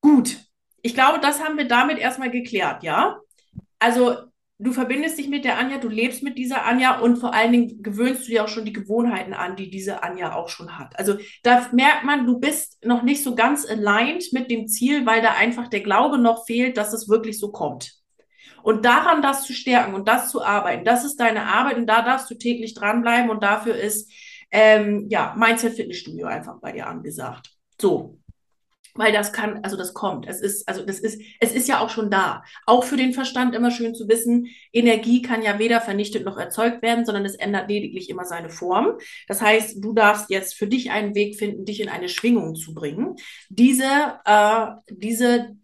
Gut, 0.00 0.38
ich 0.82 0.94
glaube, 0.94 1.18
das 1.20 1.42
haben 1.42 1.58
wir 1.58 1.66
damit 1.66 1.98
erstmal 1.98 2.30
geklärt, 2.30 2.82
ja? 2.82 3.20
Also, 3.78 4.16
du 4.58 4.72
verbindest 4.72 5.18
dich 5.18 5.28
mit 5.28 5.44
der 5.44 5.58
Anja, 5.58 5.78
du 5.78 5.88
lebst 5.88 6.22
mit 6.22 6.38
dieser 6.38 6.64
Anja 6.64 6.98
und 7.00 7.16
vor 7.18 7.34
allen 7.34 7.52
Dingen 7.52 7.82
gewöhnst 7.82 8.26
du 8.26 8.30
dir 8.32 8.44
auch 8.44 8.48
schon 8.48 8.64
die 8.64 8.72
Gewohnheiten 8.72 9.32
an, 9.34 9.56
die 9.56 9.70
diese 9.70 10.02
Anja 10.02 10.34
auch 10.34 10.48
schon 10.48 10.78
hat. 10.78 10.98
Also, 10.98 11.16
da 11.42 11.68
merkt 11.72 12.04
man, 12.04 12.26
du 12.26 12.38
bist 12.38 12.84
noch 12.84 13.02
nicht 13.02 13.22
so 13.22 13.34
ganz 13.34 13.68
aligned 13.68 14.32
mit 14.32 14.50
dem 14.50 14.68
Ziel, 14.68 15.06
weil 15.06 15.22
da 15.22 15.32
einfach 15.32 15.68
der 15.68 15.80
Glaube 15.80 16.18
noch 16.18 16.46
fehlt, 16.46 16.76
dass 16.76 16.92
es 16.92 17.08
wirklich 17.08 17.38
so 17.38 17.50
kommt. 17.50 17.94
Und 18.62 18.84
daran 18.84 19.22
das 19.22 19.44
zu 19.44 19.52
stärken 19.52 19.94
und 19.94 20.08
das 20.08 20.30
zu 20.30 20.44
arbeiten, 20.44 20.84
das 20.84 21.04
ist 21.04 21.16
deine 21.16 21.44
Arbeit 21.44 21.76
und 21.76 21.86
da 21.86 22.02
darfst 22.02 22.30
du 22.30 22.34
täglich 22.34 22.74
dranbleiben 22.74 23.30
und 23.30 23.42
dafür 23.42 23.76
ist, 23.76 24.12
ähm, 24.50 25.06
ja, 25.08 25.34
Mindset 25.38 25.74
Fitnessstudio 25.74 26.26
einfach 26.26 26.60
bei 26.60 26.72
dir 26.72 26.86
angesagt. 26.86 27.50
So, 27.80 28.18
weil 28.98 29.12
das 29.12 29.32
kann, 29.32 29.60
also 29.62 29.76
das 29.76 29.94
kommt. 29.94 30.28
Es 30.28 30.40
ist, 30.40 30.68
also 30.68 30.84
das 30.84 30.98
ist, 30.98 31.22
es 31.38 31.52
ist 31.52 31.68
ja 31.68 31.80
auch 31.80 31.88
schon 31.88 32.10
da. 32.10 32.42
Auch 32.66 32.82
für 32.82 32.96
den 32.96 33.12
Verstand 33.12 33.54
immer 33.54 33.70
schön 33.70 33.94
zu 33.94 34.08
wissen, 34.08 34.48
Energie 34.72 35.22
kann 35.22 35.42
ja 35.42 35.60
weder 35.60 35.80
vernichtet 35.80 36.24
noch 36.24 36.36
erzeugt 36.36 36.82
werden, 36.82 37.06
sondern 37.06 37.24
es 37.24 37.36
ändert 37.36 37.70
lediglich 37.70 38.10
immer 38.10 38.24
seine 38.24 38.50
Form. 38.50 38.98
Das 39.28 39.40
heißt, 39.40 39.82
du 39.82 39.92
darfst 39.92 40.30
jetzt 40.30 40.54
für 40.54 40.66
dich 40.66 40.90
einen 40.90 41.14
Weg 41.14 41.36
finden, 41.36 41.64
dich 41.64 41.80
in 41.80 41.88
eine 41.88 42.08
Schwingung 42.08 42.56
zu 42.56 42.74
bringen. 42.74 43.14
Diese, 43.48 44.18
äh, 44.24 44.66
diese, 44.90 45.56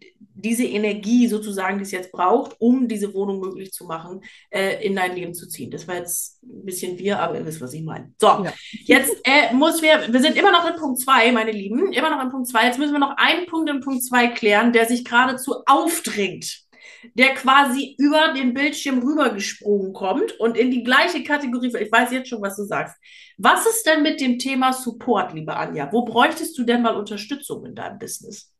diese 0.45 0.63
Energie 0.63 1.27
sozusagen, 1.27 1.79
die 1.79 1.83
es 1.83 1.91
jetzt 1.91 2.11
braucht, 2.11 2.55
um 2.59 2.87
diese 2.87 3.13
Wohnung 3.15 3.39
möglich 3.39 3.73
zu 3.73 3.85
machen, 3.85 4.21
äh, 4.51 4.85
in 4.85 4.95
dein 4.95 5.15
Leben 5.15 5.33
zu 5.33 5.47
ziehen. 5.47 5.71
Das 5.71 5.87
war 5.87 5.95
jetzt 5.95 6.41
ein 6.43 6.63
bisschen 6.65 6.99
wir, 6.99 7.19
aber 7.19 7.35
ihr 7.35 7.45
wisst, 7.45 7.61
was 7.61 7.73
ich 7.73 7.83
meine. 7.83 8.13
So, 8.21 8.27
ja. 8.27 8.53
jetzt 8.83 9.15
äh, 9.23 9.53
muss 9.53 9.81
wir, 9.81 10.13
wir 10.13 10.21
sind 10.21 10.37
immer 10.37 10.51
noch 10.51 10.69
in 10.69 10.79
Punkt 10.79 11.01
zwei, 11.01 11.31
meine 11.31 11.51
Lieben, 11.51 11.91
immer 11.91 12.11
noch 12.11 12.23
in 12.23 12.29
Punkt 12.29 12.47
zwei. 12.47 12.67
Jetzt 12.67 12.77
müssen 12.77 12.93
wir 12.93 12.99
noch 12.99 13.17
einen 13.17 13.47
Punkt 13.47 13.69
in 13.69 13.81
Punkt 13.81 14.03
zwei 14.03 14.27
klären, 14.27 14.71
der 14.71 14.85
sich 14.85 15.03
geradezu 15.03 15.63
aufdringt 15.65 16.65
der 17.13 17.35
quasi 17.35 17.95
über 17.99 18.33
den 18.33 18.53
Bildschirm 18.53 18.99
rübergesprungen 18.99 19.93
kommt 19.93 20.39
und 20.39 20.57
in 20.57 20.71
die 20.71 20.83
gleiche 20.83 21.23
Kategorie, 21.23 21.67
ich 21.67 21.91
weiß 21.91 22.11
jetzt 22.11 22.29
schon, 22.29 22.41
was 22.41 22.55
du 22.55 22.63
sagst. 22.63 22.95
Was 23.37 23.65
ist 23.65 23.85
denn 23.85 24.01
mit 24.01 24.21
dem 24.21 24.39
Thema 24.39 24.73
Support, 24.73 25.33
liebe 25.33 25.55
Anja? 25.55 25.91
Wo 25.91 26.03
bräuchtest 26.03 26.57
du 26.57 26.63
denn 26.63 26.81
mal 26.81 26.95
Unterstützung 26.95 27.65
in 27.65 27.75
deinem 27.75 27.99
Business? 27.99 28.54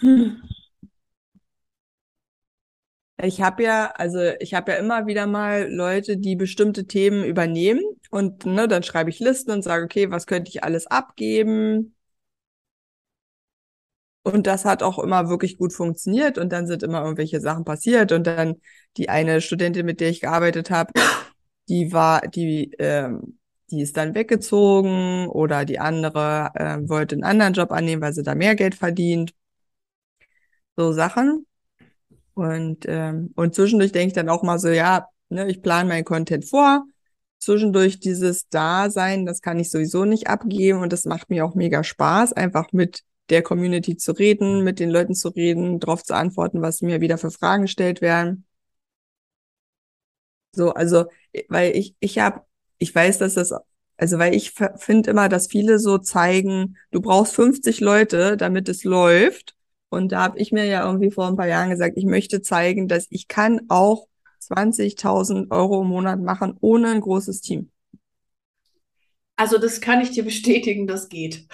Hm. 0.00 0.40
Ich 3.22 3.42
habe 3.42 3.62
ja, 3.62 3.90
also 3.96 4.18
ich 4.40 4.54
habe 4.54 4.72
ja 4.72 4.78
immer 4.78 5.06
wieder 5.06 5.26
mal 5.26 5.70
Leute, 5.70 6.16
die 6.16 6.36
bestimmte 6.36 6.86
Themen 6.86 7.22
übernehmen 7.24 7.82
und 8.10 8.46
ne, 8.46 8.66
dann 8.66 8.82
schreibe 8.82 9.10
ich 9.10 9.20
Listen 9.20 9.50
und 9.50 9.62
sage, 9.62 9.84
okay, 9.84 10.10
was 10.10 10.26
könnte 10.26 10.48
ich 10.48 10.64
alles 10.64 10.86
abgeben? 10.86 11.94
Und 14.22 14.46
das 14.46 14.64
hat 14.66 14.82
auch 14.82 14.98
immer 14.98 15.28
wirklich 15.30 15.56
gut 15.58 15.72
funktioniert 15.72 16.36
und 16.38 16.50
dann 16.52 16.66
sind 16.66 16.82
immer 16.82 17.02
irgendwelche 17.02 17.40
Sachen 17.40 17.64
passiert 17.64 18.12
und 18.12 18.26
dann 18.26 18.56
die 18.96 19.08
eine 19.08 19.40
Studentin, 19.40 19.86
mit 19.86 20.00
der 20.00 20.10
ich 20.10 20.20
gearbeitet 20.20 20.70
habe, 20.70 20.92
die 21.68 21.92
war, 21.92 22.20
die, 22.28 22.72
ähm, 22.78 23.38
die 23.70 23.80
ist 23.82 23.96
dann 23.96 24.14
weggezogen 24.14 25.28
oder 25.28 25.64
die 25.64 25.78
andere 25.78 26.50
äh, 26.54 26.78
wollte 26.88 27.14
einen 27.16 27.24
anderen 27.24 27.54
Job 27.54 27.72
annehmen, 27.72 28.02
weil 28.02 28.12
sie 28.12 28.22
da 28.22 28.34
mehr 28.34 28.56
Geld 28.56 28.74
verdient 28.74 29.32
so 30.80 30.92
Sachen. 30.92 31.46
Und, 32.34 32.86
ähm, 32.88 33.32
und 33.36 33.54
zwischendurch 33.54 33.92
denke 33.92 34.08
ich 34.08 34.12
dann 34.14 34.30
auch 34.30 34.42
mal 34.42 34.58
so, 34.58 34.68
ja, 34.68 35.06
ne, 35.28 35.48
ich 35.50 35.62
plane 35.62 35.88
meinen 35.88 36.04
Content 36.04 36.44
vor. 36.46 36.86
Zwischendurch 37.38 38.00
dieses 38.00 38.48
Dasein, 38.48 39.26
das 39.26 39.42
kann 39.42 39.58
ich 39.58 39.70
sowieso 39.70 40.04
nicht 40.04 40.28
abgeben 40.28 40.80
und 40.80 40.92
das 40.92 41.04
macht 41.04 41.30
mir 41.30 41.44
auch 41.44 41.54
mega 41.54 41.84
Spaß, 41.84 42.32
einfach 42.34 42.72
mit 42.72 43.02
der 43.30 43.42
Community 43.42 43.96
zu 43.96 44.12
reden, 44.12 44.64
mit 44.64 44.80
den 44.80 44.90
Leuten 44.90 45.14
zu 45.14 45.28
reden, 45.28 45.80
darauf 45.80 46.02
zu 46.02 46.14
antworten, 46.14 46.62
was 46.62 46.80
mir 46.82 47.00
wieder 47.00 47.18
für 47.18 47.30
Fragen 47.30 47.62
gestellt 47.62 48.00
werden. 48.00 48.46
So, 50.54 50.72
also, 50.72 51.06
weil 51.48 51.76
ich, 51.76 51.94
ich 52.00 52.18
habe, 52.18 52.42
ich 52.78 52.94
weiß, 52.94 53.18
dass 53.18 53.34
das, 53.34 53.52
also 53.96 54.18
weil 54.18 54.34
ich 54.34 54.52
finde 54.76 55.10
immer, 55.10 55.28
dass 55.28 55.46
viele 55.46 55.78
so 55.78 55.98
zeigen, 55.98 56.76
du 56.90 57.00
brauchst 57.00 57.34
50 57.34 57.80
Leute, 57.80 58.36
damit 58.36 58.68
es 58.68 58.84
läuft. 58.84 59.56
Und 59.90 60.12
da 60.12 60.22
habe 60.22 60.38
ich 60.38 60.52
mir 60.52 60.64
ja 60.64 60.86
irgendwie 60.86 61.10
vor 61.10 61.26
ein 61.26 61.36
paar 61.36 61.48
Jahren 61.48 61.70
gesagt, 61.70 61.96
ich 61.96 62.04
möchte 62.04 62.40
zeigen, 62.40 62.88
dass 62.88 63.06
ich 63.10 63.28
kann 63.28 63.62
auch 63.68 64.06
20.000 64.40 65.50
Euro 65.50 65.82
im 65.82 65.88
Monat 65.88 66.20
machen 66.20 66.56
ohne 66.60 66.88
ein 66.92 67.00
großes 67.00 67.40
Team. 67.40 67.70
Also 69.36 69.58
das 69.58 69.80
kann 69.80 70.00
ich 70.00 70.10
dir 70.10 70.24
bestätigen, 70.24 70.86
das 70.86 71.08
geht. 71.08 71.46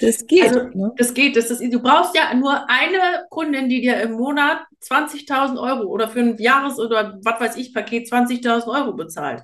Das 0.00 0.26
geht. 0.26 0.44
Also, 0.44 0.68
ne? 0.74 0.92
Das 0.96 1.12
geht. 1.12 1.36
Das 1.36 1.50
ist, 1.50 1.60
du 1.60 1.80
brauchst 1.80 2.14
ja 2.14 2.32
nur 2.34 2.68
eine 2.70 3.26
Kundin, 3.30 3.68
die 3.68 3.80
dir 3.80 4.00
im 4.00 4.12
Monat 4.12 4.60
20.000 4.82 5.60
Euro 5.60 5.88
oder 5.88 6.08
für 6.08 6.20
ein 6.20 6.38
Jahres- 6.38 6.78
oder 6.78 7.18
was 7.24 7.40
weiß 7.40 7.56
ich 7.56 7.74
Paket 7.74 8.06
20.000 8.06 8.68
Euro 8.68 8.92
bezahlt. 8.92 9.42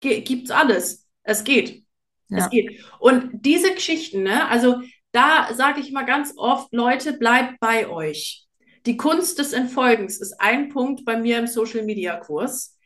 Ge 0.00 0.20
gibt's 0.22 0.50
alles. 0.50 1.06
Es 1.22 1.44
geht. 1.44 1.84
Ja. 2.28 2.38
Es 2.38 2.50
geht. 2.50 2.84
Und 2.98 3.30
diese 3.44 3.72
Geschichten, 3.72 4.24
ne, 4.24 4.48
also 4.48 4.80
da 5.12 5.48
sage 5.54 5.80
ich 5.80 5.92
mal 5.92 6.04
ganz 6.04 6.34
oft, 6.36 6.72
Leute, 6.72 7.12
bleibt 7.12 7.60
bei 7.60 7.88
euch. 7.88 8.46
Die 8.86 8.96
Kunst 8.96 9.38
des 9.38 9.52
Entfolgens 9.52 10.20
ist 10.20 10.40
ein 10.40 10.68
Punkt 10.68 11.04
bei 11.04 11.16
mir 11.16 11.38
im 11.38 11.46
Social 11.46 11.84
Media 11.84 12.16
Kurs. 12.16 12.76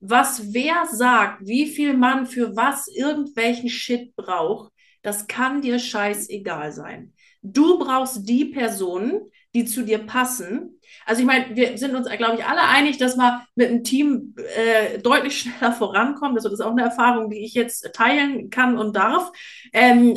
Was 0.00 0.52
wer 0.52 0.86
sagt, 0.86 1.46
wie 1.46 1.66
viel 1.66 1.94
man 1.94 2.26
für 2.26 2.56
was 2.56 2.88
irgendwelchen 2.88 3.68
Shit 3.68 4.16
braucht, 4.16 4.72
das 5.02 5.26
kann 5.28 5.62
dir 5.62 5.78
scheißegal 5.78 6.72
sein. 6.72 7.12
Du 7.42 7.78
brauchst 7.78 8.28
die 8.28 8.46
Personen, 8.46 9.30
die 9.54 9.64
zu 9.64 9.82
dir 9.82 9.98
passen. 9.98 10.80
Also 11.04 11.20
ich 11.20 11.26
meine, 11.26 11.54
wir 11.54 11.78
sind 11.78 11.94
uns, 11.94 12.08
glaube 12.10 12.36
ich, 12.36 12.44
alle 12.44 12.62
einig, 12.62 12.98
dass 12.98 13.16
man 13.16 13.40
mit 13.54 13.70
einem 13.70 13.84
Team 13.84 14.34
äh, 14.56 14.98
deutlich 14.98 15.38
schneller 15.40 15.72
vorankommt. 15.72 16.36
Das 16.36 16.44
ist 16.44 16.60
auch 16.60 16.72
eine 16.72 16.82
Erfahrung, 16.82 17.30
die 17.30 17.44
ich 17.44 17.54
jetzt 17.54 17.94
teilen 17.94 18.50
kann 18.50 18.76
und 18.76 18.96
darf. 18.96 19.30
Ähm, 19.72 20.16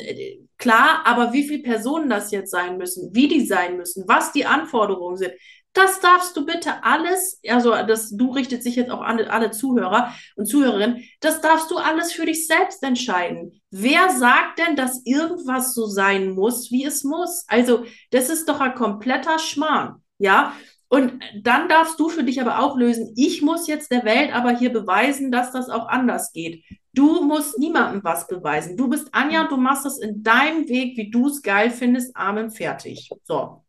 Klar, 0.60 1.02
aber 1.06 1.34
wie 1.34 1.48
viele 1.48 1.64
Personen 1.64 2.10
das 2.10 2.32
jetzt 2.32 2.52
sein 2.52 2.78
müssen, 2.78 3.16
wie 3.16 3.28
die 3.28 3.46
sein 3.46 3.78
müssen, 3.78 4.04
was 4.08 4.34
die 4.34 4.46
Anforderungen 4.46 5.18
sind, 5.18 5.32
das 5.74 6.02
darfst 6.02 6.36
du 6.36 6.46
bitte 6.46 6.84
alles, 6.84 7.40
also 7.48 7.72
das, 7.72 8.10
du 8.10 8.32
richtet 8.32 8.64
sich 8.64 8.76
jetzt 8.76 8.92
auch 8.92 9.02
an 9.02 9.20
alle 9.22 9.52
Zuhörer 9.52 10.14
und 10.36 10.48
Zuhörerinnen, 10.48 11.04
das 11.22 11.42
darfst 11.42 11.72
du 11.72 11.78
alles 11.78 12.12
für 12.12 12.26
dich 12.26 12.48
selbst 12.48 12.84
entscheiden. 12.84 13.62
Wer 13.72 14.10
sagt 14.10 14.60
denn, 14.60 14.76
dass 14.76 15.02
irgendwas 15.06 15.74
so 15.74 15.86
sein 15.86 16.32
muss, 16.32 16.72
wie 16.72 16.86
es 16.86 17.04
muss? 17.04 17.46
Also, 17.48 17.86
das 18.12 18.30
ist 18.30 18.50
doch 18.50 18.60
ein 18.60 18.76
kompletter 18.76 19.40
Schmarrn, 19.40 20.04
ja? 20.18 20.54
Und 20.90 21.22
dann 21.44 21.70
darfst 21.70 22.00
du 22.00 22.10
für 22.10 22.24
dich 22.24 22.42
aber 22.42 22.60
auch 22.60 22.76
lösen, 22.76 23.14
ich 23.16 23.44
muss 23.44 23.68
jetzt 23.68 23.92
der 23.92 24.04
Welt 24.06 24.34
aber 24.34 24.58
hier 24.58 24.74
beweisen, 24.74 25.32
dass 25.32 25.52
das 25.52 25.70
auch 25.70 25.88
anders 25.88 26.34
geht. 26.34 26.64
Du 26.94 27.22
musst 27.22 27.60
niemandem 27.60 28.04
was 28.04 28.28
beweisen. 28.28 28.76
Du 28.76 28.90
bist 28.90 29.10
Anja, 29.12 29.48
du 29.48 29.58
machst 29.58 29.86
das 29.86 30.00
in 30.00 30.24
deinem 30.24 30.68
Weg, 30.68 30.98
wie 30.98 31.12
du 31.12 31.28
es 31.28 31.44
geil 31.44 31.70
findest, 31.70 32.16
Amen, 32.16 32.50
fertig. 32.50 33.12
So. 33.24 33.64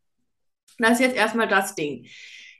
Das 0.78 0.92
ist 0.92 1.00
jetzt 1.00 1.16
erstmal 1.16 1.46
das 1.46 1.74
Ding. 1.74 2.06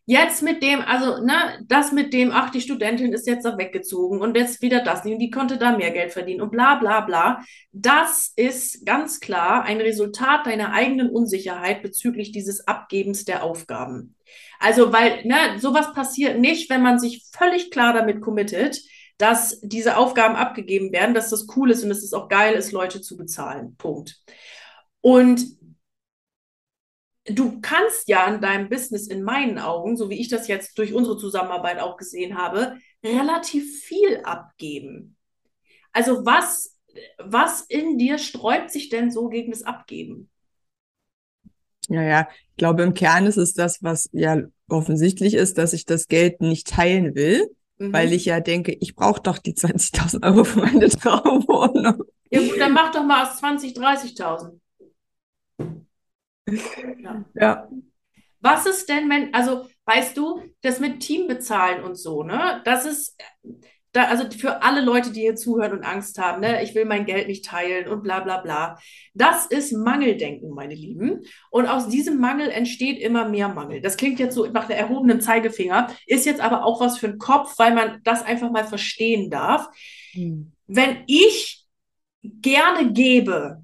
Jetzt 0.04 0.42
mit 0.42 0.62
dem, 0.62 0.80
also, 0.80 1.24
ne, 1.24 1.64
das 1.66 1.92
mit 1.92 2.12
dem, 2.12 2.30
ach, 2.32 2.50
die 2.50 2.60
Studentin 2.60 3.12
ist 3.12 3.26
jetzt 3.26 3.44
da 3.44 3.56
weggezogen 3.56 4.20
und 4.20 4.36
jetzt 4.36 4.60
wieder 4.60 4.82
das 4.82 5.02
die 5.02 5.30
konnte 5.30 5.56
da 5.56 5.76
mehr 5.76 5.92
Geld 5.92 6.12
verdienen 6.12 6.40
und 6.40 6.50
bla, 6.50 6.74
bla, 6.74 7.00
bla. 7.00 7.44
Das 7.72 8.32
ist 8.34 8.84
ganz 8.84 9.20
klar 9.20 9.62
ein 9.62 9.80
Resultat 9.80 10.46
deiner 10.46 10.72
eigenen 10.72 11.10
Unsicherheit 11.10 11.82
bezüglich 11.82 12.32
dieses 12.32 12.66
Abgebens 12.66 13.24
der 13.24 13.44
Aufgaben. 13.44 14.16
Also, 14.60 14.92
weil, 14.92 15.24
ne, 15.24 15.58
sowas 15.58 15.92
passiert 15.94 16.38
nicht, 16.38 16.68
wenn 16.70 16.82
man 16.82 16.98
sich 16.98 17.26
völlig 17.32 17.70
klar 17.70 17.94
damit 17.94 18.20
committet, 18.20 18.80
dass 19.16 19.58
diese 19.62 19.96
Aufgaben 19.96 20.36
abgegeben 20.36 20.92
werden, 20.92 21.14
dass 21.14 21.30
das 21.30 21.46
cool 21.56 21.70
ist 21.70 21.82
und 21.82 21.88
dass 21.88 22.02
es 22.02 22.12
auch 22.12 22.28
geil 22.28 22.54
ist, 22.54 22.70
Leute 22.70 23.00
zu 23.00 23.16
bezahlen. 23.16 23.76
Punkt. 23.76 24.22
Und 25.00 25.44
du 27.24 27.60
kannst 27.60 28.08
ja 28.08 28.26
in 28.32 28.40
deinem 28.40 28.68
Business 28.68 29.06
in 29.06 29.22
meinen 29.22 29.58
Augen, 29.58 29.96
so 29.96 30.10
wie 30.10 30.20
ich 30.20 30.28
das 30.28 30.48
jetzt 30.48 30.78
durch 30.78 30.92
unsere 30.94 31.16
Zusammenarbeit 31.16 31.78
auch 31.78 31.96
gesehen 31.96 32.36
habe, 32.36 32.78
relativ 33.02 33.80
viel 33.82 34.20
abgeben. 34.24 35.16
Also 35.92 36.24
was, 36.26 36.78
was 37.18 37.62
in 37.62 37.98
dir 37.98 38.18
sträubt 38.18 38.70
sich 38.70 38.90
denn 38.90 39.10
so 39.10 39.28
gegen 39.28 39.52
das 39.52 39.62
Abgeben? 39.62 40.29
Ja, 41.90 42.02
ja, 42.02 42.28
ich 42.50 42.56
glaube, 42.56 42.84
im 42.84 42.94
Kern 42.94 43.26
ist 43.26 43.36
es 43.36 43.52
das, 43.52 43.82
was 43.82 44.08
ja 44.12 44.38
offensichtlich 44.68 45.34
ist, 45.34 45.58
dass 45.58 45.72
ich 45.72 45.86
das 45.86 46.06
Geld 46.06 46.40
nicht 46.40 46.68
teilen 46.68 47.16
will, 47.16 47.50
mhm. 47.78 47.92
weil 47.92 48.12
ich 48.12 48.24
ja 48.24 48.38
denke, 48.38 48.76
ich 48.80 48.94
brauche 48.94 49.20
doch 49.20 49.38
die 49.38 49.54
20.000 49.54 50.24
Euro 50.24 50.44
für 50.44 50.60
meine 50.60 50.88
Traumwohnung. 50.88 52.04
Ja 52.30 52.40
gut, 52.40 52.60
dann 52.60 52.72
mach 52.72 52.92
doch 52.92 53.04
mal 53.04 53.24
aus 53.24 53.38
20, 53.38 53.76
30.000. 53.76 54.60
Ja. 57.02 57.24
ja. 57.34 57.68
Was 58.40 58.66
ist 58.66 58.88
denn, 58.88 59.10
wenn, 59.10 59.34
also 59.34 59.66
weißt 59.84 60.16
du, 60.16 60.40
das 60.62 60.78
mit 60.78 61.00
Team 61.00 61.26
bezahlen 61.26 61.82
und 61.82 61.96
so, 61.96 62.22
ne? 62.22 62.62
Das 62.64 62.86
ist, 62.86 63.20
da, 63.92 64.04
also 64.04 64.24
für 64.30 64.62
alle 64.62 64.82
Leute, 64.82 65.10
die 65.10 65.20
hier 65.20 65.34
zuhören 65.34 65.72
und 65.72 65.84
Angst 65.84 66.18
haben, 66.18 66.40
ne, 66.40 66.62
ich 66.62 66.74
will 66.74 66.84
mein 66.84 67.06
Geld 67.06 67.26
nicht 67.26 67.44
teilen 67.44 67.88
und 67.88 68.02
bla 68.02 68.20
bla 68.20 68.38
bla. 68.38 68.78
Das 69.14 69.46
ist 69.46 69.72
Mangeldenken, 69.72 70.50
meine 70.50 70.74
Lieben. 70.74 71.22
Und 71.50 71.66
aus 71.66 71.88
diesem 71.88 72.20
Mangel 72.20 72.50
entsteht 72.50 73.00
immer 73.00 73.28
mehr 73.28 73.48
Mangel. 73.48 73.80
Das 73.80 73.96
klingt 73.96 74.20
jetzt 74.20 74.34
so 74.34 74.46
nach 74.46 74.68
der 74.68 74.78
erhobenen 74.78 75.20
Zeigefinger, 75.20 75.88
ist 76.06 76.26
jetzt 76.26 76.40
aber 76.40 76.64
auch 76.64 76.80
was 76.80 76.98
für 76.98 77.08
den 77.08 77.18
Kopf, 77.18 77.58
weil 77.58 77.74
man 77.74 78.00
das 78.04 78.22
einfach 78.22 78.50
mal 78.50 78.64
verstehen 78.64 79.28
darf. 79.28 79.68
Hm. 80.12 80.52
Wenn 80.68 81.02
ich 81.06 81.66
gerne 82.22 82.92
gebe, 82.92 83.62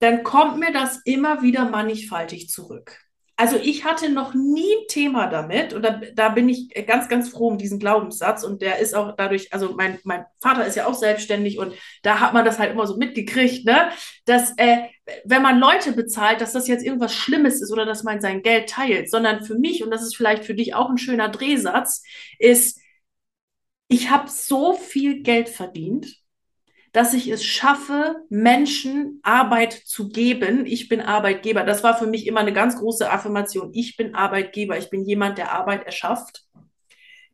dann 0.00 0.22
kommt 0.22 0.58
mir 0.58 0.72
das 0.72 1.00
immer 1.04 1.40
wieder 1.42 1.70
mannigfaltig 1.70 2.50
zurück. 2.50 3.03
Also 3.36 3.56
ich 3.56 3.84
hatte 3.84 4.10
noch 4.10 4.32
nie 4.34 4.72
ein 4.74 4.86
Thema 4.88 5.26
damit 5.26 5.72
und 5.72 5.82
da, 5.82 6.00
da, 6.14 6.28
bin 6.28 6.48
ich 6.48 6.68
ganz, 6.86 7.08
ganz 7.08 7.30
froh 7.30 7.48
um 7.48 7.58
diesen 7.58 7.80
Glaubenssatz 7.80 8.44
und 8.44 8.62
der 8.62 8.78
ist 8.78 8.94
auch 8.94 9.16
dadurch, 9.16 9.52
also 9.52 9.74
mein, 9.74 9.98
mein 10.04 10.24
Vater 10.40 10.64
ist 10.64 10.76
ja 10.76 10.86
auch 10.86 10.94
selbstständig 10.94 11.58
und 11.58 11.74
da 12.02 12.20
hat 12.20 12.32
man 12.32 12.44
das 12.44 12.60
halt 12.60 12.70
immer 12.70 12.86
so 12.86 12.96
mitgekriegt, 12.96 13.64
ne, 13.64 13.90
dass 14.24 14.52
äh, 14.56 14.84
wenn 15.24 15.42
man 15.42 15.58
Leute 15.58 15.92
bezahlt, 15.92 16.40
dass 16.40 16.52
das 16.52 16.68
jetzt 16.68 16.84
irgendwas 16.84 17.12
Schlimmes 17.12 17.60
ist 17.60 17.72
oder 17.72 17.84
dass 17.84 18.04
man 18.04 18.20
sein 18.20 18.42
Geld 18.42 18.68
teilt, 18.70 19.10
sondern 19.10 19.42
für 19.44 19.58
mich, 19.58 19.82
und 19.82 19.90
das 19.90 20.02
ist 20.02 20.16
vielleicht 20.16 20.44
für 20.44 20.54
dich 20.54 20.74
auch 20.74 20.88
ein 20.88 20.98
schöner 20.98 21.28
Drehsatz, 21.28 22.04
ist, 22.38 22.80
ich 23.88 24.10
habe 24.10 24.30
so 24.30 24.74
viel 24.74 25.22
Geld 25.22 25.48
verdient 25.48 26.23
dass 26.94 27.12
ich 27.12 27.26
es 27.26 27.44
schaffe, 27.44 28.22
Menschen 28.28 29.18
Arbeit 29.24 29.72
zu 29.72 30.08
geben. 30.08 30.64
Ich 30.64 30.88
bin 30.88 31.00
Arbeitgeber. 31.00 31.64
Das 31.64 31.82
war 31.82 31.98
für 31.98 32.06
mich 32.06 32.24
immer 32.24 32.38
eine 32.38 32.52
ganz 32.52 32.78
große 32.78 33.10
Affirmation. 33.10 33.70
Ich 33.74 33.96
bin 33.96 34.14
Arbeitgeber. 34.14 34.78
Ich 34.78 34.90
bin 34.90 35.04
jemand, 35.04 35.36
der 35.36 35.50
Arbeit 35.52 35.84
erschafft. 35.84 36.44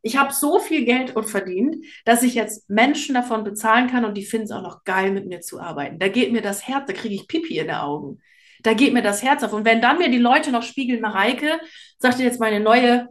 Ich 0.01 0.17
habe 0.17 0.33
so 0.33 0.57
viel 0.57 0.83
Geld 0.83 1.15
und 1.15 1.29
verdient, 1.29 1.85
dass 2.05 2.23
ich 2.23 2.33
jetzt 2.33 2.71
Menschen 2.71 3.13
davon 3.13 3.43
bezahlen 3.43 3.87
kann 3.87 4.03
und 4.03 4.17
die 4.17 4.25
finden 4.25 4.45
es 4.45 4.51
auch 4.51 4.63
noch 4.63 4.83
geil, 4.83 5.11
mit 5.11 5.27
mir 5.27 5.41
zu 5.41 5.59
arbeiten. 5.59 5.99
Da 5.99 6.07
geht 6.07 6.31
mir 6.31 6.41
das 6.41 6.67
Herz, 6.67 6.85
da 6.87 6.93
kriege 6.93 7.13
ich 7.13 7.27
Pipi 7.27 7.59
in 7.59 7.67
den 7.67 7.75
Augen. 7.75 8.19
Da 8.63 8.73
geht 8.73 8.93
mir 8.93 9.03
das 9.03 9.21
Herz 9.21 9.43
auf. 9.43 9.53
Und 9.53 9.63
wenn 9.63 9.79
dann 9.79 9.99
mir 9.99 10.09
die 10.09 10.17
Leute 10.17 10.51
noch 10.51 10.63
spiegeln, 10.63 11.01
Mareike, 11.01 11.59
sagte 11.99 12.23
jetzt 12.23 12.39
meine 12.39 12.59
neue 12.59 13.09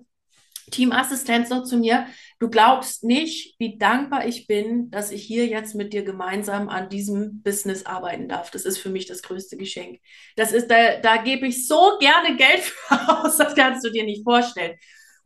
Teamassistenz 0.70 1.50
noch 1.50 1.64
zu 1.64 1.76
mir, 1.76 2.06
Du 2.40 2.48
glaubst 2.48 3.04
nicht, 3.04 3.56
wie 3.58 3.76
dankbar 3.76 4.26
ich 4.26 4.46
bin, 4.46 4.90
dass 4.90 5.10
ich 5.12 5.22
hier 5.22 5.46
jetzt 5.46 5.74
mit 5.74 5.92
dir 5.92 6.02
gemeinsam 6.04 6.70
an 6.70 6.88
diesem 6.88 7.42
Business 7.42 7.84
arbeiten 7.84 8.28
darf. 8.28 8.50
Das 8.50 8.64
ist 8.64 8.78
für 8.78 8.88
mich 8.88 9.04
das 9.04 9.22
größte 9.22 9.58
Geschenk. 9.58 10.00
Das 10.36 10.52
ist, 10.52 10.70
da, 10.70 10.96
da 11.02 11.18
gebe 11.18 11.46
ich 11.46 11.68
so 11.68 11.98
gerne 12.00 12.38
Geld 12.38 12.60
für 12.60 12.94
aus, 13.24 13.36
das 13.36 13.54
kannst 13.54 13.84
du 13.84 13.90
dir 13.90 14.04
nicht 14.04 14.24
vorstellen. 14.24 14.78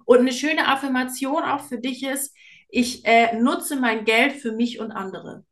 Und 0.04 0.18
eine 0.18 0.32
schöne 0.32 0.66
Affirmation 0.66 1.44
auch 1.44 1.62
für 1.62 1.78
dich 1.78 2.02
ist, 2.02 2.36
ich 2.68 3.04
äh, 3.04 3.36
nutze 3.36 3.76
mein 3.76 4.04
Geld 4.04 4.32
für 4.32 4.50
mich 4.50 4.80
und 4.80 4.90
andere. 4.90 5.44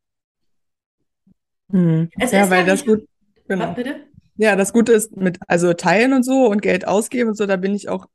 Hm. 1.70 2.10
ja, 2.18 2.50
weil 2.50 2.66
das 2.66 2.84
gut. 2.84 3.06
Genau. 3.46 3.72
Bitte? 3.72 4.08
Ja, 4.36 4.56
das 4.56 4.72
Gute 4.72 4.92
ist 4.92 5.16
mit, 5.16 5.38
also 5.46 5.74
teilen 5.74 6.12
und 6.12 6.24
so 6.24 6.46
und 6.46 6.62
Geld 6.62 6.88
ausgeben 6.88 7.30
und 7.30 7.36
so, 7.36 7.46
da 7.46 7.56
bin 7.56 7.74
ich 7.74 7.88
auch 7.88 8.06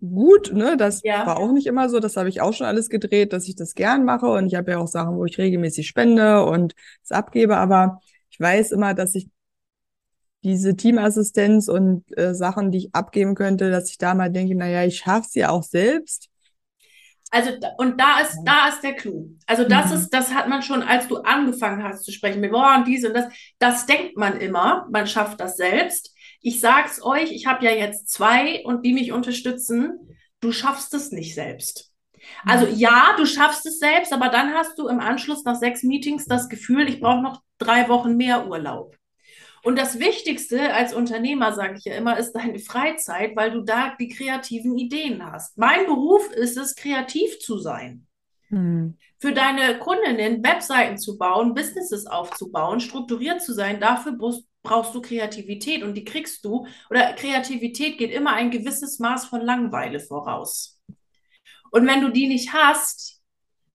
gut, 0.00 0.52
ne? 0.52 0.76
Das 0.76 1.00
ja. 1.04 1.26
war 1.26 1.38
auch 1.38 1.52
nicht 1.52 1.66
immer 1.66 1.88
so, 1.88 2.00
das 2.00 2.16
habe 2.16 2.28
ich 2.28 2.40
auch 2.40 2.52
schon 2.52 2.66
alles 2.66 2.88
gedreht, 2.88 3.32
dass 3.32 3.46
ich 3.46 3.54
das 3.54 3.74
gern 3.74 4.04
mache 4.04 4.26
und 4.26 4.46
ich 4.46 4.56
habe 4.56 4.72
ja 4.72 4.78
auch 4.78 4.88
Sachen, 4.88 5.16
wo 5.16 5.24
ich 5.24 5.38
regelmäßig 5.38 5.86
spende 5.86 6.44
und 6.44 6.74
es 7.04 7.12
abgebe, 7.12 7.56
aber 7.56 8.00
ich 8.30 8.40
weiß 8.40 8.72
immer, 8.72 8.94
dass 8.94 9.14
ich 9.14 9.28
diese 10.42 10.74
Teamassistenz 10.74 11.68
und 11.68 12.04
äh, 12.16 12.34
Sachen, 12.34 12.70
die 12.70 12.78
ich 12.78 12.94
abgeben 12.94 13.34
könnte, 13.34 13.70
dass 13.70 13.90
ich 13.90 13.98
da 13.98 14.14
mal 14.14 14.30
denke, 14.30 14.54
naja, 14.56 14.84
ich 14.84 14.98
schaffe 14.98 15.26
es 15.28 15.34
ja 15.34 15.50
auch 15.50 15.62
selbst. 15.62 16.29
Also, 17.30 17.50
und 17.78 18.00
da 18.00 18.20
ist, 18.20 18.38
da 18.44 18.68
ist 18.68 18.82
der 18.82 18.94
Clou. 18.94 19.28
Also, 19.46 19.64
das 19.64 19.90
mhm. 19.90 19.96
ist, 19.96 20.10
das 20.10 20.34
hat 20.34 20.48
man 20.48 20.62
schon, 20.62 20.82
als 20.82 21.06
du 21.06 21.18
angefangen 21.18 21.82
hast 21.82 22.04
zu 22.04 22.12
sprechen 22.12 22.40
mit, 22.40 22.50
boah, 22.50 22.74
und 22.76 22.88
diese 22.88 23.08
und 23.08 23.14
das, 23.14 23.32
das 23.58 23.86
denkt 23.86 24.16
man 24.16 24.38
immer, 24.40 24.86
man 24.90 25.06
schafft 25.06 25.40
das 25.40 25.56
selbst. 25.56 26.14
Ich 26.40 26.60
sag's 26.60 27.02
euch, 27.02 27.32
ich 27.32 27.46
habe 27.46 27.64
ja 27.64 27.70
jetzt 27.70 28.10
zwei 28.10 28.64
und 28.64 28.84
die 28.84 28.92
mich 28.92 29.12
unterstützen. 29.12 30.16
Du 30.40 30.52
schaffst 30.52 30.94
es 30.94 31.12
nicht 31.12 31.34
selbst. 31.34 31.90
Also 32.44 32.66
mhm. 32.66 32.76
ja, 32.76 33.14
du 33.16 33.26
schaffst 33.26 33.64
es 33.66 33.78
selbst, 33.78 34.12
aber 34.12 34.28
dann 34.28 34.54
hast 34.54 34.78
du 34.78 34.88
im 34.88 35.00
Anschluss 35.00 35.44
nach 35.44 35.56
sechs 35.56 35.82
Meetings 35.82 36.26
das 36.26 36.48
Gefühl, 36.48 36.88
ich 36.88 37.00
brauche 37.00 37.22
noch 37.22 37.42
drei 37.58 37.88
Wochen 37.88 38.16
mehr 38.16 38.48
Urlaub. 38.48 38.96
Und 39.62 39.78
das 39.78 39.98
Wichtigste 39.98 40.72
als 40.72 40.94
Unternehmer, 40.94 41.52
sage 41.52 41.76
ich 41.78 41.84
ja 41.84 41.94
immer, 41.94 42.18
ist 42.18 42.32
deine 42.32 42.58
Freizeit, 42.58 43.36
weil 43.36 43.50
du 43.50 43.60
da 43.62 43.94
die 43.98 44.08
kreativen 44.08 44.78
Ideen 44.78 45.24
hast. 45.24 45.58
Mein 45.58 45.86
Beruf 45.86 46.30
ist 46.32 46.56
es, 46.56 46.74
kreativ 46.74 47.38
zu 47.38 47.58
sein. 47.58 48.06
Hm. 48.48 48.96
Für 49.18 49.32
deine 49.32 49.78
Kundinnen 49.78 50.42
Webseiten 50.42 50.98
zu 50.98 51.18
bauen, 51.18 51.54
Businesses 51.54 52.06
aufzubauen, 52.06 52.80
strukturiert 52.80 53.42
zu 53.42 53.52
sein, 53.52 53.80
dafür 53.80 54.16
brauchst 54.62 54.94
du 54.94 55.02
Kreativität 55.02 55.82
und 55.82 55.94
die 55.94 56.04
kriegst 56.04 56.44
du. 56.44 56.66
Oder 56.88 57.12
Kreativität 57.12 57.98
geht 57.98 58.12
immer 58.12 58.32
ein 58.32 58.50
gewisses 58.50 58.98
Maß 58.98 59.26
von 59.26 59.42
Langweile 59.42 60.00
voraus. 60.00 60.80
Und 61.70 61.86
wenn 61.86 62.00
du 62.00 62.08
die 62.08 62.26
nicht 62.26 62.52
hast, 62.52 63.19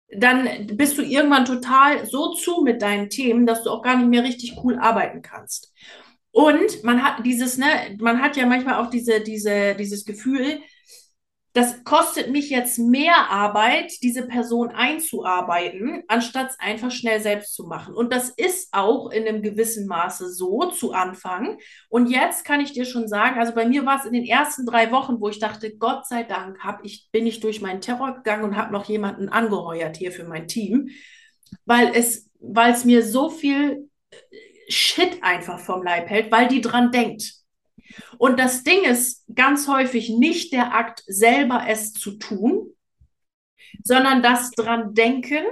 dann 0.10 0.68
bist 0.74 0.98
du 0.98 1.02
irgendwann 1.02 1.46
total 1.46 2.06
so 2.06 2.34
zu 2.34 2.62
mit 2.62 2.82
deinen 2.82 3.10
Themen, 3.10 3.46
dass 3.46 3.64
du 3.64 3.70
auch 3.70 3.82
gar 3.82 3.98
nicht 3.98 4.10
mehr 4.10 4.24
richtig 4.24 4.58
cool 4.64 4.78
arbeiten 4.78 5.22
kannst. 5.22 5.74
Und 6.32 6.84
man 6.84 7.02
hat 7.02 7.26
dieses, 7.26 7.58
ne, 7.58 7.98
man 8.00 8.22
hat 8.22 8.36
ja 8.36 8.46
manchmal 8.46 8.76
auch 8.76 8.90
diese, 8.90 9.22
diese, 9.22 9.76
dieses 9.76 10.06
Gefühl, 10.06 10.60
das 11.56 11.86
kostet 11.86 12.32
mich 12.32 12.50
jetzt 12.50 12.78
mehr 12.78 13.30
Arbeit, 13.30 13.94
diese 14.04 14.28
Person 14.28 14.72
einzuarbeiten, 14.72 16.04
anstatt 16.10 16.50
es 16.50 16.60
einfach 16.60 16.92
schnell 16.92 17.22
selbst 17.22 17.56
zu 17.56 17.64
machen. 17.64 17.94
Und 17.94 18.12
das 18.12 18.30
ist 18.30 18.74
auch 18.74 19.10
in 19.10 19.26
einem 19.26 19.42
gewissen 19.42 19.88
Maße 19.88 20.34
so 20.34 20.66
zu 20.66 20.92
Anfang. 20.92 21.58
Und 21.88 22.08
jetzt 22.08 22.44
kann 22.44 22.60
ich 22.60 22.74
dir 22.74 22.84
schon 22.84 23.08
sagen, 23.08 23.40
also 23.40 23.56
bei 23.56 23.66
mir 23.66 23.86
war 23.86 23.98
es 23.98 24.06
in 24.06 24.12
den 24.12 24.26
ersten 24.26 24.66
drei 24.66 24.92
Wochen, 24.92 25.22
wo 25.22 25.30
ich 25.30 25.40
dachte, 25.40 25.78
Gott 25.78 26.06
sei 26.06 26.24
Dank 26.24 26.60
hab 26.60 26.84
ich, 26.84 27.08
bin 27.14 27.26
ich 27.26 27.40
durch 27.40 27.62
meinen 27.62 27.80
Terror 27.80 28.16
gegangen 28.16 28.44
und 28.44 28.58
habe 28.58 28.74
noch 28.74 28.90
jemanden 28.90 29.30
angeheuert 29.30 29.96
hier 29.96 30.12
für 30.12 30.26
mein 30.26 30.50
Team, 30.50 30.90
weil 31.64 31.90
es, 31.96 32.30
weil 32.42 32.74
es 32.74 32.84
mir 32.84 33.02
so 33.02 33.30
viel 33.30 33.90
Shit 34.68 35.24
einfach 35.24 35.60
vom 35.60 35.84
Leib 35.84 36.10
hält, 36.10 36.34
weil 36.34 36.50
die 36.50 36.60
dran 36.60 36.92
denkt. 36.92 37.45
Und 38.18 38.40
das 38.40 38.64
Ding 38.64 38.84
ist 38.84 39.26
ganz 39.34 39.68
häufig 39.68 40.10
nicht 40.10 40.54
der 40.54 40.74
Akt 40.74 41.04
selber 41.08 41.66
es 41.68 41.94
zu 41.94 42.12
tun, 42.18 42.74
sondern 43.84 44.24
das 44.24 44.52
dran 44.52 44.94
denken 44.94 45.44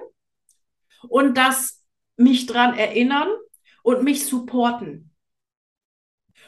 und 1.09 1.37
das 1.37 1.83
mich 2.15 2.45
dran 2.45 2.77
erinnern 2.77 3.29
und 3.83 4.03
mich 4.03 4.25
supporten. 4.25 5.11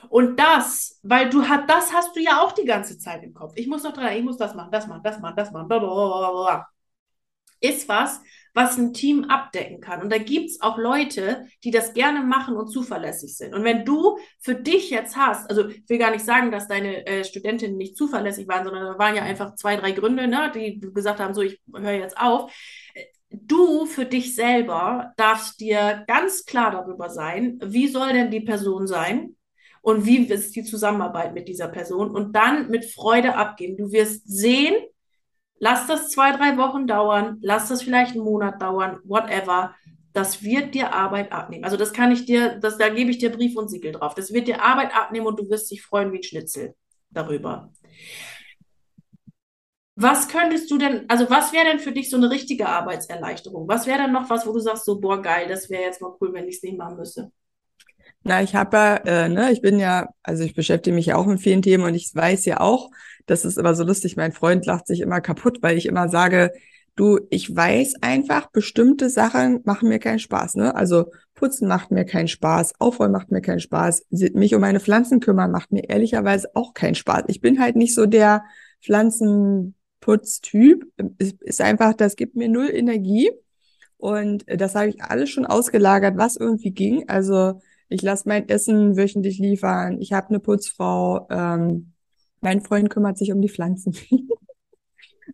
Und 0.09 0.37
das, 0.39 0.99
weil 1.03 1.29
du 1.29 1.47
hast, 1.47 1.69
das 1.69 1.93
hast 1.93 2.15
du 2.15 2.21
ja 2.21 2.41
auch 2.41 2.51
die 2.51 2.65
ganze 2.65 2.97
Zeit 2.97 3.23
im 3.23 3.33
Kopf. 3.33 3.53
Ich 3.55 3.67
muss 3.67 3.83
noch 3.83 3.93
dran, 3.93 4.15
ich 4.15 4.23
muss 4.23 4.37
das 4.37 4.53
machen, 4.55 4.71
das 4.71 4.87
machen, 4.87 5.01
das 5.03 5.19
machen, 5.19 5.35
das 5.35 5.51
machen, 5.51 5.67
blablabla. 5.67 6.67
ist 7.59 7.87
was, 7.89 8.21
was 8.55 8.77
ein 8.77 8.93
Team 8.93 9.25
abdecken 9.25 9.81
kann. 9.81 10.01
Und 10.01 10.11
da 10.11 10.17
gibt 10.17 10.49
es 10.49 10.61
auch 10.61 10.77
Leute, 10.77 11.45
die 11.63 11.71
das 11.71 11.93
gerne 11.93 12.21
machen 12.21 12.55
und 12.55 12.69
zuverlässig 12.69 13.35
sind. 13.35 13.53
Und 13.53 13.65
wenn 13.65 13.83
du 13.83 14.17
für 14.39 14.55
dich 14.55 14.89
jetzt 14.89 15.17
hast, 15.17 15.49
also 15.49 15.67
ich 15.67 15.87
will 15.87 15.97
gar 15.97 16.11
nicht 16.11 16.25
sagen, 16.25 16.51
dass 16.51 16.67
deine 16.67 17.05
äh, 17.05 17.25
Studentinnen 17.25 17.75
nicht 17.75 17.97
zuverlässig 17.97 18.47
waren, 18.47 18.63
sondern 18.63 18.85
da 18.85 18.97
waren 18.97 19.15
ja 19.15 19.23
einfach 19.23 19.55
zwei, 19.55 19.75
drei 19.75 19.91
Gründe, 19.91 20.27
ne, 20.27 20.51
die 20.55 20.79
gesagt 20.79 21.19
haben, 21.19 21.33
so, 21.33 21.41
ich 21.41 21.61
höre 21.71 21.91
jetzt 21.91 22.17
auf. 22.17 22.51
Du 23.29 23.85
für 23.85 24.05
dich 24.05 24.33
selber 24.33 25.11
darfst 25.17 25.59
dir 25.59 26.05
ganz 26.07 26.45
klar 26.45 26.71
darüber 26.71 27.09
sein, 27.09 27.59
wie 27.61 27.89
soll 27.89 28.13
denn 28.13 28.31
die 28.31 28.41
Person 28.41 28.87
sein, 28.87 29.35
und 29.81 30.07
wie 30.07 30.25
ist 30.25 30.55
die 30.55 30.63
Zusammenarbeit 30.63 31.35
mit 31.35 31.47
dieser 31.47 31.67
Person 31.67 32.09
und 32.09 32.35
dann 32.35 32.71
mit 32.71 32.85
Freude 32.85 33.35
abgeben. 33.35 33.77
Du 33.77 33.91
wirst 33.91 34.27
sehen, 34.27 34.73
Lass 35.65 35.87
das 35.87 36.11
zwei, 36.11 36.31
drei 36.31 36.57
Wochen 36.57 36.85
dauern, 36.85 37.39
lass 37.41 37.69
das 37.69 37.81
vielleicht 37.81 38.11
einen 38.11 38.23
Monat 38.23 38.61
dauern, 38.61 38.99
whatever. 39.03 39.73
Das 40.13 40.43
wird 40.43 40.75
dir 40.75 40.93
Arbeit 40.93 41.31
abnehmen. 41.31 41.63
Also 41.63 41.75
das 41.75 41.91
kann 41.91 42.11
ich 42.11 42.25
dir, 42.27 42.59
das, 42.59 42.77
da 42.77 42.89
gebe 42.89 43.09
ich 43.09 43.17
dir 43.17 43.31
Brief 43.31 43.57
und 43.57 43.69
Siegel 43.69 43.93
drauf. 43.93 44.13
Das 44.13 44.31
wird 44.31 44.47
dir 44.47 44.61
Arbeit 44.61 44.95
abnehmen 44.95 45.25
und 45.25 45.39
du 45.39 45.49
wirst 45.49 45.71
dich 45.71 45.81
freuen 45.81 46.11
wie 46.11 46.17
ein 46.17 46.23
Schnitzel. 46.23 46.75
darüber. 47.09 47.73
Was 49.95 50.27
könntest 50.27 50.69
du 50.69 50.77
denn, 50.77 51.05
also 51.09 51.31
was 51.31 51.51
wäre 51.51 51.65
denn 51.65 51.79
für 51.79 51.93
dich 51.93 52.11
so 52.11 52.17
eine 52.17 52.29
richtige 52.29 52.67
Arbeitserleichterung? 52.69 53.67
Was 53.67 53.87
wäre 53.87 54.03
denn 54.03 54.11
noch 54.11 54.29
was, 54.29 54.45
wo 54.45 54.53
du 54.53 54.59
sagst, 54.59 54.85
so, 54.85 54.99
boah, 54.99 55.19
geil, 55.19 55.47
das 55.49 55.71
wäre 55.71 55.81
jetzt 55.81 55.99
mal 55.99 56.13
cool, 56.21 56.31
wenn 56.31 56.47
ich 56.47 56.57
es 56.57 56.63
nicht 56.63 56.77
machen 56.77 56.97
müsste? 56.97 57.31
Na, 58.23 58.43
ich 58.43 58.53
habe 58.53 58.77
ja, 58.77 58.95
äh, 58.97 59.29
ne, 59.29 59.51
ich 59.51 59.61
bin 59.61 59.79
ja, 59.79 60.09
also 60.21 60.43
ich 60.43 60.53
beschäftige 60.53 60.95
mich 60.95 61.07
ja 61.07 61.15
auch 61.15 61.25
mit 61.25 61.39
vielen 61.39 61.63
Themen 61.63 61.85
und 61.85 61.95
ich 61.95 62.13
weiß 62.13 62.45
ja 62.45 62.59
auch, 62.59 62.91
das 63.25 63.45
ist 63.45 63.57
immer 63.57 63.75
so 63.75 63.83
lustig, 63.83 64.17
mein 64.17 64.31
Freund 64.31 64.65
lacht 64.65 64.87
sich 64.87 65.01
immer 65.01 65.21
kaputt, 65.21 65.59
weil 65.61 65.77
ich 65.77 65.85
immer 65.85 66.09
sage, 66.09 66.51
du, 66.95 67.19
ich 67.29 67.53
weiß 67.53 67.95
einfach, 68.01 68.51
bestimmte 68.51 69.09
Sachen 69.09 69.61
machen 69.65 69.89
mir 69.89 69.99
keinen 69.99 70.19
Spaß, 70.19 70.55
ne? 70.55 70.75
Also 70.75 71.11
Putzen 71.33 71.67
macht 71.67 71.91
mir 71.91 72.05
keinen 72.05 72.27
Spaß, 72.27 72.79
Aufräumen 72.79 73.11
macht 73.11 73.31
mir 73.31 73.41
keinen 73.41 73.59
Spaß, 73.59 74.05
mich 74.09 74.55
um 74.55 74.61
meine 74.61 74.79
Pflanzen 74.79 75.19
kümmern 75.19 75.51
macht 75.51 75.71
mir 75.71 75.89
ehrlicherweise 75.89 76.49
auch 76.55 76.73
keinen 76.73 76.95
Spaß. 76.95 77.23
Ich 77.27 77.41
bin 77.41 77.59
halt 77.59 77.75
nicht 77.75 77.93
so 77.93 78.05
der 78.05 78.43
Pflanzenputztyp. 78.81 80.85
Ist, 81.17 81.61
einfach, 81.61 81.93
das 81.93 82.15
gibt 82.15 82.35
mir 82.35 82.47
null 82.47 82.69
Energie. 82.71 83.31
Und 83.97 84.45
das 84.47 84.75
habe 84.75 84.89
ich 84.89 85.01
alles 85.01 85.29
schon 85.29 85.45
ausgelagert, 85.45 86.17
was 86.17 86.37
irgendwie 86.37 86.71
ging. 86.71 87.09
Also 87.09 87.59
ich 87.89 88.01
lasse 88.01 88.29
mein 88.29 88.47
Essen 88.47 88.97
wöchentlich 88.97 89.39
liefern. 89.39 89.99
Ich 89.99 90.13
habe 90.13 90.29
eine 90.29 90.39
Putzfrau. 90.39 91.27
Ähm, 91.29 91.94
mein 92.45 92.61
Freund 92.61 92.91
kümmert 92.91 93.17
sich 93.17 93.31
um 93.31 93.41
die 93.41 93.49
Pflanzen. 93.49 93.97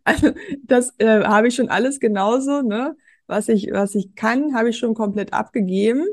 also 0.06 0.32
das 0.64 0.94
äh, 0.98 1.24
habe 1.26 1.50
ich 1.50 1.56
schon 1.56 1.68
alles 1.68 2.00
genauso, 2.00 2.62
ne? 2.62 2.96
Was 3.28 3.50
ich, 3.50 3.70
was 3.72 3.96
ich 3.96 4.16
kann, 4.16 4.56
habe 4.56 4.70
ich 4.70 4.78
schon 4.78 4.94
komplett 4.94 5.34
abgegeben. 5.34 6.06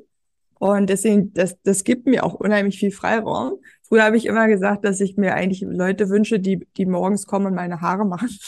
Und 0.59 0.91
deswegen, 0.91 1.33
das, 1.35 1.57
das 1.63 1.85
gibt 1.85 2.07
mir 2.07 2.25
auch 2.25 2.35
unheimlich 2.35 2.81
viel 2.81 2.91
Freiraum. 2.91 3.61
Früher 3.87 4.03
habe 4.03 4.17
ich 4.17 4.27
immer 4.27 4.49
gesagt, 4.49 4.85
dass 4.85 5.01
ich 5.01 5.17
mir 5.17 5.35
eigentlich 5.35 5.61
Leute 5.61 6.09
wünsche, 6.09 6.41
die, 6.41 6.67
die 6.77 6.87
morgens 6.87 7.27
kommen 7.27 7.47
und 7.47 7.55
meine 7.55 7.81
Haare 7.81 8.05
machen. 8.05 8.29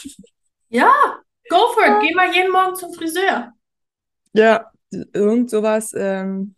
Ja, 0.73 0.89
go 1.49 1.57
for 1.73 1.83
it. 1.83 2.01
Geh 2.01 2.15
mal 2.15 2.33
jeden 2.33 2.49
Morgen 2.49 2.77
zum 2.77 2.93
Friseur. 2.93 3.51
Ja, 4.31 4.71
irgend 4.89 5.49
sowas, 5.49 5.91
ähm, 5.93 6.55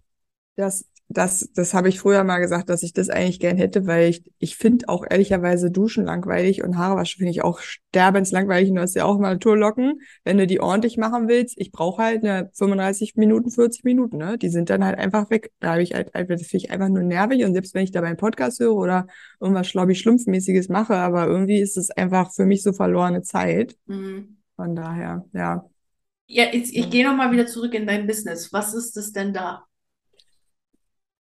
das, 0.55 0.85
das, 1.13 1.49
das 1.53 1.73
habe 1.73 1.89
ich 1.89 1.99
früher 1.99 2.23
mal 2.23 2.39
gesagt, 2.39 2.69
dass 2.69 2.83
ich 2.83 2.93
das 2.93 3.09
eigentlich 3.09 3.39
gern 3.39 3.57
hätte, 3.57 3.87
weil 3.87 4.09
ich, 4.09 4.23
ich 4.39 4.55
finde 4.57 4.89
auch 4.89 5.05
ehrlicherweise 5.09 5.71
Duschen 5.71 6.05
langweilig 6.05 6.63
und 6.63 6.77
Haare 6.77 6.97
waschen 6.97 7.19
finde 7.19 7.31
ich 7.31 7.43
auch 7.43 7.59
sterbenslangweilig. 7.59 8.69
Und 8.69 8.75
du 8.75 8.81
hast 8.81 8.95
ja 8.95 9.05
auch 9.05 9.19
mal 9.19 9.33
Naturlocken, 9.33 10.01
wenn 10.23 10.37
du 10.37 10.47
die 10.47 10.59
ordentlich 10.59 10.97
machen 10.97 11.27
willst. 11.27 11.55
Ich 11.57 11.71
brauche 11.71 12.01
halt 12.01 12.23
eine 12.23 12.49
35 12.53 13.15
Minuten, 13.15 13.51
40 13.51 13.83
Minuten, 13.83 14.17
ne? 14.17 14.37
Die 14.37 14.49
sind 14.49 14.69
dann 14.69 14.83
halt 14.83 14.97
einfach 14.97 15.29
weg. 15.29 15.51
Da 15.59 15.71
habe 15.73 15.83
ich 15.83 15.93
halt, 15.93 16.11
das 16.13 16.23
finde 16.47 16.65
ich 16.65 16.71
einfach 16.71 16.89
nur 16.89 17.03
nervig. 17.03 17.43
Und 17.45 17.53
selbst 17.53 17.73
wenn 17.73 17.83
ich 17.83 17.91
dabei 17.91 18.07
einen 18.07 18.17
Podcast 18.17 18.59
höre 18.59 18.75
oder 18.75 19.07
irgendwas 19.39 19.67
schlaubig 19.67 19.99
schlumpfmäßiges 19.99 20.69
mache, 20.69 20.95
aber 20.95 21.27
irgendwie 21.27 21.59
ist 21.59 21.77
es 21.77 21.91
einfach 21.91 22.33
für 22.33 22.45
mich 22.45 22.63
so 22.63 22.73
verlorene 22.73 23.21
Zeit. 23.21 23.75
Mhm. 23.85 24.37
Von 24.55 24.75
daher, 24.75 25.25
ja. 25.33 25.65
Ja, 26.27 26.45
ich, 26.51 26.75
ich 26.75 26.89
gehe 26.89 27.07
nochmal 27.07 27.31
wieder 27.31 27.45
zurück 27.45 27.73
in 27.73 27.85
dein 27.85 28.07
Business. 28.07 28.51
Was 28.53 28.73
ist 28.73 28.97
es 28.97 29.11
denn 29.11 29.33
da? 29.33 29.65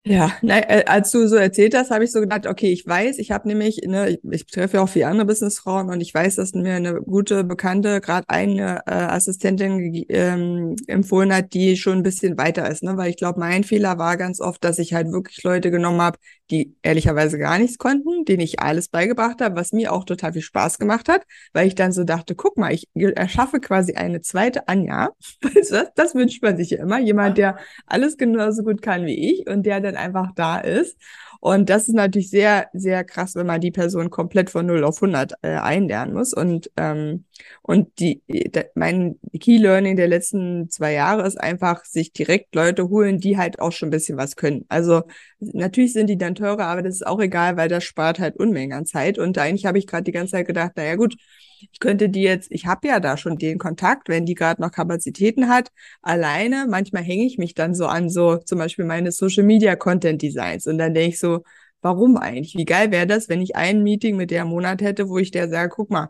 Ja, 0.04 0.32
nein, 0.42 0.64
äh, 0.68 0.84
als 0.88 1.12
du 1.12 1.28
so 1.28 1.36
erzählt 1.36 1.76
hast, 1.76 1.92
habe 1.92 2.04
ich 2.04 2.12
so 2.12 2.22
gedacht, 2.22 2.48
okay, 2.48 2.72
ich 2.72 2.88
weiß, 2.88 3.20
ich 3.20 3.30
habe 3.30 3.48
nämlich, 3.48 3.82
ne, 3.86 4.10
ich, 4.10 4.20
ich 4.32 4.46
treffe 4.48 4.78
ja 4.78 4.84
auch 4.84 4.90
viele 4.90 5.06
andere 5.06 5.28
Businessfrauen 5.28 5.90
und 5.92 6.02
ich 6.02 6.12
weiß, 6.12 6.38
dass 6.38 6.54
mir 6.54 6.74
eine 6.74 6.96
gute 7.04 7.44
Bekannte 7.44 8.02
gerade 8.02 8.28
eine 8.28 8.82
äh, 8.88 8.92
Assistentin 8.94 10.04
ähm, 10.10 10.76
empfohlen 10.88 11.32
hat, 11.32 11.54
die 11.54 11.78
schon 11.78 12.00
ein 12.00 12.04
bisschen 12.04 12.36
weiter 12.40 12.68
ist, 12.68 12.82
ne, 12.82 12.98
weil 12.98 13.12
ich 13.12 13.18
glaube, 13.18 13.40
mein 13.40 13.64
Fehler 13.64 14.00
war 14.00 14.18
ganz 14.18 14.42
oft, 14.42 14.64
dass 14.64 14.80
ich 14.80 14.96
halt 14.96 15.12
wirklich 15.12 15.44
Leute 15.44 15.70
genommen 15.70 16.02
habe, 16.02 16.18
die 16.50 16.76
ehrlicherweise 16.82 17.38
gar 17.38 17.60
nichts 17.60 17.78
konnten, 17.78 18.26
denen 18.26 18.42
ich 18.42 18.60
alles 18.60 18.90
beigebracht 18.90 19.40
habe, 19.40 19.56
was 19.56 19.72
mir 19.72 19.94
auch 19.94 20.04
total 20.04 20.34
viel 20.34 20.42
Spaß 20.42 20.80
gemacht 20.80 21.10
hat, 21.10 21.24
weil 21.54 21.68
ich 21.68 21.76
dann 21.76 21.92
so 21.92 22.04
dachte, 22.04 22.36
guck 22.36 22.58
mal, 22.58 22.74
ich 22.74 22.88
erschaffe 22.94 23.60
quasi 23.60 23.94
eine 23.94 24.22
zweite 24.22 24.68
Anja. 24.68 25.12
das, 25.42 25.72
das 25.96 26.16
wünscht 26.16 26.42
man 26.44 26.58
sich 26.58 26.72
ja 26.72 26.80
immer, 26.80 27.00
jemand, 27.00 27.38
der 27.38 27.58
alles 27.86 28.18
genauso 28.18 28.64
gut 28.64 28.82
kann 28.82 29.06
wie 29.06 29.32
ich 29.32 29.48
und 29.48 29.64
der 29.66 29.80
dann 29.80 29.91
einfach 29.98 30.32
da 30.36 30.60
ist. 30.60 30.98
Und 31.44 31.72
das 31.72 31.88
ist 31.88 31.96
natürlich 31.96 32.30
sehr, 32.30 32.70
sehr 32.72 33.04
krass, 33.04 33.34
wenn 33.34 33.48
man 33.48 33.60
die 33.60 33.72
Person 33.72 34.12
komplett 34.12 34.52
von 34.52 34.68
0 34.68 34.84
auf 34.84 35.02
100 35.02 35.34
äh, 35.42 35.56
einlernen 35.56 36.14
muss. 36.14 36.34
Und, 36.34 36.70
ähm, 36.78 37.26
und 37.64 38.00
die, 38.00 38.22
de, 38.28 38.66
mein 38.76 39.16
Key 39.40 39.58
Learning 39.58 39.96
der 39.96 40.08
letzten 40.08 40.70
zwei 40.70 40.94
Jahre 40.94 41.26
ist 41.26 41.42
einfach, 41.42 41.84
sich 41.84 42.14
direkt 42.14 42.54
Leute 42.54 42.90
holen, 42.90 43.18
die 43.18 43.40
halt 43.40 43.60
auch 43.60 43.72
schon 43.72 43.88
ein 43.88 43.92
bisschen 43.92 44.20
was 44.20 44.36
können. 44.36 44.66
Also 44.70 45.02
natürlich 45.40 45.94
sind 45.94 46.08
die 46.12 46.18
dann 46.18 46.36
teurer, 46.36 46.66
aber 46.68 46.84
das 46.84 46.94
ist 46.96 47.08
auch 47.08 47.20
egal, 47.20 47.58
weil 47.58 47.70
das 47.70 47.84
spart 47.84 48.20
halt 48.20 48.38
Unmengen 48.38 48.78
an 48.78 48.86
Zeit. 48.86 49.18
Und 49.18 49.40
eigentlich 49.40 49.66
habe 49.66 49.80
ich 49.80 49.88
gerade 49.88 50.04
die 50.04 50.12
ganze 50.12 50.34
Zeit 50.34 50.46
gedacht, 50.46 50.74
naja 50.76 50.96
gut, 50.96 51.16
ich 51.72 51.80
könnte 51.80 52.10
die 52.10 52.22
jetzt, 52.22 52.52
ich 52.52 52.66
habe 52.66 52.88
ja 52.88 53.00
da 53.00 53.18
schon 53.18 53.38
den 53.38 53.58
Kontakt, 53.58 54.10
wenn 54.10 54.26
die 54.26 54.36
gerade 54.36 54.62
noch 54.62 54.72
Kapazitäten 54.72 55.50
hat, 55.50 55.72
alleine. 56.02 56.66
Manchmal 56.70 57.04
hänge 57.04 57.26
ich 57.26 57.38
mich 57.38 57.54
dann 57.54 57.76
so 57.76 57.86
an 57.88 58.10
so 58.10 58.38
zum 58.38 58.60
Beispiel 58.60 58.86
meine 58.86 59.12
Social 59.12 59.44
Media 59.44 59.76
Content 59.76 60.22
Designs 60.22 60.68
und 60.68 60.78
dann 60.78 60.94
denke 60.94 61.10
ich 61.10 61.20
so, 61.20 61.44
warum 61.82 62.18
eigentlich? 62.18 62.56
Wie 62.56 62.66
geil 62.66 62.92
wäre 62.92 63.08
das, 63.08 63.30
wenn 63.30 63.42
ich 63.42 63.56
ein 63.56 63.84
Meeting 63.84 64.16
mit 64.18 64.32
der 64.32 64.44
im 64.44 64.50
Monat 64.50 64.82
hätte, 64.82 65.10
wo 65.10 65.18
ich 65.18 65.32
der 65.32 65.50
sage, 65.50 65.74
guck 65.76 65.90
mal, 65.90 66.10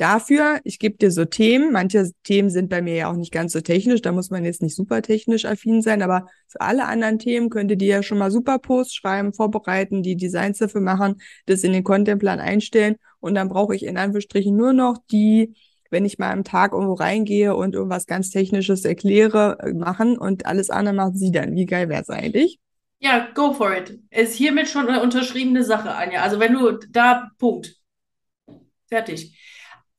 dafür, 0.00 0.60
ich 0.64 0.78
gebe 0.78 0.96
dir 0.96 1.10
so 1.10 1.26
Themen. 1.26 1.72
Manche 1.72 2.10
Themen 2.24 2.48
sind 2.48 2.70
bei 2.70 2.80
mir 2.80 2.94
ja 2.94 3.10
auch 3.10 3.16
nicht 3.16 3.32
ganz 3.32 3.52
so 3.52 3.60
technisch, 3.60 4.00
da 4.00 4.12
muss 4.12 4.30
man 4.30 4.44
jetzt 4.44 4.62
nicht 4.62 4.74
super 4.74 5.02
technisch 5.02 5.44
affin 5.44 5.82
sein, 5.82 6.02
aber 6.02 6.26
für 6.48 6.60
alle 6.62 6.86
anderen 6.86 7.18
Themen 7.18 7.50
könnt 7.50 7.70
ihr 7.70 7.76
dir 7.76 7.96
ja 7.96 8.02
schon 8.02 8.18
mal 8.18 8.30
super 8.30 8.58
Posts 8.58 8.94
schreiben, 8.94 9.34
vorbereiten, 9.34 10.02
die 10.02 10.16
Designs 10.16 10.58
dafür 10.58 10.80
machen, 10.80 11.20
das 11.46 11.64
in 11.64 11.72
den 11.72 11.84
Contentplan 11.84 12.40
einstellen 12.40 12.96
und 13.20 13.34
dann 13.34 13.48
brauche 13.48 13.74
ich 13.74 13.84
in 13.84 13.96
Anführungsstrichen 13.96 14.56
nur 14.56 14.72
noch 14.72 14.98
die 15.10 15.54
wenn 15.90 16.04
ich 16.04 16.18
mal 16.18 16.30
am 16.30 16.44
Tag 16.44 16.72
irgendwo 16.72 16.94
reingehe 16.94 17.54
und 17.54 17.74
irgendwas 17.74 18.06
ganz 18.06 18.30
Technisches 18.30 18.84
erkläre, 18.84 19.58
äh, 19.60 19.72
machen 19.72 20.16
und 20.16 20.46
alles 20.46 20.70
andere 20.70 20.94
macht 20.94 21.16
sie 21.16 21.32
dann. 21.32 21.54
Wie 21.56 21.66
geil 21.66 21.88
wäre 21.88 22.02
es 22.02 22.08
eigentlich? 22.08 22.60
Ja, 23.00 23.28
go 23.34 23.52
for 23.52 23.76
it. 23.76 23.98
Ist 24.10 24.36
hiermit 24.36 24.68
schon 24.68 24.88
eine 24.88 25.02
unterschriebene 25.02 25.64
Sache, 25.64 25.94
Anja. 25.94 26.22
Also 26.22 26.38
wenn 26.38 26.52
du 26.52 26.78
da, 26.90 27.30
Punkt. 27.38 27.76
Fertig 28.88 29.36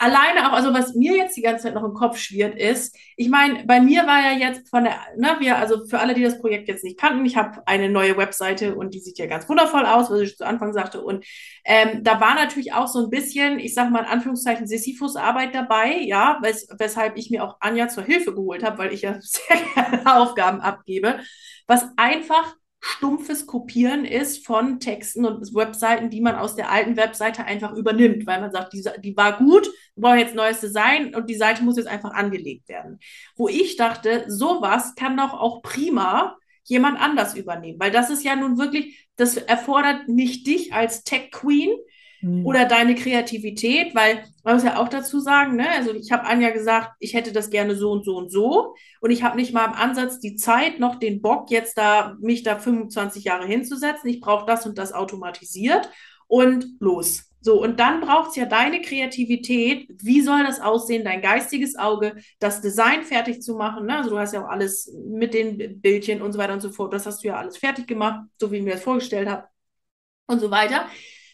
alleine 0.02 0.50
auch, 0.50 0.54
also 0.54 0.74
was 0.74 0.96
mir 0.96 1.16
jetzt 1.16 1.38
die 1.38 1.44
ganze 1.44 1.64
Zeit 1.64 1.76
noch 1.76 1.84
im 1.84 1.94
Kopf 1.94 2.18
schwirrt, 2.18 2.58
ist, 2.58 2.98
ich 3.16 3.30
meine, 3.30 3.64
bei 3.66 3.80
mir 3.80 4.08
war 4.08 4.20
ja 4.20 4.32
jetzt 4.32 4.68
von 4.68 4.84
der, 4.84 4.96
ne, 5.16 5.36
wir, 5.40 5.58
also 5.58 5.86
für 5.86 6.00
alle, 6.00 6.16
die 6.16 6.24
das 6.24 6.40
Projekt 6.40 6.68
jetzt 6.68 6.84
nicht 6.84 7.00
kannten, 7.00 7.24
ich 7.24 7.38
habe 7.38 7.62
eine 7.68 7.88
neue 7.88 8.18
Webseite 8.18 8.74
und 8.74 8.96
die 8.96 9.00
sieht 9.00 9.20
ja 9.20 9.28
ganz 9.28 9.48
wundervoll 9.48 9.86
aus, 9.86 10.10
was 10.10 10.22
ich 10.22 10.38
zu 10.38 10.46
Anfang 10.46 10.74
sagte. 10.74 11.02
Und 11.02 11.24
ähm, 11.66 12.04
da 12.04 12.20
war 12.20 12.34
natürlich 12.34 12.74
auch 12.74 12.88
so 12.88 13.04
ein 13.04 13.12
bisschen, 13.12 13.60
ich 13.60 13.76
sag 13.76 13.92
mal 13.92 14.00
in 14.00 14.06
Anführungszeichen, 14.06 14.66
Sisyphus-Arbeit 14.66 15.54
dabei, 15.54 16.00
ja, 16.00 16.40
wes 16.42 16.68
weshalb 16.80 17.16
ich 17.16 17.30
mir 17.30 17.44
auch 17.44 17.58
Anja 17.60 17.88
zur 17.88 18.04
Hilfe 18.04 18.34
geholt 18.34 18.64
habe, 18.64 18.80
weil 18.80 18.94
ich 18.94 19.04
ja 19.04 19.18
sehr 19.22 19.58
gerne 19.76 20.16
Aufgaben 20.16 20.62
abgebe, 20.62 21.20
was 21.68 21.86
einfach 21.98 22.56
stumpfes 22.82 23.46
Kopieren 23.46 24.06
ist 24.06 24.46
von 24.46 24.80
Texten 24.80 25.24
und 25.26 25.54
Webseiten, 25.54 26.10
die 26.10 26.20
man 26.20 26.36
aus 26.36 26.56
der 26.56 26.72
alten 26.72 26.98
Webseite 26.98 27.46
einfach 27.46 27.74
übernimmt, 27.74 28.26
weil 28.26 28.42
man 28.42 28.52
sagt, 28.52 28.74
die, 28.74 28.84
die 29.00 29.16
war 29.16 29.38
gut, 29.38 29.68
wir 29.96 30.02
brauchen 30.02 30.20
jetzt 30.20 30.36
neues 30.36 30.60
Design 30.60 31.14
und 31.16 31.30
die 31.30 31.36
Seite 31.36 31.64
muss 31.64 31.78
jetzt 31.78 31.88
einfach 31.88 32.12
angelegt 32.12 32.68
werden. 32.68 33.00
Wo 33.36 33.48
ich 33.48 33.78
dachte, 33.78 34.26
sowas 34.28 34.96
kann 34.96 35.16
doch 35.16 35.34
auch 35.34 35.62
prima 35.62 36.38
jemand 36.64 37.00
anders 37.00 37.36
übernehmen, 37.36 37.80
weil 37.80 37.92
das 37.92 38.10
ist 38.10 38.24
ja 38.24 38.36
nun 38.36 38.58
wirklich, 38.58 39.08
das 39.16 39.38
erfordert 39.38 40.08
nicht 40.08 40.48
dich 40.48 40.74
als 40.74 41.04
Tech 41.04 41.32
Queen, 41.32 41.72
Mhm. 42.22 42.46
Oder 42.46 42.66
deine 42.66 42.96
Kreativität, 42.96 43.96
weil 43.96 44.24
man 44.44 44.56
muss 44.56 44.64
ja 44.64 44.78
auch 44.78 44.88
dazu 44.88 45.20
sagen, 45.20 45.56
ne? 45.56 45.70
Also 45.70 45.94
ich 45.94 46.12
habe 46.12 46.26
Anja 46.26 46.50
gesagt, 46.52 46.92
ich 47.00 47.14
hätte 47.14 47.32
das 47.32 47.50
gerne 47.50 47.76
so 47.76 47.92
und 47.92 48.06
so 48.06 48.16
und 48.18 48.32
so. 48.32 48.76
Und 49.00 49.12
ich 49.12 49.24
habe 49.24 49.38
nicht 49.38 49.54
mal 49.54 49.66
im 49.66 49.74
Ansatz 49.74 50.20
die 50.20 50.36
Zeit 50.36 50.80
noch 50.80 50.96
den 50.96 51.22
Bock, 51.22 51.52
jetzt 51.52 51.78
da 51.78 52.16
mich 52.20 52.44
da 52.44 52.58
25 52.58 53.24
Jahre 53.24 53.46
hinzusetzen. 53.46 54.10
Ich 54.10 54.22
brauche 54.22 54.46
das 54.46 54.66
und 54.66 54.78
das 54.78 54.94
automatisiert 54.94 55.90
und 56.28 56.66
los. 56.80 57.32
So, 57.44 57.60
und 57.60 57.80
dann 57.80 58.02
braucht 58.02 58.30
es 58.30 58.36
ja 58.36 58.46
deine 58.46 58.82
Kreativität. 58.82 59.90
Wie 60.04 60.22
soll 60.22 60.44
das 60.44 60.62
aussehen? 60.62 61.04
Dein 61.04 61.22
geistiges 61.22 61.76
Auge, 61.76 62.16
das 62.40 62.62
Design 62.62 63.04
fertig 63.04 63.42
zu 63.42 63.56
machen. 63.56 63.88
Ne? 63.88 63.98
Also 63.98 64.12
du 64.12 64.20
hast 64.20 64.34
ja 64.34 64.46
auch 64.46 64.50
alles 64.50 64.96
mit 65.08 65.34
den 65.34 65.82
Bildchen 65.82 66.22
und 66.22 66.34
so 66.34 66.38
weiter 66.38 66.54
und 66.54 66.62
so 66.62 66.70
fort. 66.70 66.94
Das 66.94 67.08
hast 67.08 67.24
du 67.24 67.30
ja 67.30 67.38
alles 67.38 67.58
fertig 67.58 67.88
gemacht, 67.88 68.22
so 68.40 68.52
wie 68.52 68.58
ich 68.58 68.64
mir 68.64 68.74
das 68.74 68.84
vorgestellt 68.84 69.28
habe 69.28 69.48
und 70.28 70.40
so 70.40 70.52
weiter. 70.52 70.86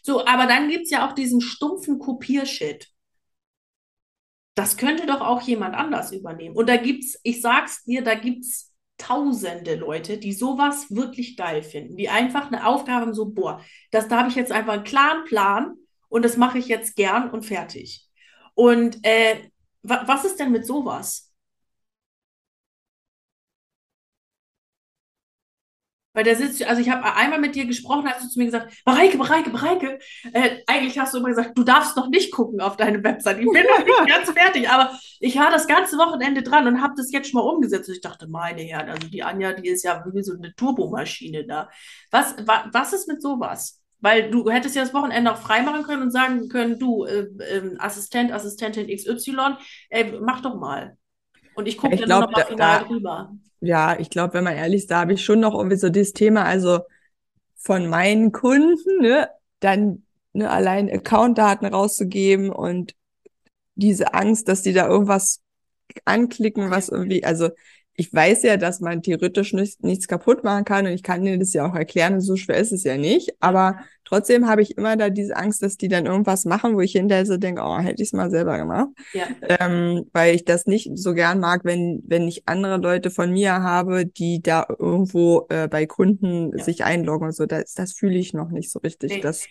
So, 0.08 0.26
aber 0.26 0.46
dann 0.46 0.70
gibt 0.70 0.86
es 0.86 0.92
ja 0.92 1.06
auch 1.06 1.12
diesen 1.12 1.42
stumpfen 1.42 2.00
Kopiershit. 2.00 2.88
Das 4.56 4.78
könnte 4.78 5.06
doch 5.06 5.20
auch 5.20 5.42
jemand 5.42 5.76
anders 5.76 6.14
übernehmen. 6.14 6.56
Und 6.56 6.70
da 6.70 6.78
gibt 6.78 7.04
es, 7.04 7.20
ich 7.24 7.42
sag's 7.42 7.84
dir, 7.84 8.06
da 8.06 8.16
gibt 8.16 8.46
es 8.46 8.74
tausende 8.98 9.76
Leute, 9.76 10.18
die 10.18 10.32
sowas 10.32 10.90
wirklich 10.96 11.36
geil 11.36 11.62
finden, 11.62 11.98
die 11.98 12.08
einfach 12.08 12.48
eine 12.48 12.66
Aufgabe 12.66 13.02
haben, 13.02 13.14
so, 13.14 13.26
boah, 13.26 13.62
das, 13.92 14.08
da 14.08 14.20
habe 14.20 14.30
ich 14.30 14.36
jetzt 14.36 14.54
einfach 14.54 14.76
einen 14.76 14.86
klaren 14.86 15.26
Plan 15.26 15.76
und 16.08 16.24
das 16.24 16.38
mache 16.38 16.58
ich 16.58 16.70
jetzt 16.70 16.96
gern 16.96 17.30
und 17.30 17.46
fertig. 17.46 18.08
Und 18.56 19.06
äh, 19.06 19.50
was 19.84 20.24
ist 20.24 20.40
denn 20.40 20.54
mit 20.54 20.66
sowas? 20.66 21.27
Weil 26.18 26.24
der 26.24 26.36
sitzt, 26.36 26.66
also 26.66 26.82
ich 26.82 26.90
habe 26.90 27.16
einmal 27.16 27.40
mit 27.40 27.54
dir 27.54 27.68
gesprochen, 27.68 28.10
hast 28.10 28.24
du 28.24 28.28
zu 28.28 28.40
mir 28.40 28.46
gesagt, 28.46 28.74
Mareike, 28.88 29.20
Mareike, 29.20 29.52
Mareike, 29.52 30.00
äh, 30.34 30.64
eigentlich 30.66 30.98
hast 30.98 31.14
du 31.14 31.20
immer 31.20 31.30
gesagt, 31.30 31.56
du 31.56 31.64
darfst 31.64 31.96
noch 31.96 32.10
nicht 32.10 32.32
gucken 32.32 32.60
auf 32.60 32.76
deine 32.76 33.04
Website. 33.04 33.38
Ich 33.38 33.46
bin 33.46 33.64
noch 33.68 33.86
nicht 33.86 34.08
ganz 34.08 34.32
fertig, 34.32 34.68
aber 34.68 34.98
ich 35.20 35.38
war 35.38 35.52
das 35.52 35.68
ganze 35.68 35.96
Wochenende 36.00 36.42
dran 36.42 36.66
und 36.66 36.82
habe 36.82 36.96
das 36.98 37.12
jetzt 37.12 37.30
schon 37.30 37.40
mal 37.40 37.48
umgesetzt. 37.48 37.88
Und 37.88 37.94
ich 37.94 38.02
dachte, 38.02 38.28
meine 38.28 38.64
Herren, 38.64 38.90
also 38.90 39.08
die 39.08 39.22
Anja, 39.22 39.54
die 39.54 39.70
ist 39.70 39.84
ja 39.84 40.04
wie 40.12 40.24
so 40.24 40.34
eine 40.34 40.56
Turbomaschine 40.56 41.46
da. 41.46 41.70
Was, 42.10 42.36
wa, 42.48 42.66
was 42.74 42.94
ist 42.94 43.08
mit 43.08 43.22
sowas? 43.22 43.80
Weil 44.00 44.32
du 44.32 44.50
hättest 44.50 44.76
ja 44.76 44.82
das 44.82 44.96
Wochenende 44.96 45.32
auch 45.32 45.38
freimachen 45.38 45.84
können 45.84 46.02
und 46.02 46.10
sagen 46.10 46.50
können, 46.50 46.80
du, 46.80 47.06
äh, 47.06 47.28
äh, 47.44 47.76
Assistent, 47.78 48.32
Assistentin 48.32 48.88
XY, 48.88 49.58
äh, 49.92 50.14
mach 50.20 50.42
doch 50.42 50.56
mal. 50.56 50.98
Und 51.54 51.68
ich 51.68 51.78
gucke 51.78 51.96
dann 51.96 52.06
glaub, 52.06 52.22
noch 52.22 52.32
mal 52.32 52.46
final 52.46 52.80
da, 52.80 52.86
drüber. 52.86 53.38
Ja, 53.60 54.00
ich 54.00 54.10
glaube, 54.10 54.36
wenn 54.36 54.44
man 54.44 54.56
ehrlich 54.56 54.82
ist, 54.84 54.92
da 54.92 55.00
habe 55.02 55.14
ich 55.14 55.24
schon 55.26 55.40
noch 55.40 55.56
irgendwie 55.56 55.78
so 55.78 55.90
das 55.90 56.14
Thema, 56.14 56.44
also 56.46 56.82
von 57.58 57.88
meinen 57.88 58.32
Kunden, 58.32 59.02
ne, 59.02 59.30
dann 59.62 60.04
ne, 60.34 60.50
allein 60.50 60.90
Accountdaten 60.92 61.68
rauszugeben 61.68 62.52
und 62.52 62.96
diese 63.76 64.14
Angst, 64.14 64.48
dass 64.50 64.64
die 64.64 64.74
da 64.74 64.88
irgendwas 64.88 65.42
anklicken, 66.06 66.72
was 66.72 66.90
irgendwie, 66.90 67.24
also 67.26 67.50
ich 68.00 68.14
weiß 68.14 68.44
ja, 68.44 68.58
dass 68.58 68.80
man 68.80 69.02
theoretisch 69.02 69.54
nicht, 69.54 69.84
nichts 69.84 70.08
kaputt 70.08 70.44
machen 70.44 70.66
kann 70.66 70.86
und 70.86 70.92
ich 70.92 71.02
kann 71.02 71.26
dir 71.26 71.40
das 71.40 71.54
ja 71.54 71.68
auch 71.68 71.74
erklären 71.74 72.22
so 72.22 72.36
schwer 72.36 72.58
ist 72.58 72.72
es 72.72 72.84
ja 72.84 72.96
nicht. 72.96 73.32
Aber 73.40 73.80
trotzdem 74.06 74.48
habe 74.48 74.62
ich 74.62 74.78
immer 74.78 74.96
da 74.98 75.10
diese 75.10 75.36
Angst, 75.36 75.64
dass 75.64 75.78
die 75.78 75.88
dann 75.88 76.06
irgendwas 76.06 76.46
machen, 76.46 76.76
wo 76.76 76.82
ich 76.82 76.92
hinterher 76.92 77.26
so 77.26 77.38
denke, 77.38 77.64
oh, 77.64 77.80
hätte 77.80 78.04
ich 78.04 78.10
es 78.10 78.14
mal 78.14 78.30
selber 78.30 78.60
gemacht. 78.60 78.90
Ja. 79.14 79.26
Ähm, 79.42 80.06
weil 80.14 80.36
ich 80.36 80.46
das 80.46 80.68
nicht 80.68 80.92
so 80.94 81.16
gern 81.16 81.40
mag, 81.40 81.62
wenn, 81.64 82.04
wenn 82.06 82.28
ich 82.28 82.48
andere 82.48 82.78
Leute 82.78 83.10
von 83.10 83.32
mir 83.32 83.64
habe, 83.64 84.06
die 84.06 84.44
da 84.44 84.68
irgendwo 84.78 85.48
äh, 85.50 85.68
bei 85.68 85.88
Kunden 85.88 86.56
ja. 86.56 86.64
sich 86.64 86.84
einloggen 86.84 87.30
und 87.30 87.36
so. 87.36 87.48
Das, 87.48 87.74
das 87.74 87.94
fühle 87.94 88.20
ich 88.20 88.32
noch 88.32 88.50
nicht 88.50 88.72
so 88.72 88.78
richtig. 88.78 89.12
Nee. 89.12 89.22
Das, 89.22 89.48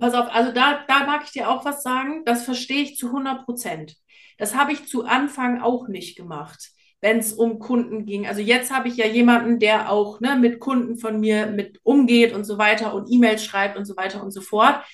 Pass 0.00 0.14
auf, 0.14 0.26
also 0.32 0.50
da, 0.52 0.84
da 0.88 1.06
mag 1.06 1.22
ich 1.24 1.30
dir 1.30 1.48
auch 1.48 1.64
was 1.64 1.84
sagen. 1.84 2.24
Das 2.24 2.42
verstehe 2.42 2.82
ich 2.82 2.96
zu 2.96 3.06
100 3.06 3.44
Prozent. 3.44 3.96
Das 4.36 4.56
habe 4.56 4.72
ich 4.72 4.86
zu 4.86 5.04
Anfang 5.04 5.60
auch 5.60 5.86
nicht 5.86 6.16
gemacht 6.16 6.72
wenn 7.00 7.18
es 7.18 7.32
um 7.32 7.58
Kunden 7.58 8.06
ging. 8.06 8.26
Also 8.26 8.40
jetzt 8.40 8.72
habe 8.72 8.88
ich 8.88 8.96
ja 8.96 9.06
jemanden, 9.06 9.58
der 9.58 9.90
auch 9.90 10.20
ne, 10.20 10.36
mit 10.36 10.60
Kunden 10.60 10.96
von 10.96 11.20
mir 11.20 11.46
mit 11.46 11.80
umgeht 11.84 12.32
und 12.32 12.44
so 12.44 12.58
weiter 12.58 12.94
und 12.94 13.10
E-Mails 13.10 13.44
schreibt 13.44 13.76
und 13.76 13.84
so 13.84 13.96
weiter 13.96 14.22
und 14.22 14.32
so 14.32 14.40
fort. 14.40 14.84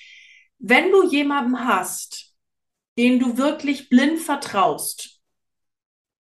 Wenn 0.59 0.91
du 0.91 1.07
jemanden 1.09 1.65
hast, 1.65 2.33
den 2.97 3.19
du 3.19 3.37
wirklich 3.37 3.89
blind 3.89 4.19
vertraust, 4.19 5.15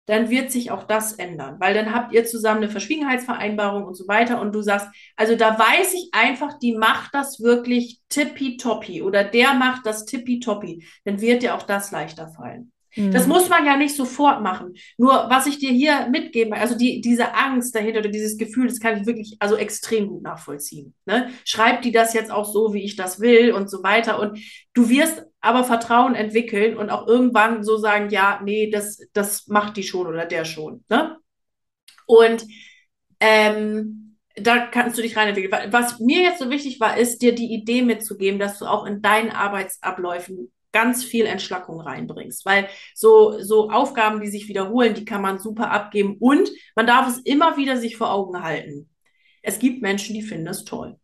dann 0.05 0.29
wird 0.29 0.51
sich 0.51 0.69
auch 0.71 0.83
das 0.83 1.13
ändern, 1.13 1.59
weil 1.59 1.73
dann 1.73 1.93
habt 1.93 2.13
ihr 2.13 2.25
zusammen 2.25 2.63
eine 2.63 2.69
Verschwiegenheitsvereinbarung 2.69 3.85
und 3.85 3.93
so 3.95 4.07
weiter 4.07 4.41
und 4.41 4.53
du 4.53 4.61
sagst, 4.61 4.87
also 5.15 5.35
da 5.35 5.57
weiß 5.57 5.93
ich 5.93 6.09
einfach, 6.11 6.59
die 6.59 6.75
macht 6.75 7.13
das 7.13 7.39
wirklich 7.39 8.01
tippitoppi 8.09 9.01
oder 9.01 9.23
der 9.23 9.53
macht 9.53 9.85
das 9.85 10.05
tippitoppi, 10.05 10.85
dann 11.05 11.21
wird 11.21 11.41
dir 11.41 11.55
auch 11.55 11.63
das 11.63 11.91
leichter 11.91 12.27
fallen. 12.27 12.72
Das 12.95 13.23
mhm. 13.23 13.33
muss 13.33 13.49
man 13.49 13.65
ja 13.65 13.75
nicht 13.75 13.95
sofort 13.95 14.41
machen. 14.41 14.75
Nur 14.97 15.11
was 15.29 15.47
ich 15.47 15.57
dir 15.57 15.71
hier 15.71 16.07
mitgebe, 16.11 16.55
also 16.55 16.77
die, 16.77 17.01
diese 17.01 17.33
Angst 17.33 17.73
dahinter 17.75 17.99
oder 17.99 18.09
dieses 18.09 18.37
Gefühl, 18.37 18.67
das 18.67 18.79
kann 18.79 18.99
ich 18.99 19.07
wirklich 19.07 19.37
also 19.39 19.55
extrem 19.55 20.07
gut 20.07 20.21
nachvollziehen. 20.21 20.93
Ne? 21.05 21.29
Schreibt 21.43 21.85
die 21.85 21.91
das 21.91 22.13
jetzt 22.13 22.31
auch 22.31 22.45
so, 22.45 22.73
wie 22.73 22.83
ich 22.83 22.95
das 22.95 23.19
will 23.19 23.51
und 23.51 23.69
so 23.69 23.81
weiter. 23.81 24.19
Und 24.19 24.39
du 24.73 24.89
wirst 24.89 25.23
aber 25.41 25.63
Vertrauen 25.63 26.15
entwickeln 26.15 26.77
und 26.77 26.89
auch 26.91 27.07
irgendwann 27.07 27.63
so 27.63 27.77
sagen, 27.77 28.09
ja, 28.09 28.39
nee, 28.43 28.69
das, 28.69 28.99
das 29.13 29.47
macht 29.47 29.75
die 29.77 29.83
schon 29.83 30.07
oder 30.07 30.25
der 30.25 30.45
schon. 30.45 30.83
Ne? 30.87 31.17
Und 32.05 32.45
ähm, 33.19 34.17
da 34.35 34.67
kannst 34.67 34.97
du 34.97 35.01
dich 35.01 35.17
reinentwickeln. 35.17 35.71
Was 35.71 35.99
mir 35.99 36.21
jetzt 36.21 36.39
so 36.39 36.49
wichtig 36.49 36.79
war, 36.79 36.97
ist 36.97 37.21
dir 37.21 37.35
die 37.35 37.53
Idee 37.53 37.81
mitzugeben, 37.81 38.39
dass 38.39 38.59
du 38.59 38.65
auch 38.65 38.85
in 38.85 39.01
deinen 39.01 39.31
Arbeitsabläufen 39.31 40.51
ganz 40.73 41.03
viel 41.03 41.25
Entschlackung 41.25 41.79
reinbringst. 41.79 42.45
Weil 42.45 42.67
so, 42.93 43.39
so 43.39 43.69
Aufgaben, 43.69 44.19
die 44.19 44.29
sich 44.29 44.49
wiederholen, 44.49 44.93
die 44.93 45.05
kann 45.05 45.21
man 45.21 45.39
super 45.39 45.71
abgeben 45.71 46.17
und 46.19 46.51
man 46.75 46.87
darf 46.87 47.07
es 47.07 47.19
immer 47.19 47.55
wieder 47.55 47.77
sich 47.77 47.95
vor 47.95 48.11
Augen 48.11 48.43
halten. 48.43 48.89
Es 49.41 49.59
gibt 49.59 49.81
Menschen, 49.81 50.13
die 50.13 50.21
finden 50.21 50.47
es 50.47 50.65
toll. 50.65 50.97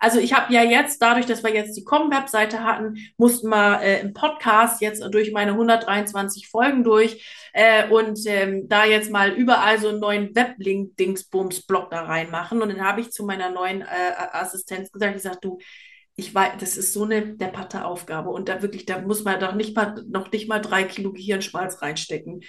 Also 0.00 0.18
ich 0.18 0.32
habe 0.32 0.52
ja 0.52 0.62
jetzt, 0.62 1.00
dadurch, 1.02 1.26
dass 1.26 1.44
wir 1.44 1.54
jetzt 1.54 1.76
die 1.76 1.84
Com-Webseite 1.84 2.64
hatten, 2.64 2.96
mussten 3.16 3.48
wir 3.48 3.80
äh, 3.82 4.00
im 4.00 4.14
Podcast 4.14 4.80
jetzt 4.80 5.02
durch 5.10 5.32
meine 5.32 5.52
123 5.52 6.48
Folgen 6.48 6.82
durch 6.82 7.24
äh, 7.52 7.88
und 7.88 8.18
ähm, 8.26 8.68
da 8.68 8.84
jetzt 8.84 9.10
mal 9.10 9.32
überall 9.32 9.78
so 9.78 9.88
einen 9.88 10.00
neuen 10.00 10.34
Weblink-Dingsbums-Block 10.34 11.90
da 11.90 12.04
reinmachen. 12.04 12.62
Und 12.62 12.70
dann 12.70 12.84
habe 12.84 13.00
ich 13.00 13.10
zu 13.10 13.24
meiner 13.24 13.50
neuen 13.50 13.82
äh, 13.82 14.12
Assistenz 14.32 14.90
gesagt, 14.90 15.16
ich 15.16 15.22
sage, 15.22 15.38
du, 15.42 15.58
ich 16.16 16.34
weiß, 16.34 16.54
das 16.58 16.76
ist 16.76 16.94
so 16.94 17.04
eine 17.04 17.36
depperte 17.36 17.84
Aufgabe 17.84 18.30
und 18.30 18.48
da 18.48 18.62
wirklich, 18.62 18.86
da 18.86 19.00
muss 19.00 19.24
man 19.24 19.38
doch 19.38 19.54
nicht 19.54 19.76
mal, 19.76 20.02
noch 20.08 20.32
nicht 20.32 20.48
mal 20.48 20.60
drei 20.60 20.84
Kilo 20.84 21.12
Gehirnschmalz 21.12 21.82
reinstecken. 21.82 22.42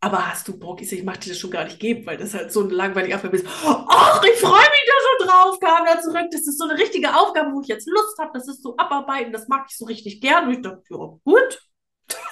Aber 0.00 0.28
hast 0.28 0.46
du 0.46 0.56
Bock? 0.56 0.80
Ich, 0.80 1.02
mag 1.02 1.20
dir 1.20 1.30
das 1.30 1.38
schon 1.38 1.50
gar 1.50 1.64
nicht 1.64 1.80
geben, 1.80 2.06
weil 2.06 2.16
das 2.16 2.32
halt 2.32 2.52
so 2.52 2.62
eine 2.62 2.72
langweilige 2.72 3.16
Aufgabe 3.16 3.36
ist. 3.36 3.46
Ach, 3.64 4.22
ich 4.22 4.38
freue 4.38 4.52
mich 4.52 4.86
da 4.86 4.92
schon 5.02 5.26
drauf, 5.26 5.58
kam 5.58 5.86
da 5.86 6.00
zurück. 6.00 6.28
Das 6.30 6.46
ist 6.46 6.56
so 6.56 6.68
eine 6.68 6.78
richtige 6.78 7.16
Aufgabe, 7.16 7.52
wo 7.52 7.60
ich 7.62 7.66
jetzt 7.66 7.88
Lust 7.88 8.16
habe. 8.20 8.30
Das 8.32 8.46
ist 8.46 8.62
so 8.62 8.76
abarbeiten, 8.76 9.32
das 9.32 9.48
mag 9.48 9.66
ich 9.68 9.76
so 9.76 9.86
richtig 9.86 10.20
gern. 10.20 10.46
Und 10.46 10.52
ich 10.52 10.62
dachte, 10.62 10.84
ja, 10.88 11.18
gut, 11.24 11.60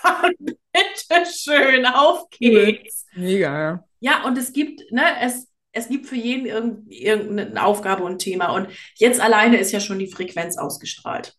dann 0.05 0.32
bitteschön, 0.72 1.86
auf 1.86 2.30
geht's. 2.30 3.05
Mega, 3.14 3.59
ja. 3.59 3.84
Ja, 3.99 4.24
und 4.24 4.38
es 4.38 4.53
gibt, 4.53 4.82
ne, 4.92 5.03
es, 5.20 5.49
es 5.77 5.89
gibt 5.89 6.07
für 6.07 6.16
jeden 6.16 6.47
irgendeine 6.89 7.64
Aufgabe 7.64 8.03
und 8.03 8.18
Thema. 8.18 8.55
Und 8.55 8.68
jetzt 8.97 9.20
alleine 9.20 9.59
ist 9.59 9.72
ja 9.72 9.81
schon 9.81 9.99
die 9.99 10.11
Frequenz 10.11 10.57
ausgestrahlt. 10.57 11.37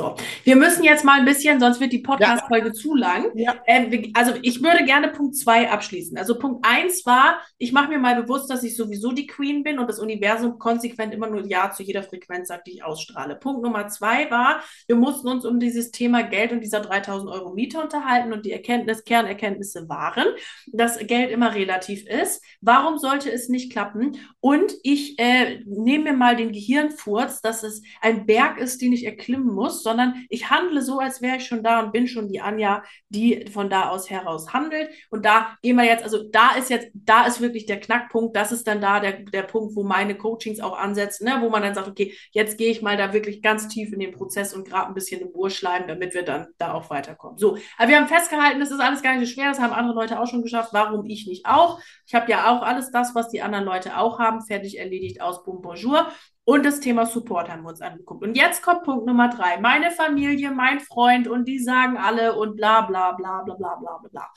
So, 0.00 0.14
wir 0.44 0.56
müssen 0.56 0.82
jetzt 0.82 1.04
mal 1.04 1.18
ein 1.18 1.26
bisschen, 1.26 1.60
sonst 1.60 1.78
wird 1.78 1.92
die 1.92 1.98
Podcast-Folge 1.98 2.68
ja. 2.68 2.72
zu 2.72 2.94
lang. 2.94 3.26
Ja. 3.34 3.56
Ähm, 3.66 4.10
also 4.14 4.32
ich 4.40 4.62
würde 4.62 4.84
gerne 4.84 5.08
Punkt 5.08 5.36
zwei 5.36 5.70
abschließen. 5.70 6.16
Also 6.16 6.38
Punkt 6.38 6.66
eins 6.66 7.04
war, 7.04 7.38
ich 7.58 7.72
mache 7.72 7.90
mir 7.90 7.98
mal 7.98 8.22
bewusst, 8.22 8.48
dass 8.48 8.62
ich 8.62 8.76
sowieso 8.76 9.12
die 9.12 9.26
Queen 9.26 9.62
bin 9.62 9.78
und 9.78 9.90
das 9.90 9.98
Universum 9.98 10.58
konsequent 10.58 11.12
immer 11.12 11.28
nur 11.28 11.44
Ja 11.46 11.70
zu 11.70 11.82
jeder 11.82 12.02
Frequenz 12.02 12.48
sagt, 12.48 12.66
die 12.66 12.72
ich 12.72 12.84
ausstrahle. 12.84 13.36
Punkt 13.36 13.62
Nummer 13.62 13.88
zwei 13.88 14.30
war, 14.30 14.62
wir 14.86 14.96
mussten 14.96 15.28
uns 15.28 15.44
um 15.44 15.60
dieses 15.60 15.90
Thema 15.90 16.22
Geld 16.22 16.52
und 16.52 16.60
dieser 16.60 16.80
3000 16.80 17.30
Euro 17.30 17.52
Miete 17.52 17.78
unterhalten 17.78 18.32
und 18.32 18.46
die 18.46 18.52
Erkenntnis, 18.52 19.04
Kernerkenntnisse 19.04 19.86
waren, 19.90 20.28
dass 20.72 20.96
Geld 20.98 21.30
immer 21.30 21.54
relativ 21.54 22.06
ist. 22.06 22.42
Warum 22.62 22.96
sollte 22.96 23.30
es 23.30 23.50
nicht 23.50 23.70
klappen? 23.70 24.16
Und 24.40 24.72
ich 24.82 25.18
äh, 25.18 25.62
nehme 25.66 26.04
mir 26.04 26.16
mal 26.16 26.36
den 26.36 26.52
Gehirnfurz, 26.52 27.42
dass 27.42 27.62
es 27.62 27.82
ein 28.00 28.24
Berg 28.24 28.58
ist, 28.58 28.80
den 28.80 28.94
ich 28.94 29.04
erklimmen 29.04 29.54
muss 29.54 29.82
sondern 29.90 30.24
ich 30.28 30.50
handle 30.50 30.82
so, 30.82 31.00
als 31.00 31.20
wäre 31.20 31.36
ich 31.36 31.46
schon 31.46 31.62
da 31.62 31.80
und 31.80 31.92
bin 31.92 32.06
schon 32.06 32.28
die 32.28 32.40
Anja, 32.40 32.84
die 33.08 33.46
von 33.52 33.68
da 33.68 33.88
aus 33.88 34.08
heraus 34.08 34.52
handelt. 34.52 34.90
Und 35.10 35.24
da 35.24 35.56
gehen 35.62 35.76
wir 35.76 35.84
jetzt, 35.84 36.04
also 36.04 36.22
da 36.30 36.54
ist 36.56 36.70
jetzt, 36.70 36.88
da 36.94 37.26
ist 37.26 37.40
wirklich 37.40 37.66
der 37.66 37.80
Knackpunkt, 37.80 38.36
das 38.36 38.52
ist 38.52 38.66
dann 38.68 38.80
da 38.80 39.00
der, 39.00 39.12
der 39.24 39.42
Punkt, 39.42 39.74
wo 39.74 39.82
meine 39.82 40.16
Coachings 40.16 40.60
auch 40.60 40.78
ansetzen, 40.78 41.24
ne? 41.24 41.38
wo 41.40 41.48
man 41.50 41.62
dann 41.62 41.74
sagt, 41.74 41.88
okay, 41.88 42.14
jetzt 42.30 42.56
gehe 42.56 42.70
ich 42.70 42.82
mal 42.82 42.96
da 42.96 43.12
wirklich 43.12 43.42
ganz 43.42 43.66
tief 43.66 43.92
in 43.92 43.98
den 43.98 44.12
Prozess 44.12 44.54
und 44.54 44.68
gerade 44.68 44.86
ein 44.86 44.94
bisschen 44.94 45.20
im 45.20 45.28
Urschleim, 45.28 45.88
damit 45.88 46.14
wir 46.14 46.24
dann 46.24 46.46
da 46.58 46.72
auch 46.72 46.88
weiterkommen. 46.90 47.38
So, 47.38 47.56
aber 47.76 47.88
wir 47.88 47.96
haben 47.96 48.08
festgehalten, 48.08 48.60
das 48.60 48.70
ist 48.70 48.80
alles 48.80 49.02
gar 49.02 49.16
nicht 49.16 49.28
so 49.28 49.34
schwer, 49.34 49.48
das 49.48 49.58
haben 49.58 49.72
andere 49.72 49.94
Leute 49.94 50.20
auch 50.20 50.26
schon 50.26 50.42
geschafft, 50.42 50.70
warum 50.72 51.04
ich 51.06 51.26
nicht 51.26 51.46
auch? 51.46 51.80
Ich 52.06 52.14
habe 52.14 52.30
ja 52.30 52.50
auch 52.50 52.62
alles 52.62 52.92
das, 52.92 53.14
was 53.16 53.28
die 53.30 53.42
anderen 53.42 53.64
Leute 53.64 53.96
auch 53.96 54.20
haben, 54.20 54.40
fertig 54.44 54.78
erledigt 54.78 55.20
aus 55.20 55.42
Boom 55.42 55.62
Bonjour. 55.62 56.06
Und 56.50 56.66
das 56.66 56.80
Thema 56.80 57.06
Support 57.06 57.48
haben 57.48 57.62
wir 57.62 57.68
uns 57.68 57.80
angeguckt. 57.80 58.24
Und 58.24 58.34
jetzt 58.34 58.60
kommt 58.60 58.82
Punkt 58.82 59.06
Nummer 59.06 59.28
drei. 59.28 59.60
Meine 59.60 59.92
Familie, 59.92 60.50
mein 60.50 60.80
Freund 60.80 61.28
und 61.28 61.46
die 61.46 61.60
sagen 61.60 61.96
alle 61.96 62.34
und 62.34 62.56
bla 62.56 62.80
bla 62.80 63.12
bla 63.12 63.42
bla 63.44 63.54
bla 63.54 63.76
bla 63.76 63.98
bla. 64.10 64.32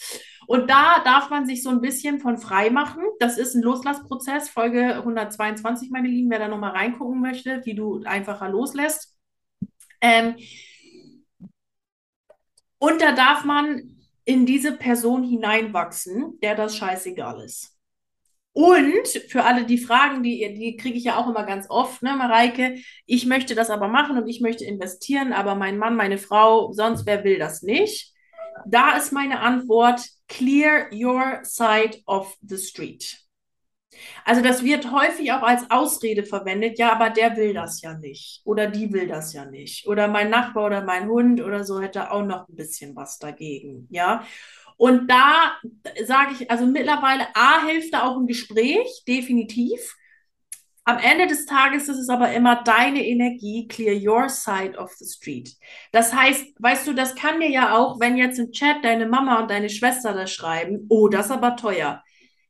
Und 0.45 0.70
da 0.70 0.99
darf 1.03 1.32
man 1.32 1.47
sich 1.47 1.64
so 1.64 1.72
ein 1.72 1.82
bisschen 1.82 2.20
von 2.20 2.38
frei 2.38 2.70
machen. 2.70 3.01
Das 3.18 3.39
ist 3.39 3.55
ein 3.55 3.64
Loslassprozess, 3.64 4.47
Folge 4.47 4.93
122, 4.97 5.89
meine 5.89 6.07
Lieben, 6.07 6.30
wer 6.30 6.38
da 6.38 6.47
nochmal 6.47 6.74
reingucken 6.74 7.20
möchte, 7.20 7.66
wie 7.66 7.74
du 7.74 8.03
einfacher 8.03 8.47
loslässt. 8.47 9.18
Ähm, 9.99 10.36
und 12.78 13.01
da 13.01 13.14
darf 13.14 13.43
man 13.43 13.97
in 14.24 14.45
diese 14.45 14.74
Person 14.78 15.24
hineinwachsen, 15.24 16.39
der 16.43 16.53
das 16.53 16.78
scheißegal 16.78 17.41
ist. 17.43 17.72
Und 18.54 19.08
für 19.30 19.43
alle 19.43 19.66
die 19.66 19.80
Fragen, 19.80 20.22
die, 20.22 20.54
die 20.54 20.78
kriege 20.78 20.97
ich 20.97 21.06
ja 21.06 21.18
auch 21.18 21.28
immer 21.28 21.43
ganz 21.43 21.66
oft, 21.70 22.04
ne, 22.04 22.16
Mareike, 22.16 22.78
ich 23.08 23.26
möchte 23.26 23.56
das 23.56 23.72
aber 23.72 23.88
machen 23.88 24.18
und 24.18 24.28
ich 24.28 24.41
möchte 24.41 24.64
investieren, 24.64 25.34
aber 25.34 25.56
mein 25.56 25.78
Mann, 25.80 25.95
meine 25.95 26.20
Frau, 26.20 26.72
sonst 26.72 27.08
wer 27.08 27.24
will 27.24 27.39
das 27.39 27.64
nicht? 27.64 28.14
Da 28.68 28.95
ist 28.95 29.12
meine 29.12 29.39
Antwort, 29.39 30.01
clear 30.28 30.88
your 30.93 31.39
side 31.43 32.01
of 32.06 32.38
the 32.41 32.58
street. 32.58 33.18
Also 34.26 34.41
das 34.41 34.64
wird 34.64 34.91
häufig 34.91 35.32
auch 35.32 35.43
als 35.43 35.70
Ausrede 35.70 36.24
verwendet, 36.24 36.80
ja, 36.80 36.91
aber 36.91 37.10
der 37.10 37.36
will 37.38 37.54
das 37.54 37.82
ja 37.82 37.93
nicht 37.97 38.41
oder 38.45 38.68
die 38.68 38.91
will 38.91 39.08
das 39.08 39.34
ja 39.34 39.45
nicht 39.45 39.88
oder 39.88 40.08
mein 40.08 40.30
Nachbar 40.30 40.66
oder 40.66 40.84
mein 40.84 41.08
Hund 41.08 41.41
oder 41.41 41.64
so 41.64 41.82
hätte 41.82 42.12
auch 42.12 42.24
noch 42.24 42.47
ein 42.49 42.56
bisschen 42.56 42.95
was 42.95 43.20
dagegen, 43.20 43.88
ja. 43.91 44.26
Und 44.78 45.07
da 45.09 45.57
sage 46.05 46.34
ich, 46.39 46.51
also 46.51 46.65
mittlerweile, 46.65 47.28
A, 47.36 47.65
hilft 47.65 47.93
da 47.93 48.03
auch 48.03 48.17
ein 48.17 48.28
Gespräch, 48.28 49.03
definitiv. 49.07 49.95
Am 50.86 50.97
Ende 50.97 51.28
des 51.28 51.45
Tages 51.45 51.88
ist 51.88 51.97
es 51.97 52.09
aber 52.09 52.34
immer 52.34 52.61
deine 52.63 53.05
Energie, 53.05 53.67
clear 53.69 53.95
your 53.95 54.28
side 54.28 54.78
of 54.78 54.91
the 54.93 55.05
street. 55.05 55.55
Das 55.93 56.13
heißt, 56.13 56.45
weißt 56.59 56.88
du, 56.88 56.93
das 56.93 57.15
kann 57.15 57.39
dir 57.39 57.49
ja 57.49 57.78
auch, 57.78 58.01
wenn 58.01 58.17
jetzt 58.17 58.38
im 58.38 58.51
Chat 58.51 58.84
deine 58.84 59.05
Mama 59.05 59.39
und 59.39 59.49
deine 59.49 59.69
Schwester 59.69 60.13
da 60.13 60.28
schreiben, 60.28 60.86
oh, 60.89 61.07
das 61.07 61.28
ist 61.28 61.32
aber 61.32 61.55
teuer. 61.55 62.03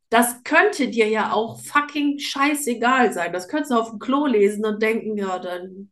Das 0.10 0.44
könnte 0.44 0.88
dir 0.88 1.08
ja 1.10 1.32
auch 1.32 1.62
fucking 1.62 2.18
scheißegal 2.20 3.14
sein. 3.14 3.34
Das 3.34 3.48
könntest 3.48 3.72
du 3.72 3.76
auf 3.76 3.90
dem 3.92 4.00
Klo 4.00 4.26
lesen 4.26 4.66
und 4.66 4.82
denken, 4.82 5.16
ja, 5.18 5.38
dann 5.38 5.92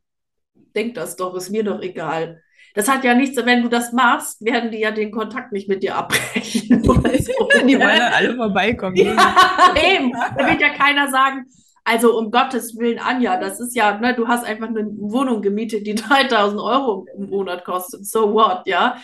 denk 0.76 0.96
das 0.96 1.16
doch, 1.16 1.36
ist 1.36 1.50
mir 1.50 1.64
doch 1.64 1.82
egal. 1.82 2.42
Das 2.74 2.88
hat 2.88 3.04
ja 3.04 3.14
nichts, 3.14 3.38
wenn 3.46 3.64
du 3.64 3.70
das 3.70 3.92
machst, 3.92 4.44
werden 4.44 4.72
die 4.72 4.80
ja 4.80 4.92
den 4.92 5.12
Kontakt 5.12 5.52
nicht 5.52 5.68
mit 5.68 5.84
dir 5.84 5.96
abbrechen. 5.96 6.84
So. 7.22 7.48
die 7.68 7.78
wollen 7.78 8.00
dann 8.00 8.14
alle 8.14 8.36
vorbeikommen. 8.36 8.96
Ja, 8.96 9.14
eben. 9.76 10.12
Da 10.12 10.50
wird 10.50 10.62
ja 10.62 10.70
keiner 10.70 11.10
sagen, 11.10 11.46
also 11.84 12.18
um 12.18 12.32
Gottes 12.32 12.78
Willen, 12.78 13.00
Anja, 13.00 13.38
das 13.38 13.60
ist 13.60 13.76
ja, 13.76 13.98
ne, 13.98 14.16
du 14.16 14.28
hast 14.28 14.44
einfach 14.44 14.68
eine 14.68 14.86
Wohnung 14.98 15.42
gemietet, 15.42 15.86
die 15.86 15.96
3000 15.96 16.60
Euro 16.60 17.06
im 17.16 17.30
Monat 17.30 17.64
kostet. 17.64 18.06
So 18.06 18.34
what, 18.34 18.64
ja? 18.66 18.98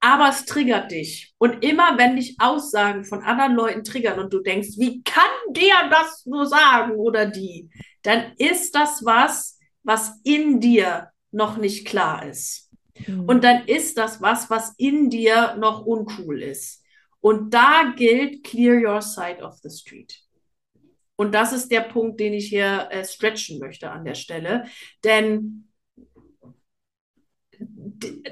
Aber 0.00 0.28
es 0.28 0.44
triggert 0.44 0.90
dich. 0.90 1.34
Und 1.38 1.64
immer, 1.64 1.96
wenn 1.96 2.16
dich 2.16 2.36
Aussagen 2.38 3.04
von 3.04 3.22
anderen 3.22 3.54
Leuten 3.54 3.84
triggern 3.84 4.18
und 4.18 4.32
du 4.32 4.40
denkst, 4.40 4.76
wie 4.78 5.02
kann 5.02 5.24
der 5.50 5.88
das 5.90 6.26
nur 6.26 6.46
sagen 6.46 6.92
oder 6.92 7.26
die, 7.26 7.70
dann 8.02 8.32
ist 8.38 8.74
das 8.74 9.04
was, 9.04 9.58
was 9.82 10.20
in 10.24 10.60
dir 10.60 11.08
noch 11.34 11.56
nicht 11.56 11.86
klar 11.86 12.26
ist. 12.26 12.70
Mhm. 13.06 13.24
Und 13.26 13.44
dann 13.44 13.66
ist 13.66 13.98
das 13.98 14.22
was, 14.22 14.50
was 14.50 14.74
in 14.78 15.10
dir 15.10 15.56
noch 15.56 15.84
uncool 15.84 16.42
ist. 16.42 16.82
Und 17.20 17.52
da 17.54 17.94
gilt 17.96 18.44
clear 18.44 18.76
your 18.76 19.02
side 19.02 19.42
of 19.42 19.56
the 19.62 19.70
street. 19.70 20.20
Und 21.16 21.34
das 21.34 21.52
ist 21.52 21.70
der 21.70 21.80
Punkt, 21.80 22.20
den 22.20 22.34
ich 22.34 22.48
hier 22.48 22.88
äh, 22.90 23.04
stretchen 23.04 23.58
möchte 23.58 23.90
an 23.90 24.04
der 24.04 24.14
Stelle. 24.14 24.66
Denn 25.04 25.68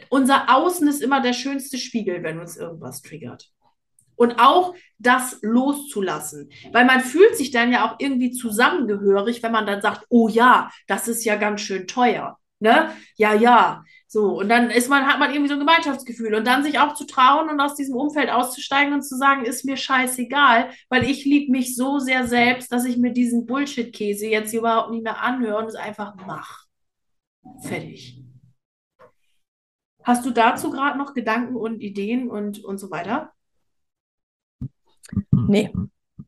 unser 0.09 0.55
Außen 0.55 0.87
ist 0.89 1.01
immer 1.01 1.23
der 1.23 1.33
schönste 1.33 1.79
Spiegel, 1.79 2.23
wenn 2.23 2.41
uns 2.41 2.57
irgendwas 2.57 3.03
triggert. 3.03 3.51
Und 4.17 4.39
auch 4.39 4.75
das 4.99 5.39
loszulassen. 5.43 6.51
Weil 6.73 6.85
man 6.85 7.01
fühlt 7.01 7.37
sich 7.37 7.51
dann 7.51 7.73
ja 7.73 7.89
auch 7.89 7.97
irgendwie 7.99 8.31
zusammengehörig, 8.31 9.43
wenn 9.43 9.53
man 9.53 9.67
dann 9.67 9.81
sagt, 9.81 10.05
oh 10.11 10.29
ja, 10.29 10.71
das 10.87 11.09
ist 11.09 11.25
ja 11.25 11.37
ganz 11.37 11.63
schön 11.63 11.87
teuer. 11.87 12.39
Ne? 12.63 12.93
Ja, 13.17 13.35
ja. 13.35 13.85
So, 14.07 14.39
und 14.39 14.49
dann 14.49 14.71
ist 14.71 14.89
man, 14.89 15.07
hat 15.07 15.19
man 15.19 15.31
irgendwie 15.31 15.49
so 15.49 15.55
ein 15.55 15.61
Gemeinschaftsgefühl. 15.61 16.35
Und 16.35 16.47
dann 16.47 16.63
sich 16.63 16.79
auch 16.79 16.95
zu 16.95 17.05
trauen 17.07 17.51
und 17.51 17.61
aus 17.61 17.75
diesem 17.75 17.97
Umfeld 17.97 18.31
auszusteigen 18.31 18.95
und 18.95 19.03
zu 19.03 19.17
sagen, 19.17 19.45
ist 19.45 19.65
mir 19.65 19.77
scheißegal, 19.77 20.71
weil 20.89 21.05
ich 21.05 21.25
liebe 21.25 21.51
mich 21.51 21.75
so 21.75 21.99
sehr 21.99 22.27
selbst, 22.27 22.71
dass 22.73 22.85
ich 22.85 22.99
mir 22.99 23.13
diesen 23.13 23.47
Bullshit-Käse 23.47 24.27
jetzt 24.29 24.55
überhaupt 24.55 24.91
nicht 24.91 25.03
mehr 25.03 25.21
anhöre 25.21 25.59
und 25.59 25.67
es 25.67 25.75
einfach 25.75 26.15
mache. 26.15 26.67
Fertig. 27.63 28.23
Hast 30.05 30.25
du 30.25 30.31
dazu 30.31 30.71
gerade 30.71 30.99
noch 30.99 31.15
Gedanken 31.15 31.57
und 31.57 31.81
Ideen 31.81 32.31
und, 32.31 32.63
und 32.65 32.79
so 32.79 32.91
weiter? 32.91 33.33
Nee, 35.31 35.73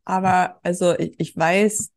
aber 0.05 0.59
also 0.62 0.99
ich, 0.99 1.14
ich 1.18 1.37
weiß, 1.37 1.93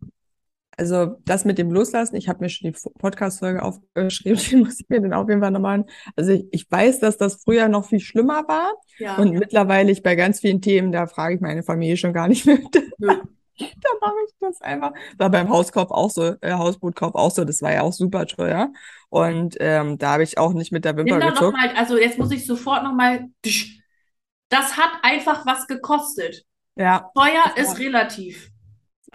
also 0.77 1.17
das 1.25 1.43
mit 1.43 1.57
dem 1.57 1.71
Loslassen, 1.71 2.15
ich 2.15 2.29
habe 2.29 2.39
mir 2.43 2.49
schon 2.49 2.71
die 2.71 2.77
Podcast-Folge 2.99 3.63
aufgeschrieben, 3.63 4.39
die 4.49 4.55
muss 4.57 4.79
ich 4.79 4.87
mir 4.87 5.01
dann 5.01 5.13
auf 5.13 5.27
jeden 5.27 5.41
Fall 5.41 5.51
nochmal. 5.51 5.85
Also 6.15 6.31
ich, 6.31 6.45
ich 6.51 6.71
weiß, 6.71 6.99
dass 6.99 7.17
das 7.17 7.43
früher 7.43 7.67
noch 7.67 7.85
viel 7.85 7.99
schlimmer 7.99 8.47
war. 8.47 8.73
Ja. 8.99 9.17
Und 9.17 9.33
mittlerweile 9.33 9.91
ich 9.91 10.03
bei 10.03 10.15
ganz 10.15 10.39
vielen 10.39 10.61
Themen, 10.61 10.91
da 10.91 11.07
frage 11.07 11.35
ich 11.35 11.41
meine 11.41 11.63
Familie 11.63 11.97
schon 11.97 12.13
gar 12.13 12.27
nicht 12.27 12.45
mehr. 12.45 12.59
Ja. 13.59 13.69
da 13.81 13.89
mache 14.01 14.15
ich 14.27 14.33
das 14.39 14.61
einfach. 14.61 14.91
War 15.17 15.31
beim 15.31 15.49
Hauskauf 15.49 15.89
auch 15.89 16.11
so, 16.11 16.35
äh, 16.41 16.53
Hausbootkauf 16.53 17.15
auch 17.15 17.31
so, 17.31 17.43
das 17.43 17.63
war 17.63 17.73
ja 17.73 17.81
auch 17.81 17.93
super 17.93 18.27
teuer. 18.27 18.71
Und 19.09 19.55
ähm, 19.59 19.97
da 19.97 20.13
habe 20.13 20.23
ich 20.23 20.37
auch 20.37 20.53
nicht 20.53 20.71
mit 20.71 20.85
der 20.85 20.95
Wimper 20.95 21.19
gezuckt. 21.19 21.57
Mal, 21.57 21.71
also 21.75 21.97
jetzt 21.97 22.19
muss 22.19 22.31
ich 22.31 22.45
sofort 22.45 22.83
nochmal. 22.83 23.25
Das 24.49 24.77
hat 24.77 24.91
einfach 25.01 25.43
was 25.47 25.65
gekostet. 25.65 26.45
Ja. 26.75 27.09
Teuer 27.15 27.55
ist 27.55 27.79
relativ. 27.79 28.51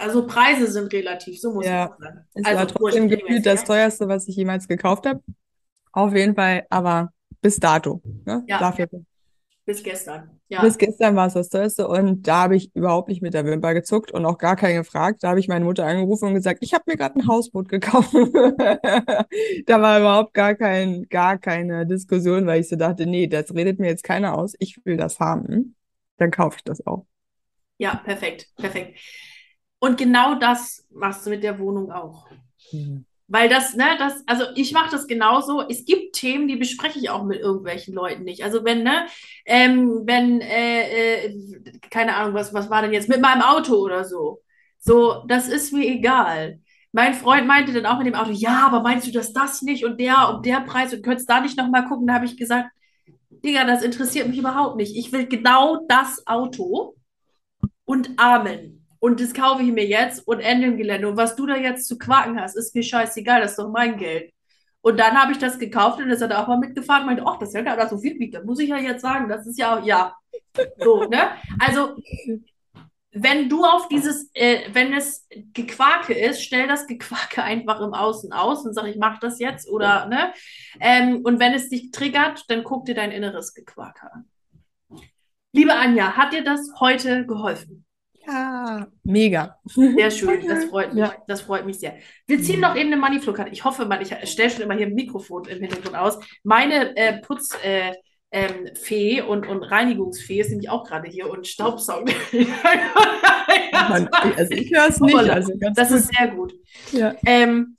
Also 0.03 0.27
Preise 0.27 0.67
sind 0.67 0.93
relativ, 0.93 1.41
so 1.41 1.53
muss 1.53 1.65
ja. 1.65 1.89
man 1.89 1.99
sagen. 1.99 2.27
Es 2.35 2.45
also 2.45 2.59
war 2.59 2.69
trotzdem 2.69 3.09
gefühlt 3.09 3.47
das 3.47 3.65
teuerste, 3.65 4.09
was 4.09 4.27
ich 4.27 4.35
jemals 4.35 4.67
gekauft 4.67 5.07
habe. 5.07 5.23
Auf 5.93 6.15
jeden 6.15 6.35
Fall, 6.35 6.67
aber 6.71 7.13
bis 7.41 7.61
dato. 7.61 8.03
Ne? 8.25 8.45
Ja. 8.49 8.59
Dafür. 8.59 8.89
Bis 9.65 9.83
gestern. 9.83 10.41
Ja. 10.49 10.61
Bis 10.61 10.77
gestern 10.77 11.15
war 11.15 11.29
es 11.29 11.35
das 11.35 11.49
teuerste 11.49 11.87
und 11.87 12.27
da 12.27 12.43
habe 12.43 12.57
ich 12.57 12.75
überhaupt 12.75 13.09
nicht 13.09 13.23
mit 13.23 13.33
der 13.33 13.45
Wimper 13.45 13.75
gezuckt 13.75 14.11
und 14.11 14.27
auch 14.27 14.39
gar 14.39 14.57
keinen 14.57 14.79
gefragt. 14.79 15.23
Da 15.23 15.29
habe 15.29 15.39
ich 15.39 15.47
meine 15.47 15.65
Mutter 15.65 15.87
angerufen 15.87 16.29
und 16.29 16.35
gesagt, 16.35 16.59
ich 16.63 16.75
habe 16.75 16.83
mir 16.89 16.97
gerade 16.97 17.21
ein 17.21 17.29
Hausboot 17.29 17.69
gekauft. 17.69 18.13
da 19.67 19.81
war 19.81 20.01
überhaupt 20.01 20.35
gar 20.35 20.57
kein, 20.57 21.05
gar 21.09 21.39
keine 21.39 21.87
Diskussion, 21.87 22.47
weil 22.47 22.61
ich 22.61 22.69
so 22.69 22.75
dachte, 22.77 23.07
nee, 23.07 23.29
das 23.29 23.55
redet 23.55 23.79
mir 23.79 23.87
jetzt 23.87 24.03
keiner 24.03 24.37
aus. 24.37 24.55
Ich 24.59 24.85
will 24.85 24.97
das 24.97 25.21
haben. 25.21 25.77
Dann 26.17 26.33
kaufe 26.33 26.57
ich 26.57 26.65
das 26.65 26.85
auch. 26.85 27.07
Ja, 27.79 28.01
perfekt, 28.05 28.49
perfekt. 28.57 28.99
Und 29.83 29.99
genau 29.99 30.37
das 30.37 30.87
machst 30.93 31.27
du 31.27 31.31
mit 31.31 31.43
der 31.43 31.59
Wohnung 31.59 31.91
auch. 31.91 32.29
Mhm. 32.71 33.05
Weil 33.27 33.49
das, 33.49 33.75
ne, 33.75 33.97
das, 33.99 34.23
also 34.29 34.45
ich 34.55 34.71
mache 34.71 34.93
das 34.93 35.09
genauso. 35.09 35.61
Es 35.69 35.85
gibt 35.85 36.15
Themen, 36.15 36.47
die 36.47 36.55
bespreche 36.55 37.01
ich 37.01 37.11
auch 37.11 37.25
mit 37.25 37.41
irgendwelchen 37.41 37.93
Leuten 37.93 38.23
nicht. 38.23 38.45
Also 38.45 38.65
wenn, 38.65 38.85
ne, 38.85 39.07
ähm, 39.45 40.03
wenn, 40.05 40.41
äh, 40.41 41.25
äh, 41.25 41.81
keine 41.91 42.15
Ahnung, 42.15 42.33
was, 42.33 42.55
was 42.55 42.71
war 42.71 42.83
denn 42.83 42.93
jetzt 42.93 43.09
mit 43.09 43.21
meinem 43.21 43.43
Auto 43.43 43.75
oder 43.75 44.05
so. 44.05 44.41
So, 44.79 45.25
das 45.27 45.49
ist 45.49 45.73
mir 45.73 45.85
egal. 45.85 46.61
Mein 46.93 47.15
Freund 47.15 47.49
meinte 47.49 47.73
dann 47.73 47.87
auch 47.87 47.99
mit 47.99 48.07
dem 48.07 48.15
Auto, 48.15 48.31
ja, 48.31 48.65
aber 48.65 48.83
meinst 48.83 49.09
du, 49.09 49.11
dass 49.11 49.33
das 49.33 49.63
nicht 49.63 49.85
und 49.85 49.99
der 49.99 50.29
und 50.33 50.47
der 50.47 50.61
Preis 50.61 50.95
und 50.95 51.03
könntest 51.03 51.29
da 51.29 51.41
nicht 51.41 51.59
nochmal 51.59 51.87
gucken? 51.87 52.07
Da 52.07 52.15
habe 52.15 52.27
ich 52.27 52.37
gesagt, 52.37 52.71
Digga, 53.31 53.65
das 53.65 53.83
interessiert 53.83 54.29
mich 54.29 54.39
überhaupt 54.39 54.77
nicht. 54.77 54.97
Ich 54.97 55.11
will 55.11 55.27
genau 55.27 55.85
das 55.89 56.25
Auto 56.29 56.95
und 57.85 58.11
Amen. 58.17 58.82
Und 59.03 59.21
das 59.21 59.35
kaufe 59.35 59.65
ich 59.65 59.73
mir 59.73 59.85
jetzt 59.85 60.29
und 60.29 60.39
Ende 60.39 60.69
im 60.69 60.77
Gelände. 60.77 61.09
Und 61.09 61.17
was 61.17 61.35
du 61.35 61.45
da 61.45 61.57
jetzt 61.57 61.89
zu 61.89 61.99
quaken 61.99 62.41
hast, 62.41 62.57
ist 62.57 62.73
mir 62.73 62.85
scheißegal, 62.85 63.41
das 63.41 63.51
ist 63.53 63.59
doch 63.59 63.69
mein 63.69 63.97
Geld. 63.97 64.33
Und 64.81 64.97
dann 65.01 65.21
habe 65.21 65.33
ich 65.33 65.39
das 65.39 65.59
gekauft 65.59 65.99
und 65.99 66.09
das 66.09 66.23
hat 66.23 66.31
er 66.31 66.41
auch 66.41 66.47
mal 66.47 66.59
mitgefahren 66.59 67.03
und 67.03 67.07
meinte, 67.09 67.25
ach, 67.27 67.37
das 67.41 67.49
ist 67.49 67.55
ja 67.57 67.63
nicht 67.63 67.89
so 67.89 67.99
viel 67.99 68.17
wiegt. 68.21 68.37
Das 68.37 68.45
muss 68.45 68.61
ich 68.61 68.69
ja 68.69 68.79
jetzt 68.79 69.03
sagen. 69.03 69.29
Das 69.29 69.45
ist 69.45 69.59
ja 69.59 69.77
auch, 69.77 69.85
ja. 69.85 70.15
So, 70.79 71.03
ne? 71.09 71.31
Also, 71.59 71.97
wenn 73.11 73.49
du 73.49 73.65
auf 73.65 73.89
dieses, 73.89 74.31
äh, 74.35 74.69
wenn 74.73 74.93
es 74.93 75.27
Gequake 75.53 76.15
ist, 76.15 76.41
stell 76.41 76.69
das 76.69 76.87
Gequake 76.87 77.43
einfach 77.43 77.81
im 77.81 77.95
Außen 77.95 78.33
aus 78.33 78.65
und 78.65 78.73
sag, 78.73 78.87
ich 78.87 78.99
mache 78.99 79.19
das 79.21 79.41
jetzt 79.41 79.69
oder, 79.69 80.07
ne? 80.07 80.33
Ähm, 80.79 81.23
und 81.25 81.41
wenn 81.41 81.55
es 81.55 81.69
dich 81.69 81.91
triggert, 81.91 82.45
dann 82.49 82.63
guck 82.63 82.85
dir 82.85 82.95
dein 82.95 83.11
inneres 83.11 83.53
Gequake 83.53 84.13
an. 84.13 84.29
Liebe 85.53 85.75
Anja, 85.75 86.17
hat 86.17 86.33
dir 86.33 86.45
das 86.45 86.71
heute 86.79 87.27
geholfen? 87.27 87.85
Ja, 88.27 88.87
mega. 89.03 89.59
Sehr 89.65 90.11
schön, 90.11 90.47
das 90.47 90.67
freut 90.67 90.95
mich. 90.95 91.03
Ja. 91.03 91.15
Das 91.27 91.41
freut 91.43 91.67
mich 91.67 91.79
sehr. 91.79 91.97
Wir 92.27 92.43
ziehen 92.43 92.61
noch 92.61 92.77
eben 92.77 92.93
eine 92.93 93.01
Moneyflow-Karte. 93.01 93.51
Ich 93.51 93.65
hoffe 93.65 93.85
mal, 93.87 94.01
ich 94.01 94.15
stelle 94.31 94.51
schon 94.51 94.63
immer 94.63 94.75
hier 94.75 94.87
ein 94.87 94.95
Mikrofon 94.95 95.45
im 95.47 95.61
Hintergrund 95.61 95.97
aus. 95.97 96.19
Meine 96.43 96.97
äh, 96.97 97.21
Putz. 97.21 97.57
Äh, 97.65 97.93
ähm, 98.35 98.71
und, 99.29 99.47
und 99.47 99.63
Reinigungsfee 99.63 100.41
ist 100.41 100.49
nämlich 100.49 100.71
auch 100.71 100.89
gerade 100.89 101.07
hier 101.07 101.29
und 101.29 101.47
Staubsaugen. 101.47 102.15
also 103.73 104.55
ich 104.55 104.73
höre 104.73 104.89
es 104.89 105.01
nicht. 105.01 105.15
Also 105.15 105.53
das 105.75 105.89
gut. 105.91 105.99
ist 105.99 106.11
sehr 106.17 106.29
gut. 106.29 106.55
Ja. 106.93 107.15
Ähm, 107.27 107.77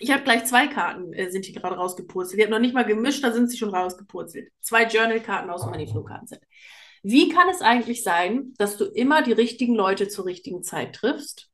ich 0.00 0.10
habe 0.10 0.24
gleich 0.24 0.44
zwei 0.46 0.66
Karten, 0.66 1.12
äh, 1.12 1.30
sind 1.30 1.44
hier 1.44 1.54
gerade 1.54 1.76
rausgepurzelt. 1.76 2.38
Die 2.38 2.42
habe 2.42 2.52
noch 2.52 2.58
nicht 2.58 2.74
mal 2.74 2.84
gemischt, 2.84 3.22
da 3.22 3.32
sind 3.32 3.48
sie 3.48 3.58
schon 3.58 3.72
rausgepurzelt. 3.72 4.50
Zwei 4.60 4.86
Journal-Karten 4.86 5.50
aus 5.50 5.62
dem 5.62 5.70
Moneyflow-Kartenset. 5.70 6.42
Wie 7.02 7.28
kann 7.30 7.48
es 7.48 7.62
eigentlich 7.62 8.02
sein, 8.02 8.52
dass 8.58 8.76
du 8.76 8.84
immer 8.84 9.22
die 9.22 9.32
richtigen 9.32 9.74
Leute 9.74 10.08
zur 10.08 10.26
richtigen 10.26 10.62
Zeit 10.62 10.94
triffst? 10.96 11.48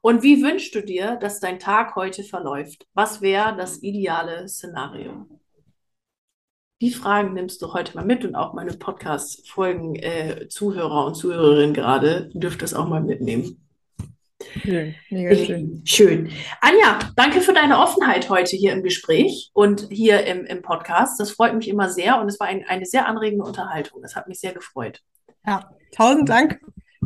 Und 0.00 0.22
wie 0.22 0.42
wünschst 0.42 0.74
du 0.74 0.82
dir, 0.82 1.16
dass 1.16 1.40
dein 1.40 1.58
Tag 1.58 1.96
heute 1.96 2.22
verläuft? 2.22 2.86
Was 2.94 3.20
wäre 3.20 3.56
das 3.56 3.82
ideale 3.82 4.48
Szenario? 4.48 5.26
Die 6.80 6.92
Fragen 6.92 7.34
nimmst 7.34 7.60
du 7.60 7.72
heute 7.72 7.96
mal 7.96 8.04
mit 8.04 8.24
und 8.24 8.36
auch 8.36 8.54
meine 8.54 8.72
Podcast-Folgen 8.74 9.96
äh, 9.96 10.46
und 10.46 11.14
Zuhörerinnen 11.16 11.74
gerade 11.74 12.30
dürft 12.32 12.62
das 12.62 12.74
auch 12.74 12.86
mal 12.86 13.02
mitnehmen. 13.02 13.67
Schön, 14.62 14.94
mega 15.10 15.34
schön. 15.36 15.82
Schön. 15.84 16.30
Anja, 16.60 16.98
danke 17.16 17.40
für 17.40 17.52
deine 17.52 17.78
Offenheit 17.78 18.28
heute 18.30 18.56
hier 18.56 18.72
im 18.72 18.82
Gespräch 18.82 19.50
und 19.52 19.88
hier 19.90 20.26
im, 20.26 20.44
im 20.44 20.62
Podcast. 20.62 21.20
Das 21.20 21.30
freut 21.30 21.54
mich 21.54 21.68
immer 21.68 21.90
sehr 21.90 22.20
und 22.20 22.28
es 22.28 22.40
war 22.40 22.46
ein, 22.46 22.64
eine 22.66 22.86
sehr 22.86 23.06
anregende 23.06 23.44
Unterhaltung. 23.44 24.02
Das 24.02 24.16
hat 24.16 24.28
mich 24.28 24.40
sehr 24.40 24.52
gefreut. 24.52 25.00
Ja, 25.46 25.70
tausend 25.92 26.28
Dank 26.28 26.60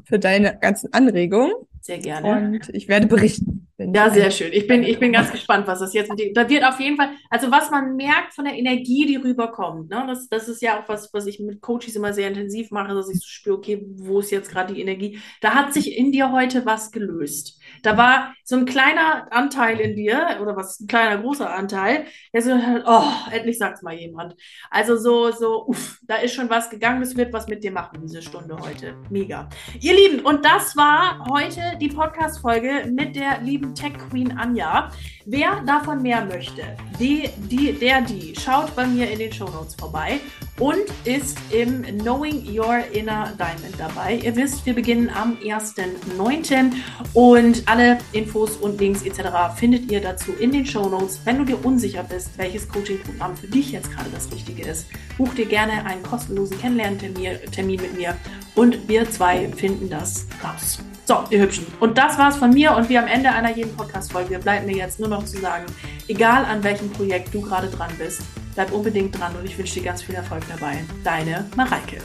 für 0.05 0.19
deine 0.19 0.59
ganzen 0.59 0.93
Anregungen. 0.93 1.53
Sehr 1.81 1.99
gerne. 1.99 2.49
Und 2.49 2.69
ich 2.75 2.89
werde 2.89 3.07
berichten. 3.07 3.62
Ja, 3.79 4.11
sehr 4.11 4.31
schön. 4.31 4.53
Ich 4.53 4.67
bin, 4.67 4.83
ich 4.83 4.99
bin 4.99 5.13
ganz 5.13 5.33
gespannt, 5.33 5.67
was 5.67 5.81
das 5.81 5.95
jetzt 5.95 6.11
mit 6.11 6.21
dem, 6.21 6.35
da 6.35 6.49
wird 6.49 6.65
auf 6.65 6.79
jeden 6.79 6.97
Fall, 6.97 7.11
also 7.31 7.51
was 7.51 7.71
man 7.71 7.97
merkt 7.97 8.35
von 8.35 8.45
der 8.45 8.55
Energie, 8.55 9.07
die 9.07 9.17
rüberkommt, 9.17 9.91
ne, 9.91 10.05
das, 10.07 10.29
das 10.29 10.49
ist 10.49 10.61
ja 10.61 10.79
auch 10.79 10.89
was, 10.89 11.13
was 11.13 11.27
ich 11.27 11.41
mit 11.41 11.61
Coaches 11.61 11.97
immer 11.97 12.13
sehr 12.13 12.29
intensiv 12.29 12.71
mache, 12.71 12.95
dass 12.95 13.09
ich 13.09 13.21
so 13.21 13.27
spüre, 13.27 13.57
okay, 13.57 13.85
wo 13.97 14.21
ist 14.21 14.31
jetzt 14.31 14.51
gerade 14.51 14.75
die 14.75 14.81
Energie? 14.81 15.19
Da 15.41 15.55
hat 15.55 15.73
sich 15.73 15.97
in 15.97 16.13
dir 16.13 16.33
heute 16.33 16.67
was 16.67 16.93
gelöst. 16.93 17.61
Da 17.83 17.97
war 17.97 18.35
so 18.45 18.57
ein 18.57 18.67
kleiner 18.67 19.33
Anteil 19.33 19.81
in 19.81 19.97
dir, 19.97 20.39
oder 20.41 20.55
was, 20.55 20.81
ein 20.81 20.87
kleiner, 20.87 21.21
großer 21.21 21.53
Anteil, 21.53 22.05
der 22.33 22.43
so, 22.43 22.53
oh, 22.87 23.05
endlich 23.31 23.59
sagt's 23.59 23.83
mal 23.83 23.95
jemand. 23.95 24.35
Also 24.71 24.97
so, 24.97 25.31
so, 25.31 25.67
uff, 25.67 25.99
da 26.03 26.17
ist 26.17 26.35
schon 26.35 26.51
was 26.51 26.69
gegangen, 26.69 27.01
das 27.01 27.17
wird 27.17 27.33
was 27.33 27.49
mit 27.49 27.65
dir 27.65 27.73
machen, 27.73 28.01
diese 28.03 28.23
Stunde 28.23 28.57
heute. 28.61 28.97
Mega. 29.11 29.49
Ihr 29.81 29.95
Lieben, 29.95 30.21
und 30.25 30.45
das 30.45 30.77
war 30.77 31.25
heute 31.31 31.79
die 31.81 31.89
Podcast-Folge 31.89 32.91
mit 32.93 33.17
der 33.17 33.41
lieben 33.41 33.72
Tech 33.75 33.93
Queen 34.11 34.37
Anja. 34.37 34.91
Wer 35.25 35.63
davon 35.65 36.03
mehr 36.03 36.25
möchte, 36.25 36.63
die, 36.99 37.29
die, 37.37 37.73
der, 37.73 38.01
die, 38.01 38.35
schaut 38.39 38.75
bei 38.75 38.87
mir 38.87 39.09
in 39.11 39.21
den 39.21 39.33
Show 39.33 39.49
Notes 39.49 39.75
vorbei 39.77 40.19
und 40.59 40.83
ist 41.05 41.39
im 41.51 41.83
Knowing 41.83 42.45
Your 42.49 42.79
Inner 42.93 43.33
Diamond 43.39 43.75
dabei. 43.79 44.17
Ihr 44.17 44.35
wisst, 44.35 44.67
wir 44.67 44.75
beginnen 44.75 45.09
am 45.11 45.37
1.9. 45.37 46.73
und 47.15 47.63
alle 47.67 47.99
Infos 48.13 48.57
und 48.57 48.81
Links 48.81 49.03
etc. 49.03 49.21
findet 49.57 49.91
ihr 49.93 50.01
dazu 50.01 50.33
in 50.33 50.51
den 50.51 50.67
Show 50.67 50.89
Notes. 50.89 51.21
Wenn 51.25 51.39
du 51.39 51.45
dir 51.45 51.65
unsicher 51.65 52.03
bist, 52.03 52.37
welches 52.37 52.69
Coaching-Programm 52.69 53.37
für 53.37 53.47
dich 53.47 53.73
jetzt 53.73 53.93
gerade 53.93 54.11
das 54.11 54.31
Richtige 54.33 54.63
ist, 54.63 54.87
buch 55.17 55.33
dir 55.35 55.47
gerne 55.47 55.85
einen 55.85 56.03
kostenlosen 56.03 56.59
Kennenlerntermin 56.59 57.81
mit 57.81 57.97
mir 57.97 58.17
und 58.55 58.89
wir 58.89 59.11
zwei 59.11 59.49
finden 59.49 59.89
das 59.89 60.27
raus. 60.43 60.79
So, 61.05 61.25
ihr 61.31 61.43
Hübschen. 61.43 61.67
Und 61.81 61.99
das 61.99 62.17
war's 62.17 62.37
von 62.37 62.51
mir 62.51 62.77
und 62.77 62.89
wie 62.89 62.97
am 62.97 63.07
Ende 63.07 63.31
einer 63.31 63.55
jeden 63.55 63.75
Podcast-Folge 63.77 64.39
bleibt 64.39 64.67
mir 64.67 64.77
jetzt 64.77 65.01
nur 65.01 65.09
noch 65.09 65.25
zu 65.25 65.41
sagen, 65.41 65.67
egal 66.09 66.45
an 66.45 66.63
welchem 66.63 66.91
Projekt 66.91 67.35
du 67.35 67.41
gerade 67.41 67.69
dran 67.69 67.91
bist, 67.99 68.23
bleib 68.55 68.73
unbedingt 68.73 69.19
dran 69.19 69.35
und 69.37 69.45
ich 69.45 69.59
wünsche 69.59 69.75
dir 69.75 69.83
ganz 69.83 70.03
viel 70.03 70.15
Erfolg 70.15 70.45
dabei. 70.49 70.85
Deine 71.03 71.47
Mareike. 71.57 71.99